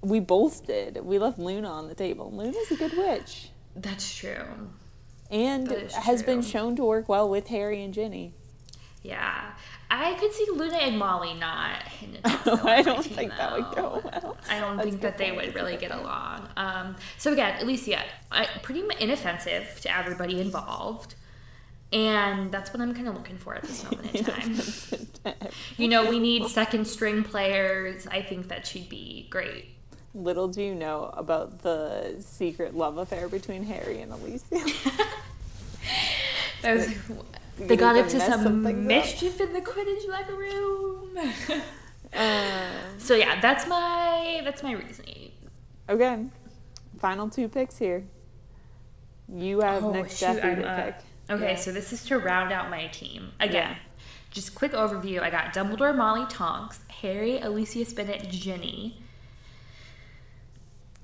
we 0.03 0.21
both 0.21 0.67
did. 0.67 0.99
We 1.03 1.19
left 1.19 1.39
Luna 1.39 1.69
on 1.71 1.89
the 1.89 1.95
table. 1.95 2.31
Luna's 2.33 2.71
a 2.71 2.77
good 2.77 2.93
witch, 2.97 3.49
That's 3.75 4.15
true. 4.15 4.45
And 5.31 5.71
has 5.93 6.23
been 6.23 6.43
shown 6.43 6.77
to 6.77 6.85
work 6.85 7.09
well 7.09 7.29
with 7.29 7.49
Harry 7.49 7.83
and 7.83 7.95
Ginny. 7.95 8.35
Yeah, 9.03 9.53
I 9.91 10.15
could 10.15 10.33
see 10.33 10.47
Luna 10.53 10.77
and 10.77 10.99
Molly 10.99 11.35
not. 11.35 11.83
I 12.65 12.83
don't 12.83 13.03
team, 13.03 13.15
think 13.15 13.31
that 13.37 13.53
would 13.53 13.75
go 13.75 14.01
well. 14.05 14.37
I 14.49 14.61
don't 14.61 14.77
That's 14.77 14.89
think 14.89 15.01
that 15.01 15.19
they 15.19 15.33
would 15.33 15.55
really 15.55 15.77
get 15.77 15.91
along. 15.91 16.49
Um, 16.57 16.97
so 17.19 17.33
again, 17.33 17.61
Alicia, 17.63 18.03
pretty 18.63 18.85
inoffensive 19.01 19.81
to 19.83 19.97
everybody 19.97 20.41
involved, 20.41 21.15
and 21.93 22.53
that's 22.53 22.73
what 22.73 22.81
I'm 22.81 22.95
kind 22.95 23.09
of 23.09 23.15
looking 23.15 23.39
for 23.39 23.55
at 23.55 23.63
this 23.63 23.83
moment 23.85 24.15
in 24.15 24.25
time. 25.25 25.45
you 25.77 25.89
know, 25.89 26.09
we 26.09 26.21
need 26.21 26.47
second 26.47 26.87
string 26.87 27.25
players. 27.25 28.07
I 28.07 28.23
think 28.23 28.49
that 28.49 28.67
she'd 28.67 28.89
be 28.89 29.27
great. 29.31 29.67
Little 30.15 30.49
do 30.49 30.63
you 30.63 30.75
know 30.75 31.11
about 31.17 31.63
the 31.63 32.17
secret 32.21 32.75
love 32.77 32.99
affair 32.99 33.29
between 33.29 33.63
Harry 33.65 34.01
and 34.01 34.13
Alicia. 34.13 34.45
Was- 36.65 36.91
You're 37.59 37.69
they 37.69 37.77
got 37.77 37.97
into 37.97 38.19
some 38.21 38.43
something 38.43 38.77
up. 38.77 38.83
mischief 38.83 39.41
in 39.41 39.53
the 39.53 39.61
Quidditch 39.61 40.09
locker 40.09 40.35
room. 40.35 41.19
Um, 42.13 42.99
so 42.99 43.15
yeah, 43.15 43.41
that's 43.41 43.69
my 43.69 44.41
that's 44.43 44.65
my 44.65 44.73
reasoning. 44.73 45.31
okay, 45.89 46.27
final 46.99 47.29
two 47.31 47.49
picks 47.49 47.79
here. 47.79 48.03
You 49.33 49.61
have 49.61 49.85
Oh, 49.85 49.93
next 49.93 50.17
shoot, 50.19 50.35
to 50.43 50.69
up. 50.69 50.85
pick. 50.87 50.95
Okay, 51.37 51.51
Yeah. 51.53 51.55
so 51.55 51.71
this 51.71 51.93
is 51.93 52.05
to 52.07 52.19
round 52.19 52.51
out 52.51 52.69
my 52.69 52.89
team 52.89 53.31
again. 53.39 53.71
Yeah. 53.71 53.77
just 54.33 54.57
quick 54.57 54.73
overview. 54.73 55.21
I 55.23 55.31
got 55.31 55.55
Dumbledore, 55.55 55.97
Molly 55.97 56.27
Tonks, 56.29 56.81
Harry, 57.01 57.39
Alicia 57.39 57.85
Spinnet, 57.85 58.29
Ginny, 58.29 59.01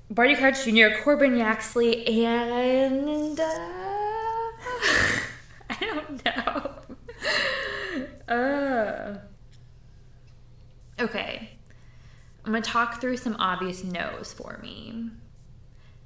Barty 0.09 0.35
Crouch 0.35 0.63
Jr., 0.63 1.01
Corban 1.03 1.35
Yaxley, 1.35 2.07
and 2.07 3.39
uh, 3.39 3.43
I 5.69 5.77
don't 5.81 6.25
know. 6.25 6.71
Uh, 8.33 9.17
okay, 10.99 11.49
I'm 12.45 12.51
gonna 12.51 12.61
talk 12.61 13.01
through 13.01 13.17
some 13.17 13.35
obvious 13.37 13.83
no's 13.83 14.33
for 14.33 14.59
me. 14.61 15.09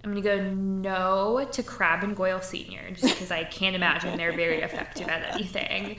I'm 0.03 0.11
gonna 0.11 0.21
go 0.21 0.41
no 0.51 1.47
to 1.51 1.63
Crabbe 1.63 2.03
and 2.03 2.15
Goyle 2.15 2.41
Senior, 2.41 2.91
just 2.91 3.15
because 3.15 3.29
I 3.29 3.43
can't 3.43 3.75
imagine 3.75 4.17
they're 4.17 4.35
very 4.35 4.61
effective 4.61 5.07
at 5.07 5.35
anything. 5.35 5.97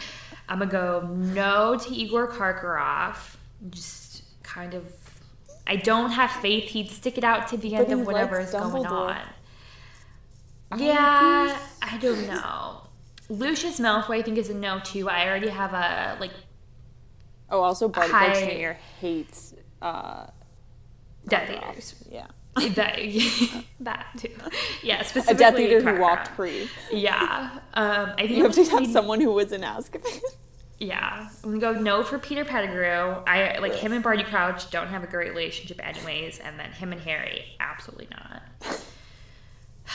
I'm 0.48 0.58
gonna 0.58 0.70
go 0.70 1.08
no 1.14 1.78
to 1.78 1.94
Igor 1.94 2.32
Karkaroff, 2.32 3.36
just 3.70 4.22
kind 4.42 4.74
of. 4.74 4.92
I 5.66 5.76
don't 5.76 6.10
have 6.10 6.30
faith 6.30 6.70
he'd 6.70 6.90
stick 6.90 7.18
it 7.18 7.24
out 7.24 7.48
to 7.48 7.56
the 7.56 7.74
end 7.74 7.92
of 7.92 8.06
whatever 8.06 8.40
is 8.40 8.50
going 8.52 8.86
on. 8.86 9.18
Yeah, 10.76 11.58
I 11.82 11.98
don't 11.98 12.26
know. 12.26 12.82
Lucius 13.28 13.78
Malfoy, 13.78 14.18
I 14.18 14.22
think, 14.22 14.38
is 14.38 14.50
a 14.50 14.54
no 14.54 14.80
too. 14.80 15.08
I 15.08 15.26
already 15.26 15.48
have 15.48 15.72
a 15.74 16.16
like 16.20 16.32
Oh, 17.52 17.60
also 17.60 17.92
Hi. 17.94 18.32
Jr. 18.32 18.78
hates 18.98 19.54
uh, 19.82 20.26
Death. 21.28 21.50
Eaters. 21.50 21.94
Yeah, 22.10 22.26
that, 22.74 22.98
that 23.80 24.06
too. 24.16 24.30
Yeah, 24.82 25.02
specifically. 25.02 25.34
a 25.34 25.50
Death 25.50 25.60
Eater 25.60 25.94
who 25.94 26.00
walked 26.00 26.28
free. 26.28 26.70
Yeah, 26.90 27.50
um, 27.74 28.12
I 28.16 28.26
think 28.26 28.30
You 28.30 28.44
have 28.44 28.54
to 28.54 28.64
have 28.64 28.86
someone 28.86 29.20
who 29.20 29.32
was 29.32 29.52
in 29.52 29.60
Azkaban. 29.60 30.20
Yeah, 30.82 31.28
I'm 31.44 31.60
gonna 31.60 31.74
go 31.74 31.80
no 31.80 32.02
for 32.02 32.18
Peter 32.18 32.44
Pettigrew. 32.44 33.22
I 33.24 33.58
like 33.58 33.76
him 33.76 33.92
and 33.92 34.02
Barty 34.02 34.24
Crouch 34.24 34.68
don't 34.68 34.88
have 34.88 35.04
a 35.04 35.06
great 35.06 35.30
relationship, 35.30 35.80
anyways, 35.80 36.40
and 36.40 36.58
then 36.58 36.72
him 36.72 36.90
and 36.90 37.00
Harry, 37.02 37.44
absolutely 37.60 38.08
not. 38.10 38.42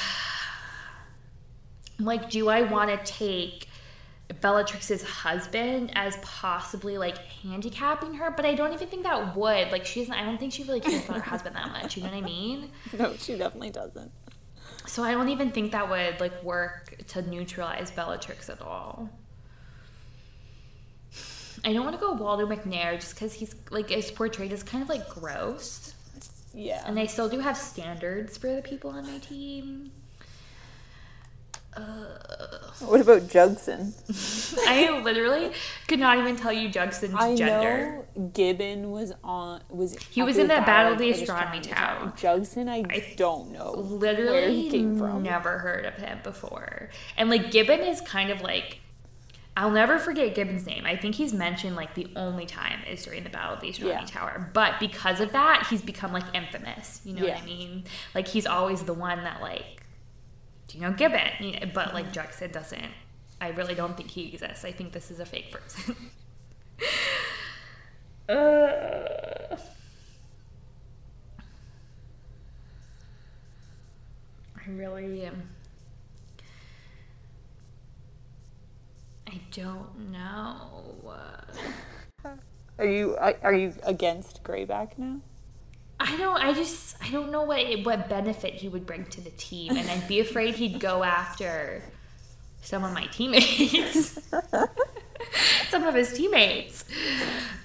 like, 2.00 2.30
do 2.30 2.48
I 2.48 2.62
want 2.62 2.90
to 2.90 3.14
take 3.14 3.68
Bellatrix's 4.40 5.04
husband 5.04 5.92
as 5.94 6.18
possibly 6.22 6.98
like 6.98 7.18
handicapping 7.18 8.14
her? 8.14 8.32
But 8.32 8.46
I 8.46 8.54
don't 8.54 8.72
even 8.72 8.88
think 8.88 9.04
that 9.04 9.36
would. 9.36 9.74
Like, 9.74 9.86
she 9.86 10.00
doesn't. 10.00 10.16
I 10.16 10.24
don't 10.24 10.40
think 10.40 10.54
she 10.54 10.64
really 10.64 10.80
cares 10.80 11.04
about 11.04 11.18
her 11.18 11.24
husband 11.24 11.58
that 11.58 11.70
much. 11.70 11.98
You 11.98 12.04
know 12.04 12.12
what 12.12 12.18
I 12.18 12.22
mean? 12.22 12.72
no, 12.98 13.14
she 13.18 13.38
definitely 13.38 13.72
doesn't. 13.72 14.10
So 14.86 15.04
I 15.04 15.12
don't 15.12 15.28
even 15.28 15.52
think 15.52 15.74
that 15.74 15.90
would 15.90 16.22
like 16.22 16.42
work 16.44 16.96
to 17.08 17.22
neutralize 17.24 17.92
Bellatrix 17.92 18.50
at 18.50 18.62
all. 18.62 19.10
I 21.66 21.74
don't 21.74 21.84
want 21.84 21.96
to 21.96 22.00
go 22.00 22.14
Waldo 22.14 22.46
Macnair 22.48 22.96
just 23.00 23.16
because 23.16 23.34
he's 23.34 23.56
like 23.72 23.92
is 23.92 24.12
portrayed 24.12 24.54
as 24.54 24.64
kind 24.64 24.82
of 24.84 24.90
like 24.90 25.08
gross, 25.10 25.94
Yeah. 26.54 26.84
and 26.86 27.00
I 27.00 27.06
still 27.08 27.30
do 27.30 27.40
have 27.40 27.58
standards 27.58 28.38
for 28.38 28.54
the 28.56 28.62
people 28.62 28.92
on 28.92 29.06
my 29.12 29.18
team. 29.20 29.92
Uh, 31.76 32.18
what 32.88 33.02
about 33.02 33.22
Jugson? 33.28 33.94
I 34.68 35.00
literally 35.02 35.52
could 35.88 36.00
not 36.00 36.18
even 36.18 36.36
tell 36.36 36.52
you 36.52 36.70
Jugson's 36.70 37.14
I 37.14 37.36
gender. 37.36 38.04
know 38.16 38.30
Gibbon 38.34 38.90
was 38.90 39.14
on 39.24 39.62
was 39.70 39.96
He 40.10 40.24
was 40.24 40.38
in 40.40 40.48
the 40.48 40.56
Battle 40.56 40.94
of 40.94 40.98
the 40.98 41.12
Astronomy 41.12 41.62
Tower. 41.62 42.14
Jugson, 42.18 42.68
I, 42.68 42.78
I 42.90 43.14
don't 43.16 43.52
know 43.52 43.74
Literally, 43.74 44.32
where 44.32 44.50
he 44.50 44.72
came 44.72 44.98
from. 44.98 45.22
never 45.22 45.60
heard 45.60 45.86
of 45.86 45.94
him 45.96 46.18
before. 46.24 46.90
And 47.16 47.30
like 47.30 47.52
Gibbon 47.52 47.82
is 47.82 48.02
kind 48.02 48.32
of 48.32 48.42
like, 48.42 48.80
I'll 49.58 49.72
never 49.72 49.98
forget 49.98 50.36
Gibbon's 50.36 50.68
name. 50.68 50.86
I 50.86 50.96
think 50.96 51.16
he's 51.16 51.34
mentioned 51.34 51.76
like 51.76 51.96
the 51.96 52.08
only 52.16 52.46
time 52.46 52.80
is 52.88 53.04
during 53.04 53.24
the 53.24 53.32
Battle 53.32 53.56
of 53.56 53.60
the 53.60 53.70
Astronomy 53.70 54.02
Yeah. 54.02 54.06
Tower. 54.06 54.52
But 54.54 54.80
because 54.80 55.20
of 55.20 55.32
that, 55.32 55.66
he's 55.68 55.82
become 55.82 56.14
like 56.14 56.26
infamous. 56.36 57.02
You 57.04 57.16
know 57.16 57.26
what 57.26 57.38
I 57.42 57.46
mean? 57.46 57.84
Like 58.14 58.28
he's 58.28 58.46
always 58.46 58.84
the 58.84 58.94
one 58.94 59.24
that 59.24 59.42
like, 59.42 59.82
do 60.68 60.78
you 60.78 60.84
know 60.84 60.92
Gibbon? 60.94 61.32
You 61.40 61.54
know, 61.54 61.60
But 61.74 61.96
like 61.96 62.14
Jugson 62.14 62.52
doesn't. 62.52 62.86
I 63.42 63.50
really 63.50 63.74
don't 63.74 63.98
think 63.98 64.12
he 64.12 64.28
exists. 64.32 64.64
I 64.64 64.72
think 64.72 64.92
this 64.94 65.10
is 65.10 65.20
a 65.20 65.26
fake 65.26 65.52
person. 65.52 65.96
uh. 68.30 69.56
I 74.56 74.70
really 74.70 75.24
am. 75.26 75.50
I 79.28 79.40
don't 79.58 80.12
know. 80.12 80.84
Are 82.80 82.86
you 82.86 83.18
are, 83.18 83.56
you 83.56 83.74
against 83.82 84.44
Greyback 84.44 85.00
now? 85.00 85.20
I 86.00 86.16
don't. 86.16 86.38
I 86.38 86.54
just. 86.54 86.96
I 87.04 87.10
don't 87.10 87.32
know 87.32 87.42
what 87.42 87.66
what 87.84 88.08
benefit 88.08 88.54
he 88.54 88.70
would 88.70 88.86
bring 88.86 89.06
to 89.06 89.20
the 89.22 89.32
team, 89.32 89.76
and 89.76 89.90
I'd 89.90 90.08
be 90.08 90.20
afraid 90.28 90.54
he'd 90.54 90.80
go 90.80 91.04
after 91.04 91.82
some 92.62 92.84
of 92.84 92.94
my 92.94 93.08
teammates, 93.08 94.30
some 95.70 95.86
of 95.86 95.96
his 95.96 96.14
teammates. 96.14 96.86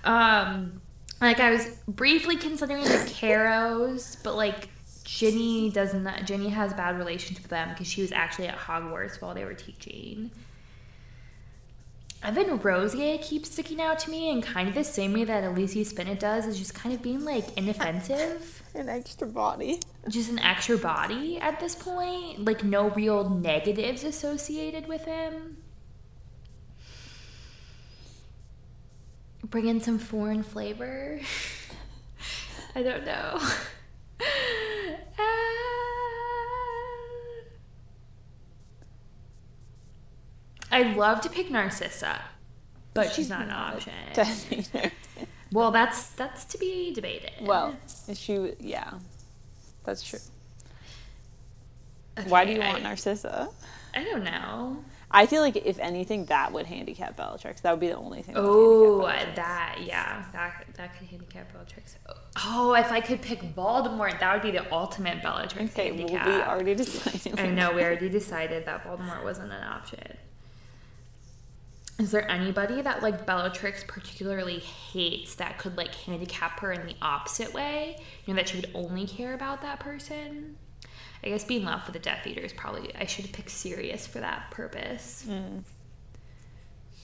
Um, 0.04 0.80
like 1.20 1.40
I 1.40 1.50
was 1.50 1.66
briefly 1.86 2.36
considering 2.36 2.84
the 2.84 3.06
Carrows, 3.12 4.16
but 4.24 4.34
like 4.34 4.70
Ginny 5.04 5.68
doesn't. 5.68 6.08
Ginny 6.24 6.48
has 6.48 6.72
a 6.72 6.74
bad 6.74 6.96
relationship 6.96 7.42
with 7.42 7.50
them 7.50 7.68
because 7.68 7.86
she 7.86 8.00
was 8.00 8.12
actually 8.12 8.48
at 8.48 8.56
Hogwarts 8.56 9.20
while 9.20 9.34
they 9.34 9.44
were 9.44 9.52
teaching. 9.52 10.30
Evan 12.24 12.58
Rosier 12.58 13.18
keeps 13.18 13.50
sticking 13.50 13.80
out 13.80 13.98
to 14.00 14.10
me 14.10 14.30
in 14.30 14.42
kind 14.42 14.68
of 14.68 14.74
the 14.74 14.84
same 14.84 15.12
way 15.12 15.24
that 15.24 15.42
Alicia 15.42 15.80
Spinnet 15.80 16.20
does, 16.20 16.46
is 16.46 16.56
just 16.56 16.72
kind 16.72 16.94
of 16.94 17.02
being 17.02 17.24
like 17.24 17.56
inoffensive, 17.56 18.62
An 18.74 18.88
extra 18.88 19.26
body. 19.26 19.80
just 20.08 20.30
an 20.30 20.38
extra 20.38 20.78
body 20.78 21.38
at 21.38 21.58
this 21.58 21.74
point. 21.74 22.44
Like 22.44 22.62
no 22.62 22.90
real 22.90 23.28
negatives 23.28 24.04
associated 24.04 24.86
with 24.86 25.04
him. 25.04 25.56
Bring 29.44 29.66
in 29.66 29.80
some 29.80 29.98
foreign 29.98 30.42
flavor. 30.44 31.20
I 32.74 32.82
don't 32.82 33.04
know. 33.04 33.40
I'd 40.72 40.96
love 40.96 41.20
to 41.20 41.28
pick 41.28 41.50
Narcissa, 41.50 42.20
but 42.94 43.12
she's, 43.12 43.28
not 43.28 43.42
an 43.42 43.50
option. 43.50 43.92
Well, 45.52 45.70
that's 45.70 46.08
that's 46.10 46.44
to 46.46 46.58
be 46.58 46.92
debated. 46.94 47.32
well, 47.42 47.76
she 48.14 48.54
yeah, 48.58 48.94
that's 49.84 50.02
true. 50.02 50.18
Why 52.26 52.44
do 52.44 52.52
you 52.52 52.58
want 52.60 52.78
I- 52.78 52.88
Narcissa? 52.88 53.50
I 53.94 54.04
don't 54.04 54.24
know. 54.24 54.82
I 55.14 55.26
feel 55.26 55.42
like 55.42 55.56
if 55.56 55.78
anything, 55.78 56.24
that 56.26 56.52
would 56.52 56.64
handicap 56.64 57.18
Bellatrix. 57.18 57.60
That 57.60 57.72
would 57.72 57.80
be 57.80 57.88
the 57.88 57.96
only 57.96 58.22
thing. 58.22 58.34
that 58.34 58.40
Oh, 58.42 59.02
that 59.02 59.76
yeah, 59.84 60.24
that 60.32 60.64
that 60.74 60.98
could 60.98 61.06
handicap 61.08 61.52
Bellatrix. 61.52 61.96
Oh, 62.36 62.72
if 62.72 62.90
I 62.90 63.02
could 63.02 63.20
pick 63.20 63.42
Voldemort, 63.54 64.18
that 64.20 64.32
would 64.32 64.42
be 64.42 64.56
the 64.56 64.72
ultimate 64.72 65.22
Bellatrix 65.22 65.72
Okay, 65.72 65.92
well, 65.92 66.08
we 66.08 66.42
already 66.42 66.74
decided. 66.82 67.38
I 67.38 67.48
know 67.50 67.72
we 67.74 67.82
already 67.82 68.08
decided 68.08 68.64
that 68.64 68.84
Voldemort 68.84 69.22
wasn't 69.22 69.52
an 69.52 69.62
option. 69.62 70.16
Is 71.98 72.10
there 72.10 72.28
anybody 72.30 72.80
that 72.80 73.02
like 73.02 73.26
Bellatrix 73.26 73.84
particularly 73.86 74.58
hates 74.58 75.34
that 75.36 75.58
could 75.58 75.76
like 75.76 75.94
handicap 75.94 76.58
her 76.60 76.72
in 76.72 76.86
the 76.86 76.96
opposite 77.02 77.52
way? 77.52 77.96
You 78.26 78.34
know 78.34 78.38
that 78.38 78.48
she 78.48 78.56
would 78.56 78.70
only 78.74 79.06
care 79.06 79.34
about 79.34 79.62
that 79.62 79.78
person. 79.78 80.56
I 81.24 81.28
guess 81.28 81.44
being 81.44 81.64
left 81.64 81.86
with 81.86 81.92
the 81.92 82.00
Death 82.00 82.26
Eater 82.26 82.40
is 82.40 82.52
probably 82.52 82.94
I 82.96 83.06
should 83.06 83.30
picked 83.32 83.50
Sirius 83.50 84.06
for 84.06 84.20
that 84.20 84.50
purpose. 84.50 85.26
Hmm. 85.26 85.58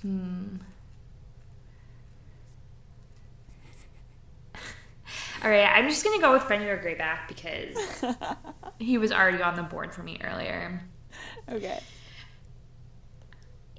All 5.44 5.50
right, 5.50 5.66
I'm 5.66 5.88
just 5.88 6.02
gonna 6.02 6.20
go 6.20 6.32
with 6.32 6.42
Fenrir 6.44 6.78
Greyback 6.78 7.28
because 7.28 8.04
he 8.80 8.98
was 8.98 9.12
already 9.12 9.42
on 9.42 9.54
the 9.54 9.62
board 9.62 9.94
for 9.94 10.02
me 10.02 10.18
earlier. 10.24 10.82
Okay. 11.48 11.80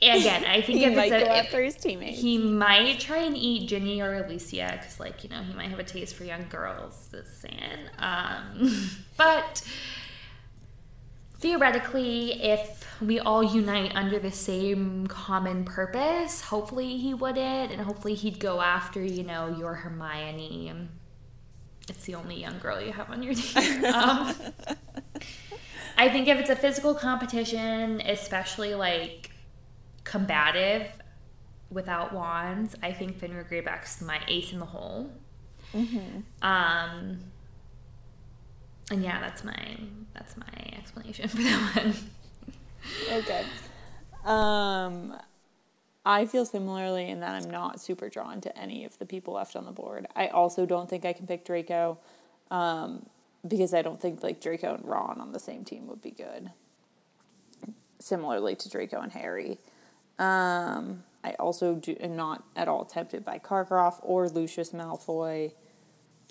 Again, 0.01 0.45
I 0.45 0.61
think 0.61 0.79
He 0.79 0.85
if 0.85 0.95
might 0.95 1.11
it's 1.11 1.25
go 1.25 1.31
a, 1.31 1.37
after 1.37 1.61
his 1.63 1.75
teammates. 1.75 2.21
he 2.21 2.37
might 2.37 2.99
try 2.99 3.17
and 3.17 3.35
eat 3.35 3.67
Ginny 3.67 4.01
or 4.01 4.13
Alicia 4.15 4.77
because, 4.79 4.99
like, 4.99 5.23
you 5.23 5.29
know, 5.29 5.41
he 5.43 5.53
might 5.53 5.69
have 5.69 5.79
a 5.79 5.83
taste 5.83 6.15
for 6.15 6.23
young 6.23 6.47
girls. 6.49 7.09
Just 7.11 7.41
saying. 7.41 7.79
Um, 7.97 8.89
but 9.17 9.61
theoretically, 11.39 12.41
if 12.41 12.85
we 13.01 13.19
all 13.19 13.43
unite 13.43 13.95
under 13.95 14.19
the 14.19 14.31
same 14.31 15.07
common 15.07 15.63
purpose, 15.65 16.41
hopefully 16.41 16.97
he 16.97 17.13
wouldn't, 17.13 17.71
and 17.71 17.81
hopefully 17.81 18.13
he'd 18.13 18.39
go 18.39 18.61
after, 18.61 19.03
you 19.03 19.23
know, 19.23 19.55
your 19.57 19.73
Hermione. 19.73 20.87
It's 21.89 22.05
the 22.05 22.15
only 22.15 22.39
young 22.39 22.59
girl 22.59 22.79
you 22.79 22.91
have 22.91 23.09
on 23.09 23.23
your 23.23 23.33
team. 23.33 23.85
um, 23.93 24.33
I 25.97 26.07
think 26.09 26.27
if 26.27 26.39
it's 26.39 26.49
a 26.49 26.55
physical 26.55 26.93
competition, 26.93 28.01
especially 28.01 28.75
like 28.75 29.28
combative, 30.09 30.87
without 31.71 32.13
wands, 32.13 32.75
I 32.81 32.91
think 32.91 33.17
Fenrir 33.17 33.43
Greyback's 33.43 34.01
my 34.01 34.19
ace 34.27 34.51
in 34.51 34.59
the 34.59 34.65
hole. 34.65 35.11
Mm-hmm. 35.73 36.19
Um, 36.41 37.19
and 38.91 39.03
yeah, 39.03 39.21
that's 39.21 39.43
my 39.43 39.77
that's 40.13 40.35
my 40.35 40.73
explanation 40.77 41.27
for 41.29 41.37
that 41.37 41.75
one. 41.75 41.95
Okay. 43.11 43.45
Um, 44.25 45.15
I 46.05 46.25
feel 46.25 46.45
similarly 46.45 47.09
in 47.09 47.19
that 47.19 47.41
I'm 47.41 47.51
not 47.51 47.79
super 47.79 48.09
drawn 48.09 48.41
to 48.41 48.57
any 48.57 48.85
of 48.85 48.97
the 48.97 49.05
people 49.05 49.35
left 49.35 49.55
on 49.55 49.65
the 49.65 49.71
board. 49.71 50.07
I 50.15 50.27
also 50.27 50.65
don't 50.65 50.89
think 50.89 51.05
I 51.05 51.13
can 51.13 51.27
pick 51.27 51.45
Draco, 51.45 51.99
um, 52.49 53.05
because 53.47 53.73
I 53.73 53.81
don't 53.81 54.01
think 54.01 54.23
like 54.23 54.41
Draco 54.41 54.73
and 54.73 54.85
Ron 54.85 55.21
on 55.21 55.33
the 55.33 55.39
same 55.39 55.63
team 55.63 55.87
would 55.87 56.01
be 56.01 56.11
good. 56.11 56.49
Similarly 57.99 58.55
to 58.55 58.69
Draco 58.69 59.01
and 59.01 59.11
Harry. 59.11 59.59
Um, 60.19 61.03
I 61.23 61.31
also 61.33 61.75
do, 61.75 61.95
am 61.99 62.15
not 62.15 62.43
at 62.55 62.67
all 62.67 62.85
tempted 62.85 63.25
by 63.25 63.39
Karkaroff 63.39 63.99
or 64.03 64.29
Lucius 64.29 64.71
Malfoy. 64.71 65.53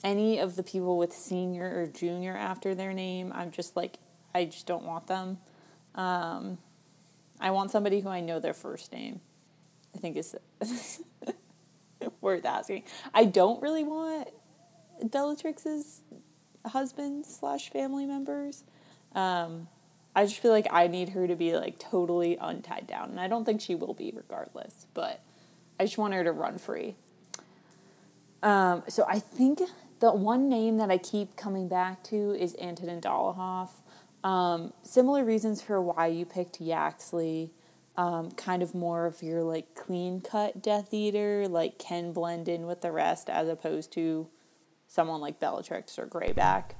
Any 0.04 0.38
of 0.38 0.54
the 0.54 0.62
people 0.62 0.96
with 0.96 1.12
senior 1.12 1.64
or 1.74 1.86
junior 1.86 2.36
after 2.36 2.74
their 2.74 2.92
name, 2.92 3.32
I'm 3.34 3.50
just 3.50 3.76
like, 3.76 3.96
I 4.34 4.44
just 4.44 4.66
don't 4.66 4.84
want 4.84 5.08
them. 5.08 5.38
Um, 5.94 6.58
I 7.40 7.50
want 7.50 7.70
somebody 7.70 8.00
who 8.00 8.08
I 8.08 8.20
know 8.20 8.38
their 8.38 8.54
first 8.54 8.92
name. 8.92 9.20
I 9.94 9.98
think 9.98 10.16
is 10.16 10.36
worth 12.20 12.44
asking. 12.44 12.84
I 13.12 13.24
don't 13.24 13.60
really 13.60 13.84
want 13.84 14.28
Bellatrix's 15.02 16.02
husband 16.66 17.26
slash 17.26 17.70
family 17.70 18.06
members. 18.06 18.64
Um, 19.14 19.68
I 20.14 20.24
just 20.24 20.40
feel 20.40 20.50
like 20.50 20.66
I 20.70 20.86
need 20.88 21.10
her 21.10 21.26
to 21.28 21.36
be 21.36 21.54
like 21.54 21.78
totally 21.78 22.36
untied 22.40 22.86
down, 22.86 23.10
and 23.10 23.20
I 23.20 23.28
don't 23.28 23.44
think 23.44 23.60
she 23.60 23.74
will 23.74 23.94
be 23.94 24.12
regardless. 24.14 24.86
But 24.94 25.20
I 25.78 25.84
just 25.84 25.98
want 25.98 26.14
her 26.14 26.24
to 26.24 26.32
run 26.32 26.58
free. 26.58 26.96
Um, 28.42 28.82
so 28.88 29.04
I 29.08 29.18
think 29.18 29.60
the 30.00 30.12
one 30.12 30.48
name 30.48 30.76
that 30.78 30.90
I 30.90 30.98
keep 30.98 31.36
coming 31.36 31.68
back 31.68 32.02
to 32.04 32.32
is 32.32 32.56
Antonin 32.60 33.00
Dolohov. 33.00 33.70
Um, 34.24 34.72
similar 34.82 35.24
reasons 35.24 35.62
for 35.62 35.80
why 35.80 36.06
you 36.08 36.24
picked 36.24 36.60
Yaxley. 36.60 37.52
Um, 37.96 38.30
kind 38.30 38.62
of 38.62 38.76
more 38.76 39.06
of 39.06 39.24
your 39.24 39.42
like 39.42 39.74
clean 39.74 40.20
cut 40.20 40.62
Death 40.62 40.94
Eater, 40.94 41.48
like 41.48 41.78
can 41.78 42.12
blend 42.12 42.48
in 42.48 42.66
with 42.66 42.80
the 42.80 42.92
rest 42.92 43.28
as 43.28 43.48
opposed 43.48 43.92
to 43.94 44.28
someone 44.86 45.20
like 45.20 45.40
Bellatrix 45.40 45.98
or 45.98 46.06
Greyback. 46.06 46.72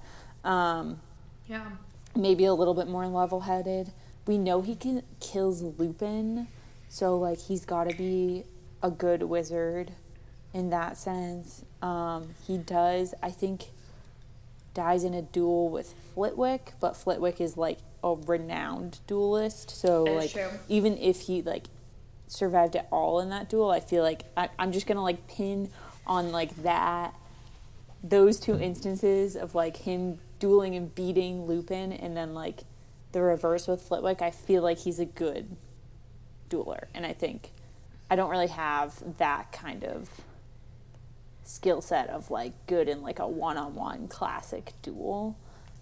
Um, 0.44 1.00
Yeah. 1.48 1.70
Maybe 2.16 2.44
a 2.44 2.54
little 2.54 2.74
bit 2.74 2.88
more 2.88 3.06
level 3.06 3.40
headed. 3.40 3.92
We 4.26 4.38
know 4.38 4.60
he 4.60 4.74
can 4.74 5.02
kills 5.20 5.62
Lupin, 5.62 6.48
so 6.88 7.16
like 7.16 7.38
he's 7.38 7.64
got 7.64 7.88
to 7.88 7.96
be 7.96 8.44
a 8.82 8.90
good 8.90 9.22
wizard 9.22 9.92
in 10.52 10.70
that 10.70 10.96
sense. 10.96 11.64
Um, 11.82 12.34
he 12.46 12.58
does, 12.58 13.14
I 13.22 13.30
think, 13.30 13.66
dies 14.74 15.04
in 15.04 15.14
a 15.14 15.22
duel 15.22 15.68
with 15.68 15.94
Flitwick, 16.14 16.72
but 16.80 16.96
Flitwick 16.96 17.40
is 17.40 17.56
like 17.56 17.78
a 18.04 18.14
renowned 18.14 18.98
duelist, 19.06 19.70
so 19.70 20.04
That 20.04 20.14
like 20.14 20.30
true. 20.32 20.48
even 20.68 20.96
if 20.98 21.22
he 21.22 21.42
like 21.42 21.64
survived 22.26 22.76
at 22.76 22.86
all 22.90 23.20
in 23.20 23.30
that 23.30 23.48
duel, 23.48 23.70
I 23.70 23.80
feel 23.80 24.02
like 24.02 24.24
I, 24.36 24.50
I'm 24.58 24.72
just 24.72 24.86
gonna 24.86 25.02
like 25.02 25.26
pin 25.26 25.70
on 26.06 26.32
like 26.32 26.54
that 26.62 27.14
those 28.02 28.38
two 28.38 28.58
instances 28.58 29.34
of 29.36 29.54
like 29.54 29.78
him 29.78 30.20
dueling 30.38 30.74
and 30.74 30.94
beating 30.94 31.46
Lupin 31.46 31.92
and 31.92 32.16
then 32.16 32.34
like 32.34 32.60
the 33.12 33.22
reverse 33.22 33.66
with 33.66 33.82
Flitwick, 33.82 34.22
I 34.22 34.30
feel 34.30 34.62
like 34.62 34.78
he's 34.78 34.98
a 34.98 35.04
good 35.04 35.56
dueler. 36.50 36.84
And 36.94 37.06
I 37.06 37.12
think 37.12 37.52
I 38.10 38.16
don't 38.16 38.30
really 38.30 38.48
have 38.48 39.18
that 39.18 39.52
kind 39.52 39.84
of 39.84 40.08
skill 41.44 41.80
set 41.80 42.10
of 42.10 42.30
like 42.30 42.52
good 42.66 42.88
in 42.88 43.02
like 43.02 43.18
a 43.18 43.26
one 43.26 43.56
on 43.56 43.74
one 43.74 44.08
classic 44.08 44.72
duel. 44.82 45.36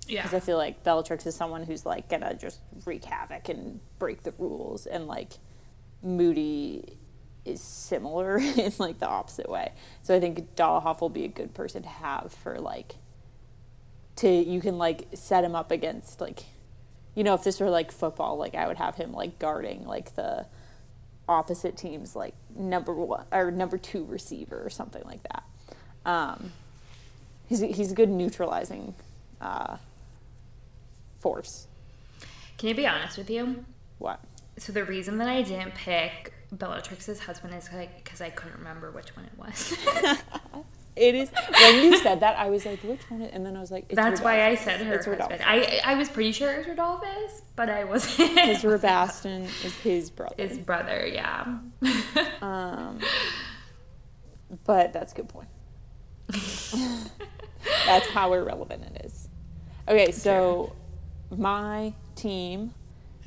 Yeah. 0.06 0.22
Because 0.22 0.34
I 0.34 0.40
feel 0.40 0.56
like 0.56 0.84
Bellatrix 0.84 1.26
is 1.26 1.34
someone 1.34 1.64
who's 1.64 1.84
like 1.84 2.08
gonna 2.08 2.34
just 2.34 2.60
wreak 2.84 3.04
havoc 3.04 3.48
and 3.48 3.80
break 3.98 4.22
the 4.22 4.32
rules, 4.38 4.86
and 4.86 5.08
like 5.08 5.32
Moody 6.02 6.96
is 7.44 7.60
similar 7.60 8.38
in 8.56 8.72
like 8.78 9.00
the 9.00 9.08
opposite 9.08 9.48
way. 9.48 9.72
So 10.02 10.14
I 10.14 10.20
think 10.20 10.54
Dolohov 10.54 11.00
will 11.00 11.08
be 11.08 11.24
a 11.24 11.28
good 11.28 11.54
person 11.54 11.82
to 11.82 11.88
have 11.88 12.32
for 12.32 12.60
like 12.60 12.96
to 14.16 14.28
you 14.28 14.60
can 14.60 14.78
like 14.78 15.08
set 15.14 15.44
him 15.44 15.54
up 15.54 15.70
against 15.70 16.20
like 16.20 16.44
you 17.14 17.22
know 17.22 17.34
if 17.34 17.44
this 17.44 17.60
were 17.60 17.70
like 17.70 17.92
football 17.92 18.36
like 18.36 18.54
I 18.54 18.66
would 18.66 18.78
have 18.78 18.96
him 18.96 19.12
like 19.12 19.38
guarding 19.38 19.86
like 19.86 20.14
the 20.14 20.46
opposite 21.28 21.76
team's 21.76 22.14
like 22.14 22.34
number 22.54 22.92
one 22.92 23.24
or 23.32 23.50
number 23.50 23.78
two 23.78 24.04
receiver 24.04 24.60
or 24.64 24.70
something 24.70 25.02
like 25.04 25.22
that. 25.24 25.42
Um, 26.04 26.52
he's 27.48 27.60
he's 27.60 27.92
a 27.92 27.94
good 27.94 28.08
neutralizing 28.08 28.94
uh, 29.40 29.76
force. 31.18 31.66
Can 32.58 32.70
I 32.70 32.72
be 32.72 32.86
honest 32.86 33.18
with 33.18 33.28
you? 33.28 33.64
What? 33.98 34.20
So 34.58 34.72
the 34.72 34.84
reason 34.84 35.18
that 35.18 35.28
I 35.28 35.42
didn't 35.42 35.74
pick 35.74 36.32
Bellatrix's 36.52 37.20
husband 37.20 37.54
is 37.54 37.70
like 37.72 38.02
because 38.02 38.20
I 38.20 38.30
couldn't 38.30 38.58
remember 38.58 38.90
which 38.90 39.14
one 39.16 39.26
it 39.26 39.32
was. 39.36 39.76
It 40.96 41.14
is 41.14 41.30
when 41.60 41.84
you 41.84 41.98
said 41.98 42.20
that 42.20 42.38
I 42.38 42.48
was 42.48 42.64
like, 42.64 42.80
which 42.82 43.02
one? 43.10 43.20
is-" 43.22 43.30
And 43.32 43.44
then 43.44 43.54
I 43.56 43.60
was 43.60 43.70
like, 43.70 43.84
it's 43.88 43.96
That's 43.96 44.20
why 44.22 44.46
I 44.46 44.54
said 44.54 44.80
her 44.80 44.94
It's 44.94 45.04
husband. 45.06 45.30
Rodolphus. 45.30 45.42
I 45.44 45.80
I 45.84 45.94
was 45.94 46.08
pretty 46.08 46.32
sure 46.32 46.50
it 46.52 46.58
was 46.58 46.76
Rodolphus, 46.76 47.42
but 47.54 47.68
I 47.68 47.84
wasn't. 47.84 48.34
Because 48.34 48.62
Rabastan 48.62 49.44
is 49.64 49.74
his 49.76 50.10
brother. 50.10 50.34
His 50.38 50.58
brother, 50.58 51.06
yeah. 51.06 51.58
Um, 52.40 52.98
but 54.64 54.92
that's 54.92 55.12
a 55.12 55.16
good 55.16 55.28
point. 55.28 55.48
that's 57.86 58.06
how 58.08 58.32
irrelevant 58.32 58.84
it 58.94 59.04
is. 59.06 59.28
Okay, 59.88 60.10
so 60.12 60.74
my 61.30 61.92
team 62.14 62.72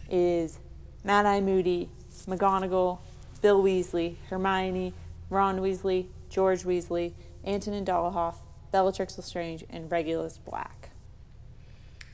is 0.10 0.60
Mad 1.04 1.26
Eye 1.26 1.42
Moody, 1.42 1.90
McGonagall, 2.28 3.00
Bill 3.42 3.64
Weasley, 3.64 4.16
Hermione, 4.30 4.94
Ron 5.30 5.60
Weasley, 5.60 6.08
George 6.30 6.64
Weasley, 6.64 7.14
Antonin 7.46 7.86
Dolohov, 7.86 8.36
Bellatrix 8.72 9.18
Lestrange, 9.18 9.64
and 9.70 9.92
Regulus 9.92 10.38
Black. 10.38 10.90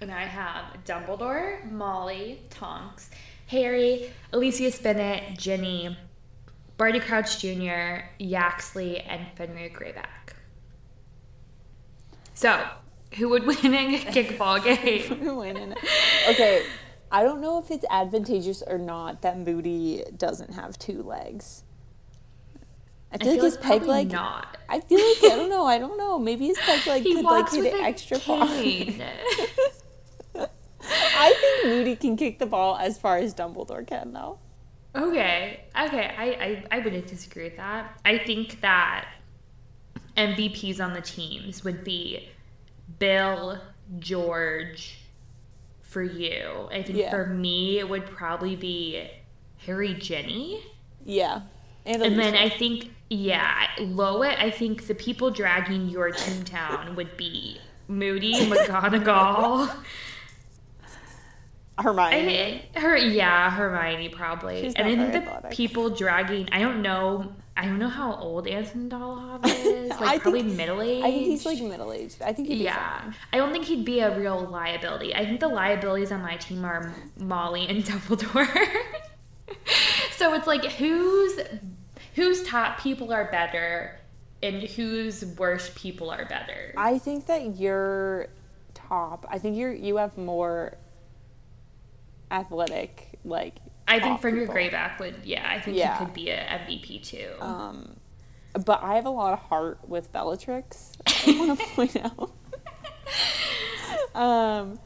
And 0.02 0.12
I 0.12 0.24
have 0.24 0.84
Dumbledore, 0.86 1.70
Molly, 1.72 2.42
Tonks, 2.50 3.10
Harry, 3.48 4.12
Alicia 4.34 4.72
Spinnet, 4.72 5.38
Ginny, 5.38 5.98
Barty 6.78 7.00
Crouch 7.00 7.40
Jr., 7.40 8.06
Yaxley, 8.20 9.00
and 9.00 9.28
Fenrir 9.36 9.70
Greyback. 9.70 10.36
So, 12.34 12.68
who 13.14 13.30
would 13.30 13.46
win 13.46 13.74
in 13.74 13.96
a 13.96 14.00
kickball 14.00 14.64
game? 14.64 15.36
Winning 15.38 15.72
it. 15.72 15.78
Okay, 16.30 16.66
I 17.12 17.24
don't 17.24 17.40
know 17.40 17.60
if 17.60 17.72
it's 17.72 17.86
advantageous 17.90 18.62
or 18.66 18.78
not 18.78 19.22
that 19.22 19.40
Moody 19.40 20.04
doesn't 20.18 20.54
have 20.54 20.78
two 20.78 21.02
legs. 21.02 21.64
I 23.12 23.18
feel, 23.18 23.34
like 23.34 23.42
his 23.42 23.58
peg 23.58 23.84
leg. 23.84 24.12
not. 24.12 24.58
I 24.68 24.80
feel 24.82 25.00
like 25.00 25.32
I 25.32 25.36
don't 25.38 25.50
know. 25.56 25.66
I 25.66 25.78
don't 25.78 25.98
know. 25.98 26.20
Maybe 26.20 26.48
his 26.48 26.58
peg 26.60 26.86
leg 26.88 27.04
He 27.04 27.16
could 27.16 27.24
like 27.24 27.50
hit 27.52 27.74
an 27.74 27.80
extra 27.86 28.20
cane. 28.20 29.02
I 30.38 31.34
think 31.40 31.66
Moody 31.68 31.96
can 31.96 32.16
kick 32.18 32.40
the 32.40 32.46
ball 32.46 32.78
as 32.78 32.98
far 32.98 33.18
as 33.18 33.34
Dumbledore 33.34 33.88
can, 33.88 34.14
though. 34.14 34.40
Okay, 34.96 35.62
okay, 35.78 36.14
I, 36.18 36.26
I, 36.26 36.78
I 36.78 36.80
wouldn't 36.80 37.08
disagree 37.08 37.46
with 37.46 37.58
that. 37.58 38.00
I 38.06 38.18
think 38.20 38.62
that 38.62 39.08
MVPs 40.16 40.80
on 40.80 40.94
the 40.94 41.02
teams 41.02 41.64
would 41.64 41.84
be 41.84 42.30
Bill, 43.00 43.60
George, 44.00 45.00
for 45.82 46.02
you. 46.04 46.70
I 46.72 46.82
think 46.84 46.98
Yeah. 47.00 47.10
for 47.10 47.26
me, 47.26 47.80
it 47.80 47.90
would 47.90 48.06
probably 48.06 48.56
be 48.56 49.10
Harry, 49.66 49.94
Ginny. 49.96 50.64
Yeah, 51.04 51.42
and, 51.86 52.02
And 52.02 52.18
then 52.20 52.36
I 52.36 52.48
think, 52.50 52.94
yeah, 53.10 53.68
Lowett, 53.80 54.38
I 54.40 54.50
think 54.50 54.88
the 54.88 54.96
people 54.96 55.30
dragging 55.32 55.90
your 55.90 56.12
team 56.12 56.44
down 56.44 56.96
would 56.96 57.16
be 57.18 57.60
Moody, 57.88 58.34
McGonagall. 58.50 59.72
Hermione. 61.78 62.70
I, 62.76 62.80
her, 62.80 62.96
yeah, 62.96 63.50
Hermione 63.52 64.10
probably. 64.10 64.62
She's 64.62 64.76
and 64.76 64.88
I 64.88 64.96
think 64.96 65.12
very 65.12 65.26
the 65.26 65.32
athletic. 65.32 65.52
people 65.58 65.90
dragging. 65.90 66.48
I 66.52 66.60
don't 66.60 66.82
know. 66.82 67.34
I 67.58 67.66
don't 67.66 67.80
know 67.80 67.90
how 67.90 68.16
old 68.16 68.48
Anton 68.48 68.90
Dolohov 68.90 69.46
is. 69.46 69.90
Like 69.90 70.02
I 70.02 70.18
probably 70.20 70.44
think- 70.44 70.56
middle 70.56 70.82
aged. 70.82 71.06
I 71.06 71.12
think 71.12 71.26
he's 71.26 71.46
like 71.46 71.62
middle 71.62 71.92
aged. 71.92 72.22
I 72.22 72.32
think 72.34 72.48
he'd 72.48 72.60
be 72.60 72.64
Yeah, 72.64 73.02
fine. 73.02 73.16
I 73.34 73.38
don't 73.38 73.52
think 73.52 73.66
he'd 73.66 73.84
be 73.86 74.00
a 74.00 74.18
real 74.18 74.40
liability. 74.46 75.14
I 75.14 75.26
think 75.26 75.42
the 75.42 75.48
liabilities 75.50 76.12
on 76.14 76.22
my 76.22 76.38
team 76.38 76.64
are 76.64 76.94
Molly 77.18 77.68
and 77.68 77.84
Dumbledore. 77.86 78.48
so 80.16 80.34
it's 80.34 80.48
like 80.48 80.64
whose 80.66 81.40
whose 82.16 82.44
top 82.44 82.80
people 82.80 83.14
are 83.14 83.30
better 83.32 84.00
and 84.42 84.64
whose 84.64 85.24
worst 85.38 85.76
people 85.76 86.10
are 86.10 86.26
better. 86.26 86.74
I 86.78 86.98
think 86.98 87.28
that 87.28 87.58
you're 87.58 88.28
top. 88.74 89.26
I 89.30 89.38
think 89.40 89.58
you're 89.58 89.74
you 89.74 89.98
have 89.98 90.18
more 90.18 90.78
athletic 92.32 93.20
like 93.24 93.56
I 93.88 94.00
think 94.00 94.20
Fenrir 94.22 94.42
people. 94.48 94.56
Greyback 94.56 95.00
would, 95.00 95.16
yeah, 95.24 95.48
I 95.48 95.60
think 95.60 95.78
Yeah. 95.78 95.98
he 96.00 96.06
could 96.06 96.14
be 96.14 96.32
an 96.32 96.60
MVP 96.68 97.04
too. 97.06 97.30
Um, 97.40 97.96
but 98.66 98.82
I 98.84 98.96
have 98.96 99.06
a 99.06 99.10
lot 99.12 99.34
of 99.34 99.40
heart 99.40 99.80
with 99.88 100.12
Bellatrix. 100.12 100.94
I 101.06 101.36
want 101.38 101.60
to 101.60 101.66
point 101.76 101.96
out. 101.98 102.32
um, 104.20 104.80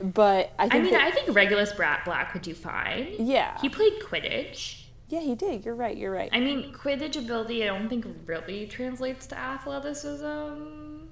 but 0.00 0.52
I 0.58 0.68
I 0.70 0.80
mean, 0.80 0.92
that- 0.92 1.00
I 1.02 1.10
think 1.10 1.34
Regulus 1.34 1.72
Brat 1.72 2.04
Black 2.04 2.34
would 2.34 2.42
do 2.42 2.54
fine. 2.54 3.14
yeah, 3.18 3.58
He 3.60 3.68
played 3.68 3.94
Quidditch. 4.02 4.79
Yeah, 5.10 5.20
he 5.20 5.34
did. 5.34 5.64
You're 5.64 5.74
right. 5.74 5.96
You're 5.96 6.12
right. 6.12 6.30
I 6.32 6.40
mean, 6.40 6.72
Quidditch 6.72 7.16
ability, 7.16 7.62
I 7.64 7.66
don't 7.66 7.88
think 7.88 8.06
really 8.26 8.66
translates 8.66 9.26
to 9.28 9.38
athleticism. 9.38 11.06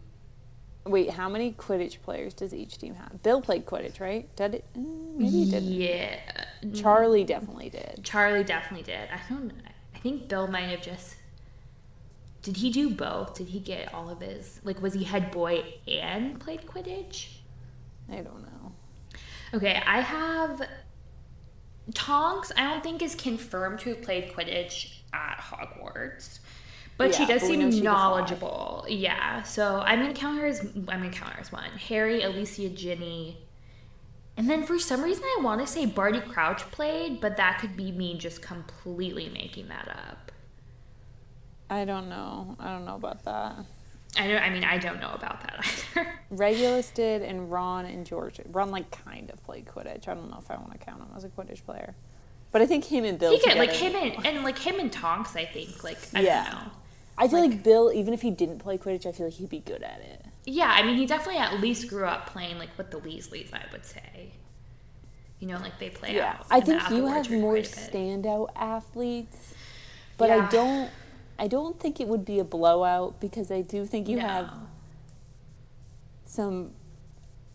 Wait, 0.86 1.11
how 1.11 1.28
many 1.28 1.53
Quidditch 1.53 2.01
players 2.03 2.32
does 2.32 2.55
each 2.55 2.78
team 2.78 2.94
have? 2.94 3.22
Bill 3.22 3.42
played 3.42 3.66
Quidditch, 3.66 4.01
right? 4.01 4.34
Did 4.36 4.55
it? 4.55 4.64
Mm, 4.76 5.16
Maybe 5.16 5.44
he 5.44 5.51
didn't. 5.51 5.72
Yeah. 5.72 6.20
Charlie 6.74 7.24
definitely 7.24 7.68
did. 7.70 8.01
Charlie 8.05 8.44
definitely 8.44 8.84
did. 8.84 9.09
I 9.11 9.20
don't 9.28 9.53
I 9.94 9.99
think 9.99 10.28
Bill 10.28 10.46
might 10.46 10.68
have 10.70 10.80
just 10.82 11.16
Did 12.42 12.57
he 12.57 12.70
do 12.70 12.90
both? 12.90 13.34
Did 13.34 13.49
he 13.49 13.61
get 13.61 13.92
all 13.92 14.09
of 14.09 14.20
his 14.20 14.61
like 14.64 14.80
was 14.80 14.94
he 14.94 15.05
head 15.05 15.30
boy 15.30 15.64
and 15.86 16.38
played 16.40 16.66
Quidditch? 16.66 17.28
I 18.11 18.16
don't 18.16 18.42
know. 18.42 18.72
Okay, 19.55 19.82
I 19.86 20.01
have 20.01 20.62
Tonks, 21.95 22.53
I 22.57 22.64
don't 22.64 22.82
think 22.82 23.03
is 23.03 23.14
confirmed 23.14 23.80
to 23.80 23.91
have 23.91 24.03
played 24.03 24.32
Quidditch 24.32 24.93
at 25.12 25.39
Hogwarts. 25.39 26.41
But 26.97 27.14
she 27.14 27.26
does 27.26 27.43
but 27.43 27.49
seem 27.49 27.70
she 27.70 27.80
knowledgeable. 27.80 28.84
Yeah. 28.89 29.43
So 29.43 29.80
I'm 29.84 30.01
gonna 30.01 30.12
count 30.12 30.41
her 30.41 30.47
as 30.47 30.61
I'm 30.61 30.84
gonna 30.84 31.11
count 31.11 31.32
her 31.34 31.41
as 31.41 31.53
one. 31.53 31.70
Harry, 31.89 32.22
Alicia, 32.22 32.70
Ginny. 32.70 33.39
And 34.36 34.51
then 34.51 34.64
for 34.64 34.78
some 34.78 35.03
reason 35.03 35.24
I 35.24 35.41
wanna 35.43 35.66
say 35.66 35.86
Barty 35.86 36.20
Crouch 36.20 36.62
played, 36.72 37.20
but 37.20 37.36
that 37.36 37.61
could 37.61 37.76
be 37.76 37.93
me 37.93 38.18
just 38.18 38.43
completely 38.43 39.28
making 39.28 39.68
that 39.68 39.89
up. 39.89 40.32
I 41.70 41.84
don't 41.84 42.09
know. 42.09 42.57
I 42.59 42.72
don't 42.72 42.84
know 42.84 42.97
about 42.97 43.24
that. 43.24 43.64
I 44.16 44.26
don't 44.26 44.42
I 44.42 44.50
mean 44.50 44.64
I 44.64 44.78
don't 44.78 45.00
know 45.00 45.12
about 45.12 45.42
that 45.42 45.64
either. 45.96 46.09
Regulus 46.30 46.90
did, 46.90 47.22
and 47.22 47.50
Ron 47.52 47.84
and 47.84 48.06
George. 48.06 48.40
Ron 48.50 48.70
like 48.70 48.90
kind 48.90 49.30
of 49.30 49.42
played 49.44 49.66
Quidditch. 49.66 50.09
I 50.09 50.14
don't 50.14 50.30
know 50.30 50.38
if 50.40 50.50
I 50.50 50.56
want 50.56 50.72
to 50.72 50.78
count 50.78 51.00
him 51.00 51.09
as 51.16 51.24
a 51.24 51.28
Quidditch 51.28 51.64
player, 51.64 51.94
but 52.52 52.62
I 52.62 52.66
think 52.66 52.84
him 52.84 53.04
and 53.04 53.18
Bill. 53.18 53.32
he 53.32 53.38
could 53.40 53.56
like 53.59 53.72
him 53.72 53.94
and, 53.94 54.26
and 54.26 54.44
like 54.44 54.59
him 54.59 54.78
and 54.80 54.90
Tonks, 54.90 55.36
I 55.36 55.44
think. 55.44 55.84
Like 55.84 55.98
I 56.14 56.20
Yeah. 56.20 56.44
don't 56.44 56.52
know. 56.64 56.70
I 57.20 57.26
feel 57.26 57.40
like, 57.40 57.64
Bill, 57.64 57.92
even 57.92 58.14
if 58.14 58.22
he 58.22 58.30
didn't 58.30 58.61
play 58.61 58.78
Quidditch, 58.78 59.04
I 59.04 59.11
feel 59.11 59.26
like 59.26 59.34
he'd 59.34 59.50
be 59.50 59.59
good 59.59 59.82
at 59.82 60.00
it. 60.00 60.24
Yeah, 60.44 60.68
I 60.72 60.84
mean, 60.84 60.96
he 60.96 61.04
definitely 61.04 61.40
at 61.40 61.61
least 61.61 61.88
grew 61.88 62.04
up 62.04 62.28
playing 62.28 62.59
like 62.59 62.70
with 62.78 62.92
the 62.92 62.98
Weasleys. 63.00 63.52
I 63.52 63.64
would 63.72 63.84
say, 63.84 64.30
you 65.40 65.48
know, 65.48 65.59
like 65.59 65.78
they 65.80 65.90
play 65.90 66.14
Yeah, 66.14 66.36
out. 66.38 66.46
I 66.50 66.61
the 66.61 66.66
think 66.78 66.90
you 66.90 67.06
have 67.06 67.28
more 67.30 67.54
quite 67.54 67.66
a 67.72 67.76
bit. 67.90 67.92
standout 67.92 68.48
athletes, 68.54 69.54
but 70.16 70.28
Yeah. 70.28 70.46
I 70.46 70.50
don't. 70.50 70.90
I 71.39 71.47
don't 71.47 71.78
think 71.78 72.01
it 72.01 72.09
would 72.09 72.24
be 72.24 72.39
a 72.39 72.45
blowout 72.45 73.20
because 73.20 73.51
I 73.51 73.61
do 73.62 73.86
think 73.86 74.09
you 74.09 74.16
No. 74.16 74.26
have 74.26 74.51
some. 76.26 76.72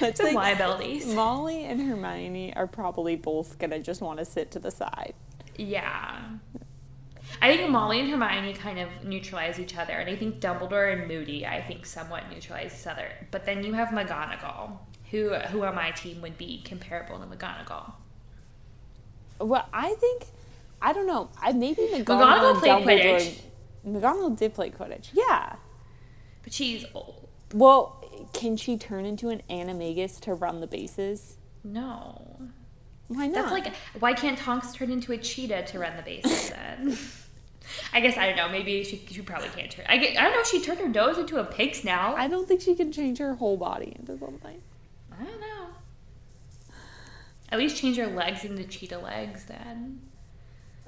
Let's 0.00 0.18
Some 0.20 0.34
liabilities. 0.34 1.06
Molly 1.06 1.64
and 1.64 1.80
Hermione 1.80 2.54
are 2.54 2.66
probably 2.68 3.16
both 3.16 3.58
gonna 3.58 3.80
just 3.80 4.00
want 4.00 4.20
to 4.20 4.24
sit 4.24 4.50
to 4.52 4.60
the 4.60 4.70
side. 4.70 5.14
Yeah. 5.56 6.20
I 7.42 7.56
think 7.56 7.70
Molly 7.70 8.00
and 8.00 8.08
Hermione 8.08 8.54
kind 8.54 8.78
of 8.78 8.88
neutralize 9.04 9.58
each 9.58 9.76
other, 9.76 9.92
and 9.94 10.08
I 10.08 10.16
think 10.16 10.40
Dumbledore 10.40 10.92
and 10.92 11.08
Moody, 11.08 11.44
I 11.46 11.60
think, 11.60 11.84
somewhat 11.86 12.30
neutralize 12.30 12.80
each 12.80 12.86
other. 12.86 13.10
But 13.30 13.44
then 13.44 13.64
you 13.64 13.74
have 13.74 13.88
McGonagall, 13.88 14.78
who 15.10 15.34
who 15.34 15.64
on 15.64 15.74
my 15.74 15.90
team 15.90 16.22
would 16.22 16.38
be 16.38 16.62
comparable 16.64 17.18
to 17.18 17.26
McGonagall. 17.26 17.92
Well, 19.40 19.66
I 19.72 19.94
think 19.94 20.26
I 20.80 20.92
don't 20.92 21.06
know. 21.06 21.30
I 21.40 21.52
maybe 21.52 21.82
McGonagall, 21.82 22.04
McGonagall 22.04 22.82
played 22.82 23.02
Dumbledore. 23.02 23.16
Quidditch. 23.16 23.40
McGonagall 23.86 24.38
did 24.38 24.54
play 24.54 24.70
Quidditch. 24.70 25.08
Yeah. 25.12 25.56
But 26.42 26.52
she's 26.52 26.84
old. 26.94 27.28
Well, 27.52 28.04
can 28.32 28.56
she 28.56 28.76
turn 28.76 29.04
into 29.04 29.28
an 29.28 29.42
animagus 29.48 30.20
to 30.20 30.34
run 30.34 30.60
the 30.60 30.66
bases? 30.66 31.38
No. 31.64 32.50
Why 33.08 33.26
not? 33.26 33.34
That's 33.34 33.52
like, 33.52 33.74
why 33.98 34.12
can't 34.12 34.38
Tonks 34.38 34.72
turn 34.72 34.90
into 34.90 35.12
a 35.12 35.18
cheetah 35.18 35.64
to 35.66 35.78
run 35.78 35.96
the 35.96 36.02
bases 36.02 36.50
then? 36.50 36.96
I 37.92 38.00
guess 38.00 38.16
I 38.16 38.26
don't 38.26 38.36
know. 38.36 38.48
Maybe 38.48 38.84
she, 38.84 39.04
she 39.10 39.22
probably 39.22 39.48
can't 39.48 39.70
turn. 39.70 39.86
I, 39.88 39.96
get, 39.98 40.18
I 40.18 40.24
don't 40.24 40.32
know. 40.32 40.44
She 40.44 40.60
turned 40.60 40.78
her 40.80 40.88
nose 40.88 41.18
into 41.18 41.38
a 41.38 41.44
pig's 41.44 41.84
now. 41.84 42.14
I, 42.14 42.24
I 42.24 42.28
don't 42.28 42.46
think 42.46 42.60
she 42.60 42.74
can 42.74 42.92
change 42.92 43.18
her 43.18 43.34
whole 43.34 43.56
body 43.56 43.94
into 43.98 44.18
something. 44.18 44.62
I 45.12 45.24
don't 45.24 45.40
know. 45.40 45.66
At 47.50 47.58
least 47.58 47.76
change 47.76 47.96
her 47.96 48.06
legs 48.06 48.44
into 48.44 48.64
cheetah 48.64 48.98
legs 48.98 49.44
then. 49.44 50.00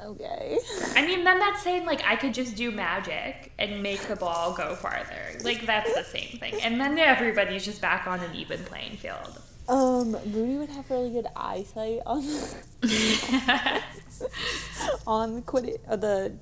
Okay. 0.03 0.59
I 0.97 1.07
mean, 1.07 1.25
then 1.25 1.39
that's 1.39 1.63
saying 1.63 1.85
like 1.87 2.03
I 2.07 2.17
could 2.17 2.35
just 2.35 2.57
do 2.57 2.71
magic 2.71 3.53
and 3.59 3.83
make 3.83 4.01
the 4.03 4.17
ball 4.17 4.55
go 4.55 4.75
farther. 4.75 5.39
Like 5.45 5.67
that's 5.67 5.93
the 5.95 6.05
same 6.05 6.39
thing. 6.39 6.55
And 6.63 6.81
then 6.81 6.99
everybody's 6.99 7.65
just 7.65 7.81
back 7.81 8.07
on 8.07 8.21
an 8.21 8.35
even 8.35 8.63
playing 8.65 8.97
field. 8.97 9.41
Um, 9.69 10.13
Moody 10.33 10.57
would 10.57 10.71
have 10.71 10.91
really 10.91 11.11
good 11.11 11.27
eyesight 11.37 12.01
on 12.07 12.23
on 15.07 15.37
the 15.37 15.79
uh, 15.89 15.97
the 15.97 16.33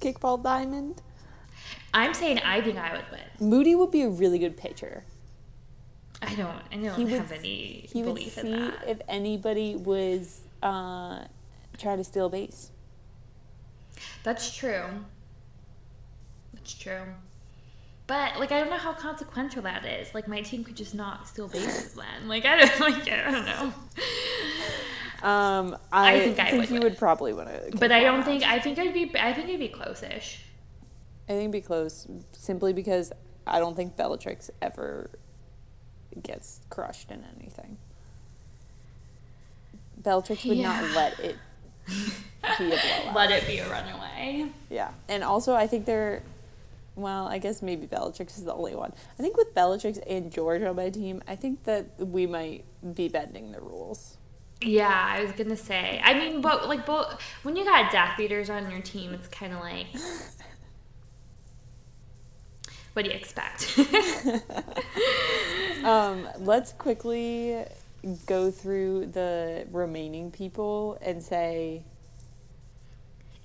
kickball 0.00 0.42
diamond. 0.42 1.02
I'm 1.94 2.14
saying 2.14 2.40
I 2.40 2.60
think 2.60 2.78
I 2.78 2.92
would 2.92 3.04
win. 3.10 3.48
Moody 3.48 3.74
would 3.74 3.90
be 3.90 4.02
a 4.02 4.08
really 4.08 4.38
good 4.38 4.56
pitcher. 4.56 5.04
I 6.22 6.34
don't. 6.34 6.62
I 6.72 6.76
don't 6.76 6.94
He 6.96 7.04
would- 7.04 7.12
have 7.14 7.32
any 7.32 7.88
He 7.92 8.02
would 8.02 8.14
belief 8.14 8.34
see 8.34 8.40
in 8.42 8.50
that. 8.52 8.84
See 8.84 8.90
if 8.90 9.00
anybody 9.08 9.76
was 9.76 10.40
uh, 10.62 11.24
trying 11.78 11.98
to 11.98 12.04
steal 12.04 12.28
base. 12.28 12.70
That's 14.22 14.54
true. 14.54 14.84
That's 16.54 16.74
true. 16.74 17.02
But 18.06 18.38
like 18.38 18.52
I 18.52 18.60
don't 18.60 18.70
know 18.70 18.76
how 18.76 18.92
consequential 18.92 19.62
that 19.62 19.84
is. 19.84 20.14
Like 20.14 20.28
my 20.28 20.40
team 20.42 20.64
could 20.64 20.76
just 20.76 20.94
not 20.94 21.26
steal 21.28 21.48
bases 21.48 21.94
then. 21.96 22.28
Like 22.28 22.44
I 22.44 22.56
don't 22.58 22.80
like 22.80 23.10
I 23.10 23.30
don't 23.30 23.46
know. 23.46 23.72
Um, 25.22 25.76
I, 25.90 26.14
I 26.14 26.20
think 26.20 26.36
think, 26.36 26.54
I 26.54 26.56
would 26.56 26.68
you 26.68 26.74
win. 26.74 26.82
would 26.84 26.98
probably 26.98 27.32
win 27.32 27.48
a. 27.48 27.76
But 27.76 27.90
I 27.90 28.00
don't 28.00 28.22
think 28.22 28.42
I 28.44 28.58
think 28.60 28.78
it'd 28.78 28.94
be 28.94 29.10
I 29.18 29.32
think 29.32 29.48
it'd 29.48 29.60
be 29.60 29.68
close-ish. 29.68 30.42
I 31.28 31.32
think 31.32 31.40
it'd 31.40 31.52
be 31.52 31.60
close 31.60 32.06
simply 32.32 32.72
because 32.72 33.12
I 33.46 33.58
don't 33.58 33.74
think 33.74 33.96
Bellatrix 33.96 34.50
ever 34.62 35.10
gets 36.22 36.60
crushed 36.70 37.10
in 37.10 37.24
anything. 37.40 37.78
Bellatrix 39.96 40.44
would 40.44 40.58
not 40.58 40.84
let 40.94 41.18
it 41.18 41.36
be 42.58 42.66
a 42.66 42.70
blowout. 43.02 43.14
Let 43.14 43.30
it 43.30 43.46
be 43.46 43.58
a 43.58 43.68
runaway. 43.68 44.46
yeah. 44.70 44.90
And 45.08 45.22
also, 45.24 45.54
I 45.54 45.66
think 45.66 45.86
they're, 45.86 46.22
well, 46.94 47.26
I 47.26 47.38
guess 47.38 47.62
maybe 47.62 47.86
Bellatrix 47.86 48.38
is 48.38 48.44
the 48.44 48.54
only 48.54 48.74
one. 48.74 48.92
I 49.18 49.22
think 49.22 49.36
with 49.36 49.54
Bellatrix 49.54 49.98
and 50.08 50.32
George 50.32 50.62
on 50.62 50.76
my 50.76 50.90
team, 50.90 51.22
I 51.28 51.36
think 51.36 51.64
that 51.64 51.86
we 51.98 52.26
might 52.26 52.64
be 52.94 53.08
bending 53.08 53.52
the 53.52 53.60
rules. 53.60 54.16
Yeah, 54.62 54.88
I 54.88 55.22
was 55.22 55.32
gonna 55.32 55.56
say. 55.56 56.00
I 56.02 56.14
mean, 56.14 56.40
but 56.40 56.66
like, 56.68 56.86
both 56.86 57.20
when 57.42 57.56
you 57.56 57.64
got 57.64 57.92
Death 57.92 58.18
Eaters 58.18 58.48
on 58.48 58.70
your 58.70 58.80
team, 58.80 59.12
it's 59.12 59.28
kind 59.28 59.52
of 59.52 59.60
like, 59.60 59.86
what 62.94 63.04
do 63.04 63.10
you 63.10 63.16
expect? 63.16 63.78
Um, 65.84 66.28
let's 66.40 66.72
quickly 66.72 67.62
go 68.26 68.50
through 68.50 69.06
the 69.06 69.66
remaining 69.70 70.32
people 70.32 70.98
and 71.00 71.22
say 71.22 71.84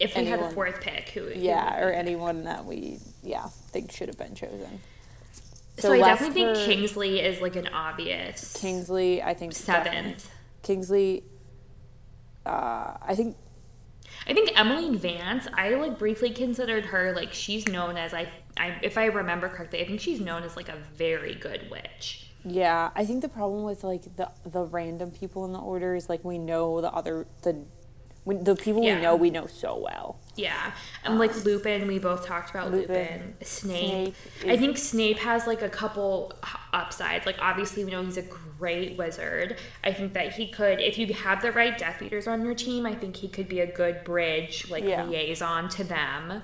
if 0.02 0.16
we 0.16 0.26
had 0.26 0.40
a 0.40 0.50
fourth 0.52 0.82
pick, 0.82 1.10
who? 1.10 1.30
yeah, 1.34 1.80
or 1.82 1.92
anyone 1.92 2.44
that 2.46 2.66
we 2.66 3.00
yeah 3.24 3.48
think 3.48 3.92
should 3.92 4.08
have 4.10 4.18
been 4.18 4.36
chosen. 4.36 4.80
So, 5.78 5.94
I 5.94 5.98
left 5.98 6.22
definitely 6.22 6.54
think 6.56 6.66
Kingsley 6.66 7.20
is 7.22 7.42
like 7.42 7.56
an 7.56 7.68
obvious 7.70 8.54
Kingsley. 8.54 9.24
I 9.24 9.34
think 9.34 9.54
seventh. 9.54 10.30
Kingsley. 10.64 11.24
Uh, 12.46 12.98
I 13.02 13.16
think 13.16 13.38
I 14.28 14.34
think 14.34 14.52
Emmeline 14.60 14.98
Vance. 14.98 15.48
I 15.54 15.70
like 15.76 15.98
briefly 15.98 16.32
considered 16.32 16.86
her 16.86 17.14
like 17.16 17.34
she's 17.34 17.68
known 17.68 17.98
as 17.98 18.14
I, 18.14 18.28
I 18.58 18.78
if 18.84 18.98
I 18.98 19.06
remember 19.06 19.48
correctly, 19.50 19.82
I 19.82 19.88
think 19.88 20.00
she's 20.02 20.20
known 20.20 20.44
as 20.44 20.56
like 20.56 20.70
a 20.70 20.78
very 20.96 21.36
good 21.36 21.70
witch. 21.72 22.28
yeah. 22.44 22.92
I 22.96 23.06
think 23.06 23.22
the 23.22 23.30
problem 23.30 23.64
with 23.64 23.84
like 23.84 24.04
the 24.18 24.30
the 24.46 24.64
random 24.64 25.12
people 25.12 25.46
in 25.46 25.54
the 25.54 25.60
order 25.60 25.96
is 25.96 26.10
like 26.10 26.24
we 26.24 26.38
know 26.38 26.82
the 26.82 26.92
other 26.92 27.26
the 27.44 27.64
when 28.24 28.44
the 28.44 28.56
people 28.56 28.84
Yeah. 28.84 28.96
we 28.98 29.02
know 29.02 29.16
we 29.16 29.30
know 29.30 29.48
so 29.48 29.78
well. 29.78 30.18
Yeah, 30.36 30.72
and 31.04 31.20
like 31.20 31.44
Lupin, 31.44 31.88
we 31.88 32.00
both 32.00 32.26
talked 32.26 32.52
about 32.52 32.72
Lupin. 32.72 32.96
Lupin. 32.96 33.36
Snape. 33.42 34.16
Snape 34.40 34.52
I 34.52 34.58
think 34.58 34.78
Snape 34.78 35.18
has 35.20 35.46
like 35.48 35.62
a 35.62 35.70
couple 35.70 36.34
upsides. 36.72 37.26
Like 37.26 37.38
obviously, 37.42 37.84
we 37.84 37.92
know 37.92 38.04
he's 38.04 38.18
a 38.18 38.22
great 38.22 38.98
wizard. 38.98 39.58
I 39.84 39.92
think 39.92 40.14
that 40.14 40.34
he 40.34 40.48
could, 40.48 40.80
if 40.80 40.98
you 40.98 41.14
have 41.14 41.42
the 41.42 41.52
right 41.52 41.78
Death 41.78 42.02
Eaters 42.02 42.28
on 42.28 42.46
your 42.46 42.56
team, 42.56 42.86
I 42.86 42.94
think 42.96 43.16
he 43.18 43.28
could 43.28 43.50
be 43.50 43.60
a 43.60 43.68
good 43.68 44.04
bridge, 44.04 44.70
like 44.70 44.84
Yeah. 44.86 45.04
liaison 45.04 45.68
to 45.70 45.84
them. 45.84 46.44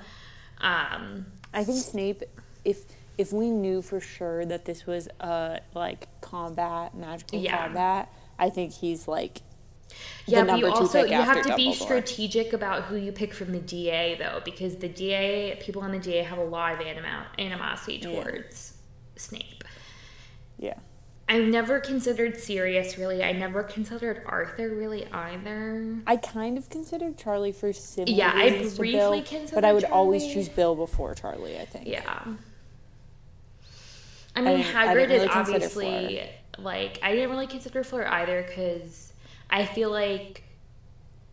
Um, 0.59 1.27
I 1.53 1.63
think 1.63 1.77
Snape, 1.83 2.23
if 2.65 2.81
if 3.17 3.31
we 3.33 3.49
knew 3.49 3.81
for 3.81 3.99
sure 3.99 4.45
that 4.45 4.65
this 4.65 4.85
was 4.85 5.07
a 5.19 5.61
like 5.73 6.07
combat 6.21 6.93
magical 6.95 7.39
Yeah. 7.39 7.57
combat, 7.65 8.11
I 8.37 8.49
think 8.49 8.73
he's 8.73 9.07
like 9.07 9.41
Yeah, 10.25 10.43
but 10.43 10.59
you 10.59 10.67
also 10.67 11.03
you 11.05 11.13
have 11.15 11.41
to 11.45 11.55
be 11.55 11.73
strategic 11.73 12.53
about 12.53 12.83
who 12.83 12.95
you 12.97 13.11
pick 13.11 13.33
from 13.33 13.51
the 13.51 13.59
DA 13.59 14.15
though, 14.17 14.41
because 14.43 14.75
the 14.75 14.89
DA 14.89 15.57
people 15.61 15.81
on 15.81 15.91
the 15.91 15.99
DA 15.99 16.23
have 16.23 16.37
a 16.37 16.43
lot 16.43 16.73
of 16.73 16.81
anima- 16.81 17.27
animosity 17.39 17.97
Yeah. 17.97 18.23
towards 18.23 18.73
Snape. 19.15 19.63
Yeah. 20.59 20.75
I've 21.29 21.45
never 21.47 21.79
considered 21.79 22.37
Sirius 22.37 22.97
really. 22.97 23.21
I 23.23 23.33
never 23.33 23.61
considered 23.63 24.21
Arthur 24.25 24.69
really 24.69 25.05
either. 25.11 25.97
I 26.07 26.15
kind 26.15 26.57
of 26.57 26.69
considered 26.69 27.17
Charlie 27.17 27.51
for 27.51 27.73
similar 27.73 28.13
Yeah, 28.17 28.31
I 28.33 28.47
reasons 28.49 28.73
to 28.73 28.79
briefly 28.79 28.99
Bill, 28.99 29.23
considered 29.23 29.55
but 29.55 29.65
I 29.65 29.73
would 29.73 29.83
always 29.85 30.25
choose 30.25 30.47
Bill 30.49 30.75
before 30.75 31.15
Charlie. 31.15 31.59
I 31.59 31.65
think. 31.65 31.87
Yeah. 31.87 32.23
I 34.35 34.41
mean, 34.41 34.59
I 34.59 34.63
Hagrid 34.63 35.07
didn't 35.07 35.09
really 35.09 35.25
is 35.25 35.29
obviously 35.33 36.29
like 36.59 36.99
I 37.01 37.13
didn't 37.13 37.31
really 37.31 37.47
consider 37.47 37.83
Fleur 37.83 38.05
either 38.07 38.43
because 38.43 39.06
I 39.49 39.65
feel 39.65 39.89
like 39.91 40.43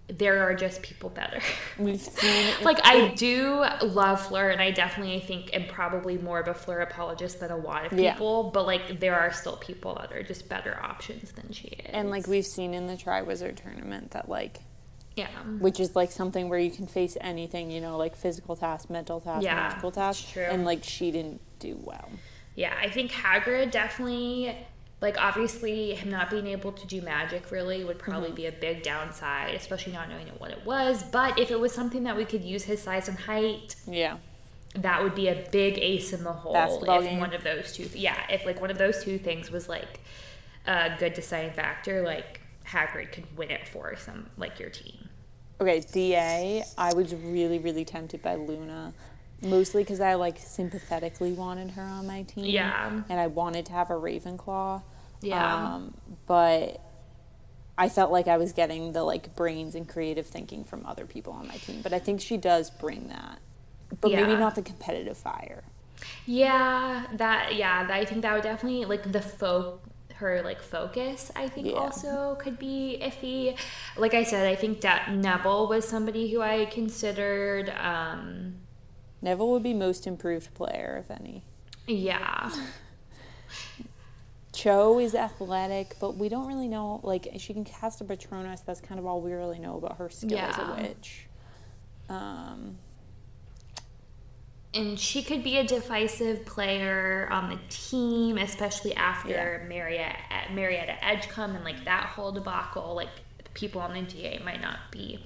there 0.06 0.42
are 0.42 0.54
just 0.54 0.82
people 0.82 1.08
better. 1.08 1.40
We've 1.78 1.98
seen 2.00 2.46
like 2.62 2.78
I 2.84 3.08
do 3.14 3.64
love 3.82 4.26
Fleur, 4.26 4.50
and 4.50 4.60
I 4.60 4.70
definitely 4.70 5.18
think 5.20 5.54
am 5.54 5.66
probably 5.66 6.18
more 6.18 6.38
of 6.38 6.46
a 6.48 6.52
Fleur 6.54 6.80
apologist 6.80 7.40
than 7.40 7.50
a 7.50 7.56
lot 7.56 7.86
of 7.86 7.98
Yeah. 7.98 8.12
people. 8.12 8.50
But 8.52 8.66
like 8.66 9.00
there 9.00 9.18
are 9.18 9.32
still 9.32 9.56
people 9.56 9.94
that 10.00 10.12
are 10.12 10.22
just 10.22 10.48
better 10.48 10.78
options 10.82 11.32
than 11.32 11.50
she 11.52 11.68
is. 11.68 11.86
and 11.90 12.10
like 12.10 12.26
we've 12.26 12.44
seen 12.46 12.74
in 12.74 12.86
the 12.86 12.94
Triwizard 12.94 13.56
tournament 13.62 14.10
that 14.10 14.28
like 14.28 14.60
yeah, 15.16 15.28
which 15.60 15.78
is 15.80 15.94
like 15.96 16.10
something 16.10 16.48
where 16.48 16.58
you 16.58 16.70
can 16.72 16.86
face 16.86 17.16
anything, 17.20 17.70
you 17.70 17.80
know, 17.80 17.96
like 17.96 18.14
physical 18.16 18.56
task, 18.56 18.90
mental 18.90 19.20
task, 19.20 19.42
Yeah, 19.44 19.54
magical 19.54 19.90
task, 19.92 20.32
true. 20.32 20.42
and 20.42 20.64
like 20.66 20.84
she 20.84 21.10
didn't 21.12 21.40
do 21.60 21.78
well. 21.82 22.10
yeah. 22.56 22.74
I 22.78 22.90
think 22.90 23.10
Hagrid 23.10 23.70
definitely. 23.70 24.54
Like 25.04 25.20
obviously, 25.20 25.94
him 25.94 26.10
not 26.10 26.30
being 26.30 26.46
able 26.46 26.72
to 26.72 26.86
do 26.86 27.02
magic 27.02 27.50
really 27.50 27.84
would 27.84 27.98
probably 27.98 28.28
Mm-hmm. 28.28 28.36
be 28.36 28.46
a 28.46 28.52
big 28.52 28.82
downside, 28.82 29.54
especially 29.54 29.92
not 29.92 30.08
knowing 30.08 30.26
what 30.38 30.50
it 30.50 30.64
was. 30.64 31.02
But 31.02 31.38
if 31.38 31.50
it 31.50 31.60
was 31.60 31.72
something 31.74 32.04
that 32.04 32.16
we 32.16 32.24
could 32.24 32.42
use 32.42 32.64
his 32.64 32.80
size 32.82 33.06
and 33.08 33.18
height, 33.18 33.76
Yeah. 33.86 34.16
that 34.76 35.02
would 35.02 35.14
be 35.14 35.28
a 35.28 35.46
big 35.52 35.78
ace 35.78 36.12
in 36.14 36.24
the 36.24 36.32
hole 36.32 36.54
Basketball 36.54 37.00
if 37.00 37.04
game. 37.10 37.20
one 37.20 37.34
of 37.34 37.44
those 37.44 37.72
two 37.72 37.88
yeah 37.94 38.18
if 38.30 38.44
like 38.46 38.60
one 38.60 38.70
of 38.70 38.78
those 38.78 39.04
two 39.04 39.18
things 39.18 39.50
was 39.50 39.68
like 39.68 40.00
a 40.66 40.96
good 40.98 41.12
deciding 41.14 41.52
factor 41.52 42.02
like 42.02 42.40
hagrid 42.66 43.12
could 43.12 43.26
win 43.36 43.50
it 43.50 43.68
for 43.68 43.94
some 43.96 44.26
like 44.38 44.58
your 44.58 44.70
team 44.70 45.08
Okay, 45.60 45.80
DA, 45.92 46.64
I 46.76 46.92
was 46.94 47.14
really, 47.14 47.58
really 47.60 47.84
tempted 47.84 48.20
by 48.22 48.34
Luna. 48.34 48.92
Mostly 49.42 49.82
because 49.84 50.00
I 50.00 50.14
like 50.14 50.36
sympathetically 50.38 51.32
wanted 51.32 51.70
her 51.72 51.82
on 51.82 52.08
my 52.08 52.22
team. 52.22 52.44
Yeah. 52.46 53.02
And 53.08 53.20
I 53.20 53.28
wanted 53.28 53.64
to 53.66 53.72
have 53.72 53.88
a 53.90 53.94
Ravenclaw. 53.94 54.82
Yeah. 55.24 55.74
Um, 55.74 55.94
but 56.26 56.80
I 57.76 57.88
felt 57.88 58.12
like 58.12 58.28
I 58.28 58.36
was 58.36 58.52
getting 58.52 58.92
the 58.92 59.02
like 59.02 59.34
brains 59.36 59.74
and 59.74 59.88
creative 59.88 60.26
thinking 60.26 60.64
from 60.64 60.86
other 60.86 61.06
people 61.06 61.32
on 61.32 61.48
my 61.48 61.56
team. 61.56 61.80
But 61.82 61.92
I 61.92 61.98
think 61.98 62.20
she 62.20 62.36
does 62.36 62.70
bring 62.70 63.08
that. 63.08 63.38
But 64.00 64.12
maybe 64.12 64.34
not 64.36 64.54
the 64.54 64.62
competitive 64.62 65.16
fire. 65.16 65.62
yeah 66.26 67.06
that 67.14 67.54
yeah 67.54 67.86
that, 67.86 67.96
i 67.96 68.04
think 68.04 68.22
that 68.22 68.34
would 68.34 68.42
definitely 68.42 68.84
like 68.84 69.10
the 69.12 69.20
folk 69.22 69.80
her 70.16 70.42
like 70.42 70.60
focus 70.60 71.30
i 71.36 71.48
think 71.48 71.68
Yeah. 71.68 71.74
also 71.74 72.36
could 72.40 72.58
be 72.58 72.98
iffy 73.00 73.56
like 73.96 74.12
i 74.14 74.22
said 74.24 74.46
i 74.46 74.54
think 74.56 74.80
that 74.82 75.12
neville 75.12 75.68
was 75.68 75.86
somebody 75.88 76.30
who 76.30 76.40
i 76.42 76.66
considered 76.66 77.70
um 77.70 78.54
Neville 79.22 79.50
would 79.52 79.62
be 79.62 79.72
most 79.72 80.06
improved 80.06 80.52
player, 80.54 81.02
if 81.02 81.10
any. 81.10 81.44
yeah 81.86 82.50
Cho 84.54 85.00
is 85.00 85.14
athletic, 85.14 85.96
but 85.98 86.16
we 86.16 86.28
don't 86.28 86.46
really 86.46 86.68
know. 86.68 87.00
Like, 87.02 87.28
she 87.38 87.52
can 87.52 87.64
cast 87.64 88.00
a 88.00 88.04
Patronus. 88.04 88.60
That's 88.60 88.80
kind 88.80 89.00
of 89.00 89.04
all 89.04 89.20
we 89.20 89.32
really 89.32 89.58
know 89.58 89.76
about 89.76 89.98
her 89.98 90.08
skill 90.08 90.38
as 90.38 90.56
a 90.56 90.76
witch. 90.80 91.26
Um, 92.08 92.78
and 94.72 94.98
she 94.98 95.22
could 95.22 95.42
be 95.42 95.58
a 95.58 95.64
divisive 95.64 96.46
player 96.46 97.28
on 97.30 97.50
the 97.50 97.58
team, 97.68 98.38
especially 98.38 98.94
after 98.94 99.64
Marietta, 99.68 100.16
Marietta 100.52 101.04
Edgecombe 101.04 101.56
and 101.56 101.64
like 101.64 101.84
that 101.84 102.06
whole 102.06 102.32
debacle. 102.32 102.94
Like 102.94 103.08
people 103.54 103.80
on 103.80 103.94
the 103.94 104.02
DA 104.02 104.40
might 104.44 104.60
not 104.60 104.78
be 104.90 105.24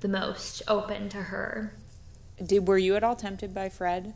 the 0.00 0.08
most 0.08 0.62
open 0.68 1.08
to 1.10 1.16
her. 1.16 1.74
did 2.44 2.68
were 2.68 2.78
you 2.78 2.94
at 2.94 3.02
all 3.02 3.16
tempted 3.16 3.54
by 3.54 3.68
Fred? 3.68 4.14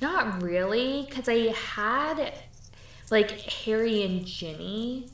Not 0.00 0.42
really, 0.42 1.06
because 1.08 1.28
I 1.28 1.54
had 1.54 2.34
like 3.10 3.30
Harry 3.40 4.02
and 4.02 4.24
Ginny. 4.26 5.08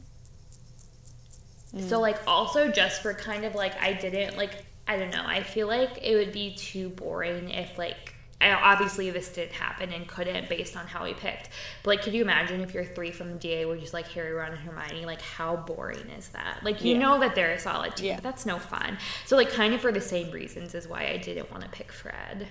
Mm. 1.75 1.89
So 1.89 2.01
like 2.01 2.19
also 2.27 2.71
just 2.71 3.03
for 3.03 3.15
kind 3.15 3.45
of 3.45 3.55
like 3.55 3.81
I 3.81 3.93
didn't 3.93 4.37
like 4.37 4.65
I 4.87 4.97
don't 4.97 5.11
know. 5.11 5.23
I 5.25 5.43
feel 5.43 5.67
like 5.69 5.99
it 6.03 6.17
would 6.17 6.33
be 6.33 6.55
too 6.55 6.89
boring 6.91 7.51
if 7.51 7.79
like 7.79 8.15
obviously 8.41 9.09
this 9.11 9.29
didn't 9.29 9.53
happen 9.53 9.93
and 9.93 10.07
couldn't 10.09 10.49
based 10.49 10.77
on 10.77 10.87
how 10.87 11.05
we 11.05 11.15
picked. 11.15 11.49
But 11.83 11.91
like, 11.91 12.03
could 12.03 12.13
you 12.13 12.23
imagine 12.23 12.61
if 12.61 12.75
your 12.75 12.85
three 12.85 13.13
from 13.13 13.29
the 13.33 13.39
DA 13.39 13.65
were 13.67 13.77
just 13.77 13.95
like 13.95 14.09
Harry, 14.09 14.33
Ron, 14.33 14.51
and 14.51 14.59
Hermione? 14.59 15.07
Like, 15.07 15.23
how 15.23 15.57
boring 15.57 16.11
is 16.19 16.29
that? 16.31 16.59
Like, 16.65 16.83
you 16.83 16.95
Yeah. 16.95 16.99
know 16.99 17.21
that 17.21 17.37
they're 17.37 17.53
a 17.53 17.59
solid 17.61 17.95
team, 17.95 18.07
Yeah. 18.09 18.15
but 18.17 18.25
that's 18.25 18.45
no 18.45 18.59
fun. 18.59 18.99
So 19.27 19.37
like, 19.37 19.51
kind 19.53 19.75
of 19.75 19.81
for 19.81 19.93
the 19.93 20.01
same 20.01 20.31
reasons 20.33 20.75
is 20.75 20.89
why 20.89 21.07
I 21.07 21.19
didn't 21.19 21.53
want 21.53 21.63
to 21.63 21.71
pick 21.71 21.93
Fred. 21.93 22.49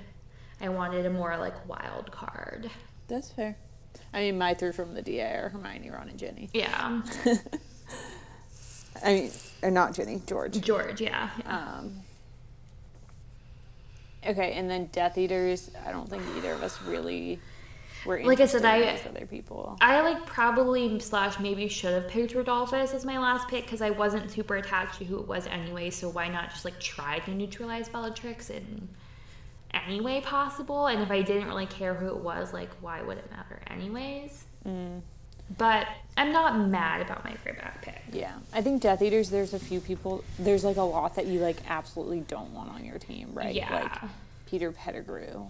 I 0.62 0.70
wanted 0.70 1.06
a 1.06 1.10
more 1.10 1.36
like 1.38 1.68
wild 1.68 2.10
card. 2.12 2.72
That's 3.10 3.30
fair. 3.32 3.58
I 4.14 4.20
mean, 4.22 4.38
my 4.38 4.54
three 4.54 4.72
from 4.72 4.94
the 4.94 5.02
DA 5.02 5.22
are 5.38 5.50
Hermione, 5.50 5.90
Ron, 5.90 6.10
and 6.10 6.20
Ginny. 6.20 6.50
Yeah, 6.54 7.02
I 9.04 9.14
mean, 9.14 9.32
or 9.62 9.72
not 9.72 9.94
Ginny, 9.96 10.22
George. 10.28 10.60
George. 10.62 11.00
Yeah. 11.02 11.30
Um, 11.46 12.02
okay, 14.28 14.54
and 14.54 14.70
then 14.70 14.88
Death 14.92 15.18
Eaters. 15.18 15.72
I 15.86 15.92
don't 15.92 16.10
think 16.10 16.24
either 16.38 16.52
of 16.52 16.62
us 16.62 16.82
really 16.84 17.40
were 18.06 18.22
Like 18.24 18.40
I 18.42 18.46
said, 18.48 18.66
I- 18.66 19.00
other 19.10 19.26
people. 19.26 19.78
I 19.82 20.02
like 20.02 20.26
probably 20.26 21.00
slash 21.00 21.40
maybe 21.40 21.68
should 21.68 21.94
have 21.94 22.08
picked 22.10 22.34
Rodolphus 22.34 22.94
as 22.94 23.06
my 23.06 23.18
last 23.18 23.48
pick 23.48 23.64
because 23.64 23.82
I 23.82 23.92
wasn't 23.92 24.30
super 24.32 24.58
attached 24.58 24.98
to 25.00 25.06
who 25.06 25.20
it 25.20 25.28
was 25.28 25.48
anyway. 25.48 25.90
So 25.90 26.10
why 26.10 26.28
not 26.28 26.50
just 26.50 26.66
like 26.66 26.80
try 26.80 27.20
to 27.20 27.32
neutralize 27.32 27.88
Bellatrix 27.90 28.50
in 28.50 28.88
any 29.74 30.02
way 30.02 30.22
possible? 30.22 30.88
And 30.88 31.02
if 31.02 31.12
I 31.12 31.22
didn't 31.22 31.48
really 31.48 31.66
care 31.66 31.94
who 31.94 32.08
it 32.08 32.18
was, 32.18 32.54
like 32.54 32.70
why 32.82 33.02
would 33.02 33.18
it 33.18 33.30
matter 33.32 33.60
anyways? 33.68 34.46
But 35.58 35.88
I'm 36.16 36.32
not 36.32 36.60
mad 36.70 37.02
about 37.02 37.24
my 37.24 37.32
Greyback 37.46 37.82
pick. 37.82 38.02
Yeah, 38.12 38.34
I 38.54 38.62
think 38.62 38.82
Death 38.82 39.02
Eaters. 39.02 39.30
There's 39.30 39.54
a 39.54 39.60
few 39.60 39.80
people. 39.80 40.24
There's 40.40 40.64
like 40.64 40.78
a 40.78 40.84
lot 40.84 41.16
that 41.16 41.28
you 41.28 41.40
like 41.40 41.58
absolutely 41.68 42.22
don't 42.22 42.54
want 42.54 42.70
on 42.70 42.86
your 42.86 42.98
team, 43.00 43.32
right? 43.34 43.54
Yeah. 43.54 43.74
Like 43.74 44.12
Peter 44.46 44.72
Pettigrew, 44.72 45.48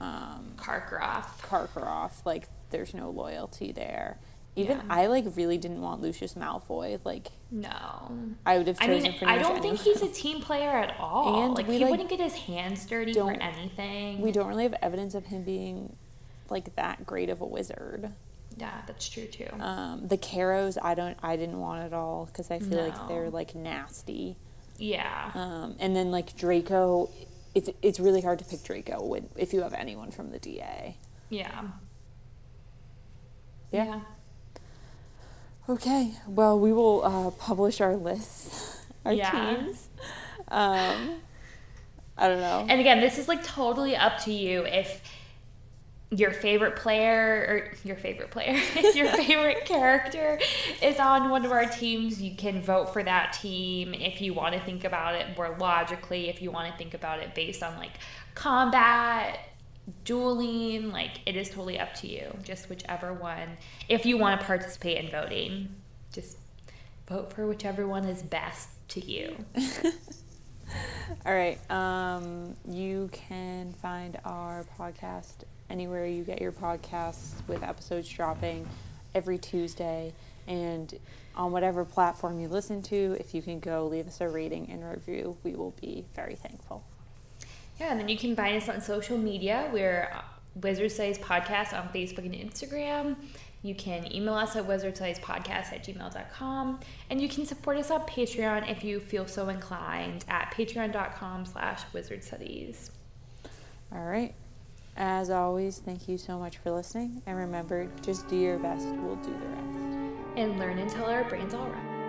um, 0.00 0.52
Karkaroff. 0.56 1.26
Karkaroff. 1.42 2.24
Like 2.24 2.48
there's 2.70 2.94
no 2.94 3.10
loyalty 3.10 3.72
there. 3.72 4.18
Even 4.56 4.78
Yeah. 4.78 4.82
I 4.90 5.06
like 5.06 5.24
really 5.36 5.58
didn't 5.58 5.80
want 5.80 6.02
Lucius 6.02 6.34
Malfoy. 6.34 6.98
Like 7.04 7.28
No. 7.50 8.10
I 8.44 8.58
would 8.58 8.66
have 8.66 8.78
I 8.80 8.88
mean, 8.88 9.14
I 9.22 9.38
don't 9.38 9.62
think 9.62 9.78
he's 9.78 10.02
a 10.02 10.08
team 10.08 10.40
player 10.40 10.70
at 10.70 10.96
all. 10.98 11.44
And 11.44 11.54
like 11.54 11.68
we, 11.68 11.74
he 11.78 11.84
like, 11.84 11.92
wouldn't 11.92 12.10
get 12.10 12.20
his 12.20 12.34
hands 12.34 12.84
dirty 12.86 13.12
for 13.12 13.32
anything. 13.32 14.20
We 14.20 14.32
don't 14.32 14.46
really 14.48 14.64
have 14.64 14.74
evidence 14.82 15.14
of 15.14 15.26
him 15.26 15.44
being 15.44 15.96
like 16.48 16.74
that 16.76 17.06
great 17.06 17.30
of 17.30 17.40
a 17.40 17.46
wizard. 17.46 18.12
Yeah, 18.56 18.82
that's 18.86 19.08
true 19.08 19.26
too. 19.26 19.46
Um, 19.60 20.08
the 20.08 20.16
Carrows, 20.16 20.76
I 20.82 20.94
don't, 20.94 21.16
I 21.22 21.36
didn't 21.36 21.60
want 21.60 21.82
at 21.84 21.92
all 21.92 22.26
because 22.26 22.50
I 22.50 22.58
feel 22.58 22.82
like 22.82 23.08
they're 23.08 23.30
like 23.30 23.54
nasty. 23.54 24.36
yeah. 24.76 25.30
Um, 25.34 25.76
and 25.78 25.94
then 25.94 26.10
like 26.10 26.36
Draco, 26.36 27.08
it's 27.54 27.70
it's 27.82 28.00
really 28.00 28.20
hard 28.20 28.38
to 28.40 28.44
pick 28.44 28.62
Draco 28.64 29.02
when, 29.04 29.28
if 29.36 29.52
you 29.52 29.62
have 29.62 29.72
anyone 29.74 30.10
from 30.10 30.30
the 30.30 30.38
DA. 30.40 30.96
yeah. 31.30 31.62
Yeah. 33.72 34.00
Okay. 35.70 36.14
Well, 36.26 36.58
we 36.58 36.72
will 36.72 37.04
uh, 37.04 37.30
publish 37.30 37.80
our 37.80 37.94
lists, 37.94 38.84
our 39.04 39.12
Yeah. 39.12 39.56
teams. 39.56 39.88
Um, 40.48 41.20
I 42.18 42.28
don't 42.28 42.40
know. 42.40 42.66
And 42.68 42.80
again, 42.80 43.00
this 43.00 43.18
is 43.18 43.28
like 43.28 43.44
totally 43.44 43.94
up 43.94 44.18
to 44.24 44.32
you 44.32 44.66
if 44.66 45.00
your 46.10 46.32
favorite 46.32 46.74
player 46.74 47.46
or 47.48 47.72
your 47.84 47.94
favorite 47.94 48.32
player, 48.32 48.54
if 48.76 48.96
your 48.96 49.06
favorite 49.10 49.64
character 49.64 50.40
is 50.82 50.98
on 50.98 51.30
one 51.30 51.44
of 51.44 51.52
our 51.52 51.66
teams, 51.66 52.20
you 52.20 52.34
can 52.34 52.60
vote 52.60 52.92
for 52.92 53.04
that 53.04 53.32
team. 53.40 53.94
If 53.94 54.20
you 54.20 54.34
want 54.34 54.54
to 54.56 54.60
think 54.60 54.82
about 54.82 55.14
it 55.14 55.36
more 55.36 55.56
logically, 55.60 56.28
if 56.28 56.42
you 56.42 56.50
want 56.50 56.70
to 56.72 56.76
think 56.76 56.94
about 56.94 57.20
it 57.20 57.32
based 57.36 57.62
on 57.62 57.78
like 57.78 57.92
combat, 58.34 59.38
dueling, 60.04 60.92
like 60.92 61.20
it 61.26 61.36
is 61.36 61.48
totally 61.48 61.78
up 61.78 61.94
to 61.96 62.08
you. 62.08 62.36
Just 62.42 62.68
whichever 62.68 63.12
one. 63.12 63.56
If 63.88 64.06
you 64.06 64.18
want 64.18 64.40
to 64.40 64.46
participate 64.46 65.04
in 65.04 65.10
voting, 65.10 65.74
just 66.12 66.36
vote 67.08 67.32
for 67.32 67.46
whichever 67.46 67.86
one 67.86 68.04
is 68.04 68.22
best 68.22 68.68
to 68.88 69.04
you. 69.04 69.36
All 71.26 71.34
right. 71.34 71.58
Um, 71.70 72.56
you 72.68 73.10
can 73.12 73.72
find 73.74 74.18
our 74.24 74.64
podcast 74.78 75.44
anywhere 75.68 76.06
you 76.06 76.24
get 76.24 76.40
your 76.40 76.52
podcasts 76.52 77.46
with 77.48 77.62
episodes 77.62 78.08
dropping 78.08 78.68
every 79.14 79.38
Tuesday. 79.38 80.12
And 80.46 80.92
on 81.36 81.52
whatever 81.52 81.84
platform 81.84 82.40
you 82.40 82.48
listen 82.48 82.82
to, 82.82 83.16
if 83.20 83.34
you 83.34 83.42
can 83.42 83.60
go 83.60 83.86
leave 83.86 84.06
us 84.06 84.20
a 84.20 84.28
rating 84.28 84.70
and 84.70 84.88
review, 84.88 85.36
we 85.44 85.54
will 85.54 85.74
be 85.80 86.04
very 86.14 86.34
thankful. 86.34 86.84
Yeah, 87.80 87.92
and 87.92 87.98
then 87.98 88.08
you 88.10 88.18
can 88.18 88.36
find 88.36 88.56
us 88.56 88.68
on 88.68 88.82
social 88.82 89.16
media. 89.16 89.70
We're 89.72 90.10
uh, 90.14 90.20
Wizard 90.62 90.92
Studies 90.92 91.16
Podcast 91.16 91.72
on 91.72 91.88
Facebook 91.88 92.26
and 92.26 92.34
Instagram. 92.34 93.16
You 93.62 93.74
can 93.74 94.14
email 94.14 94.34
us 94.34 94.54
at 94.54 94.66
wizardstudiespodcast 94.66 95.72
at 95.72 95.84
gmail.com. 95.84 96.80
And 97.08 97.20
you 97.20 97.28
can 97.28 97.46
support 97.46 97.78
us 97.78 97.90
on 97.90 98.02
Patreon 98.02 98.70
if 98.70 98.84
you 98.84 99.00
feel 99.00 99.26
so 99.26 99.48
inclined 99.48 100.26
at 100.28 100.52
patreon.com 100.54 101.46
slash 101.46 101.82
wizard 101.94 102.22
studies. 102.22 102.90
All 103.92 104.04
right. 104.04 104.34
As 104.96 105.30
always, 105.30 105.78
thank 105.78 106.06
you 106.06 106.18
so 106.18 106.38
much 106.38 106.58
for 106.58 106.70
listening. 106.70 107.22
And 107.26 107.36
remember, 107.38 107.88
just 108.02 108.28
do 108.28 108.36
your 108.36 108.58
best, 108.58 108.86
we'll 108.86 109.16
do 109.16 109.32
the 109.32 109.48
rest. 109.48 110.36
And 110.36 110.58
learn 110.58 110.78
until 110.78 111.06
our 111.06 111.24
brains 111.24 111.54
all 111.54 111.66
rest. 111.66 111.99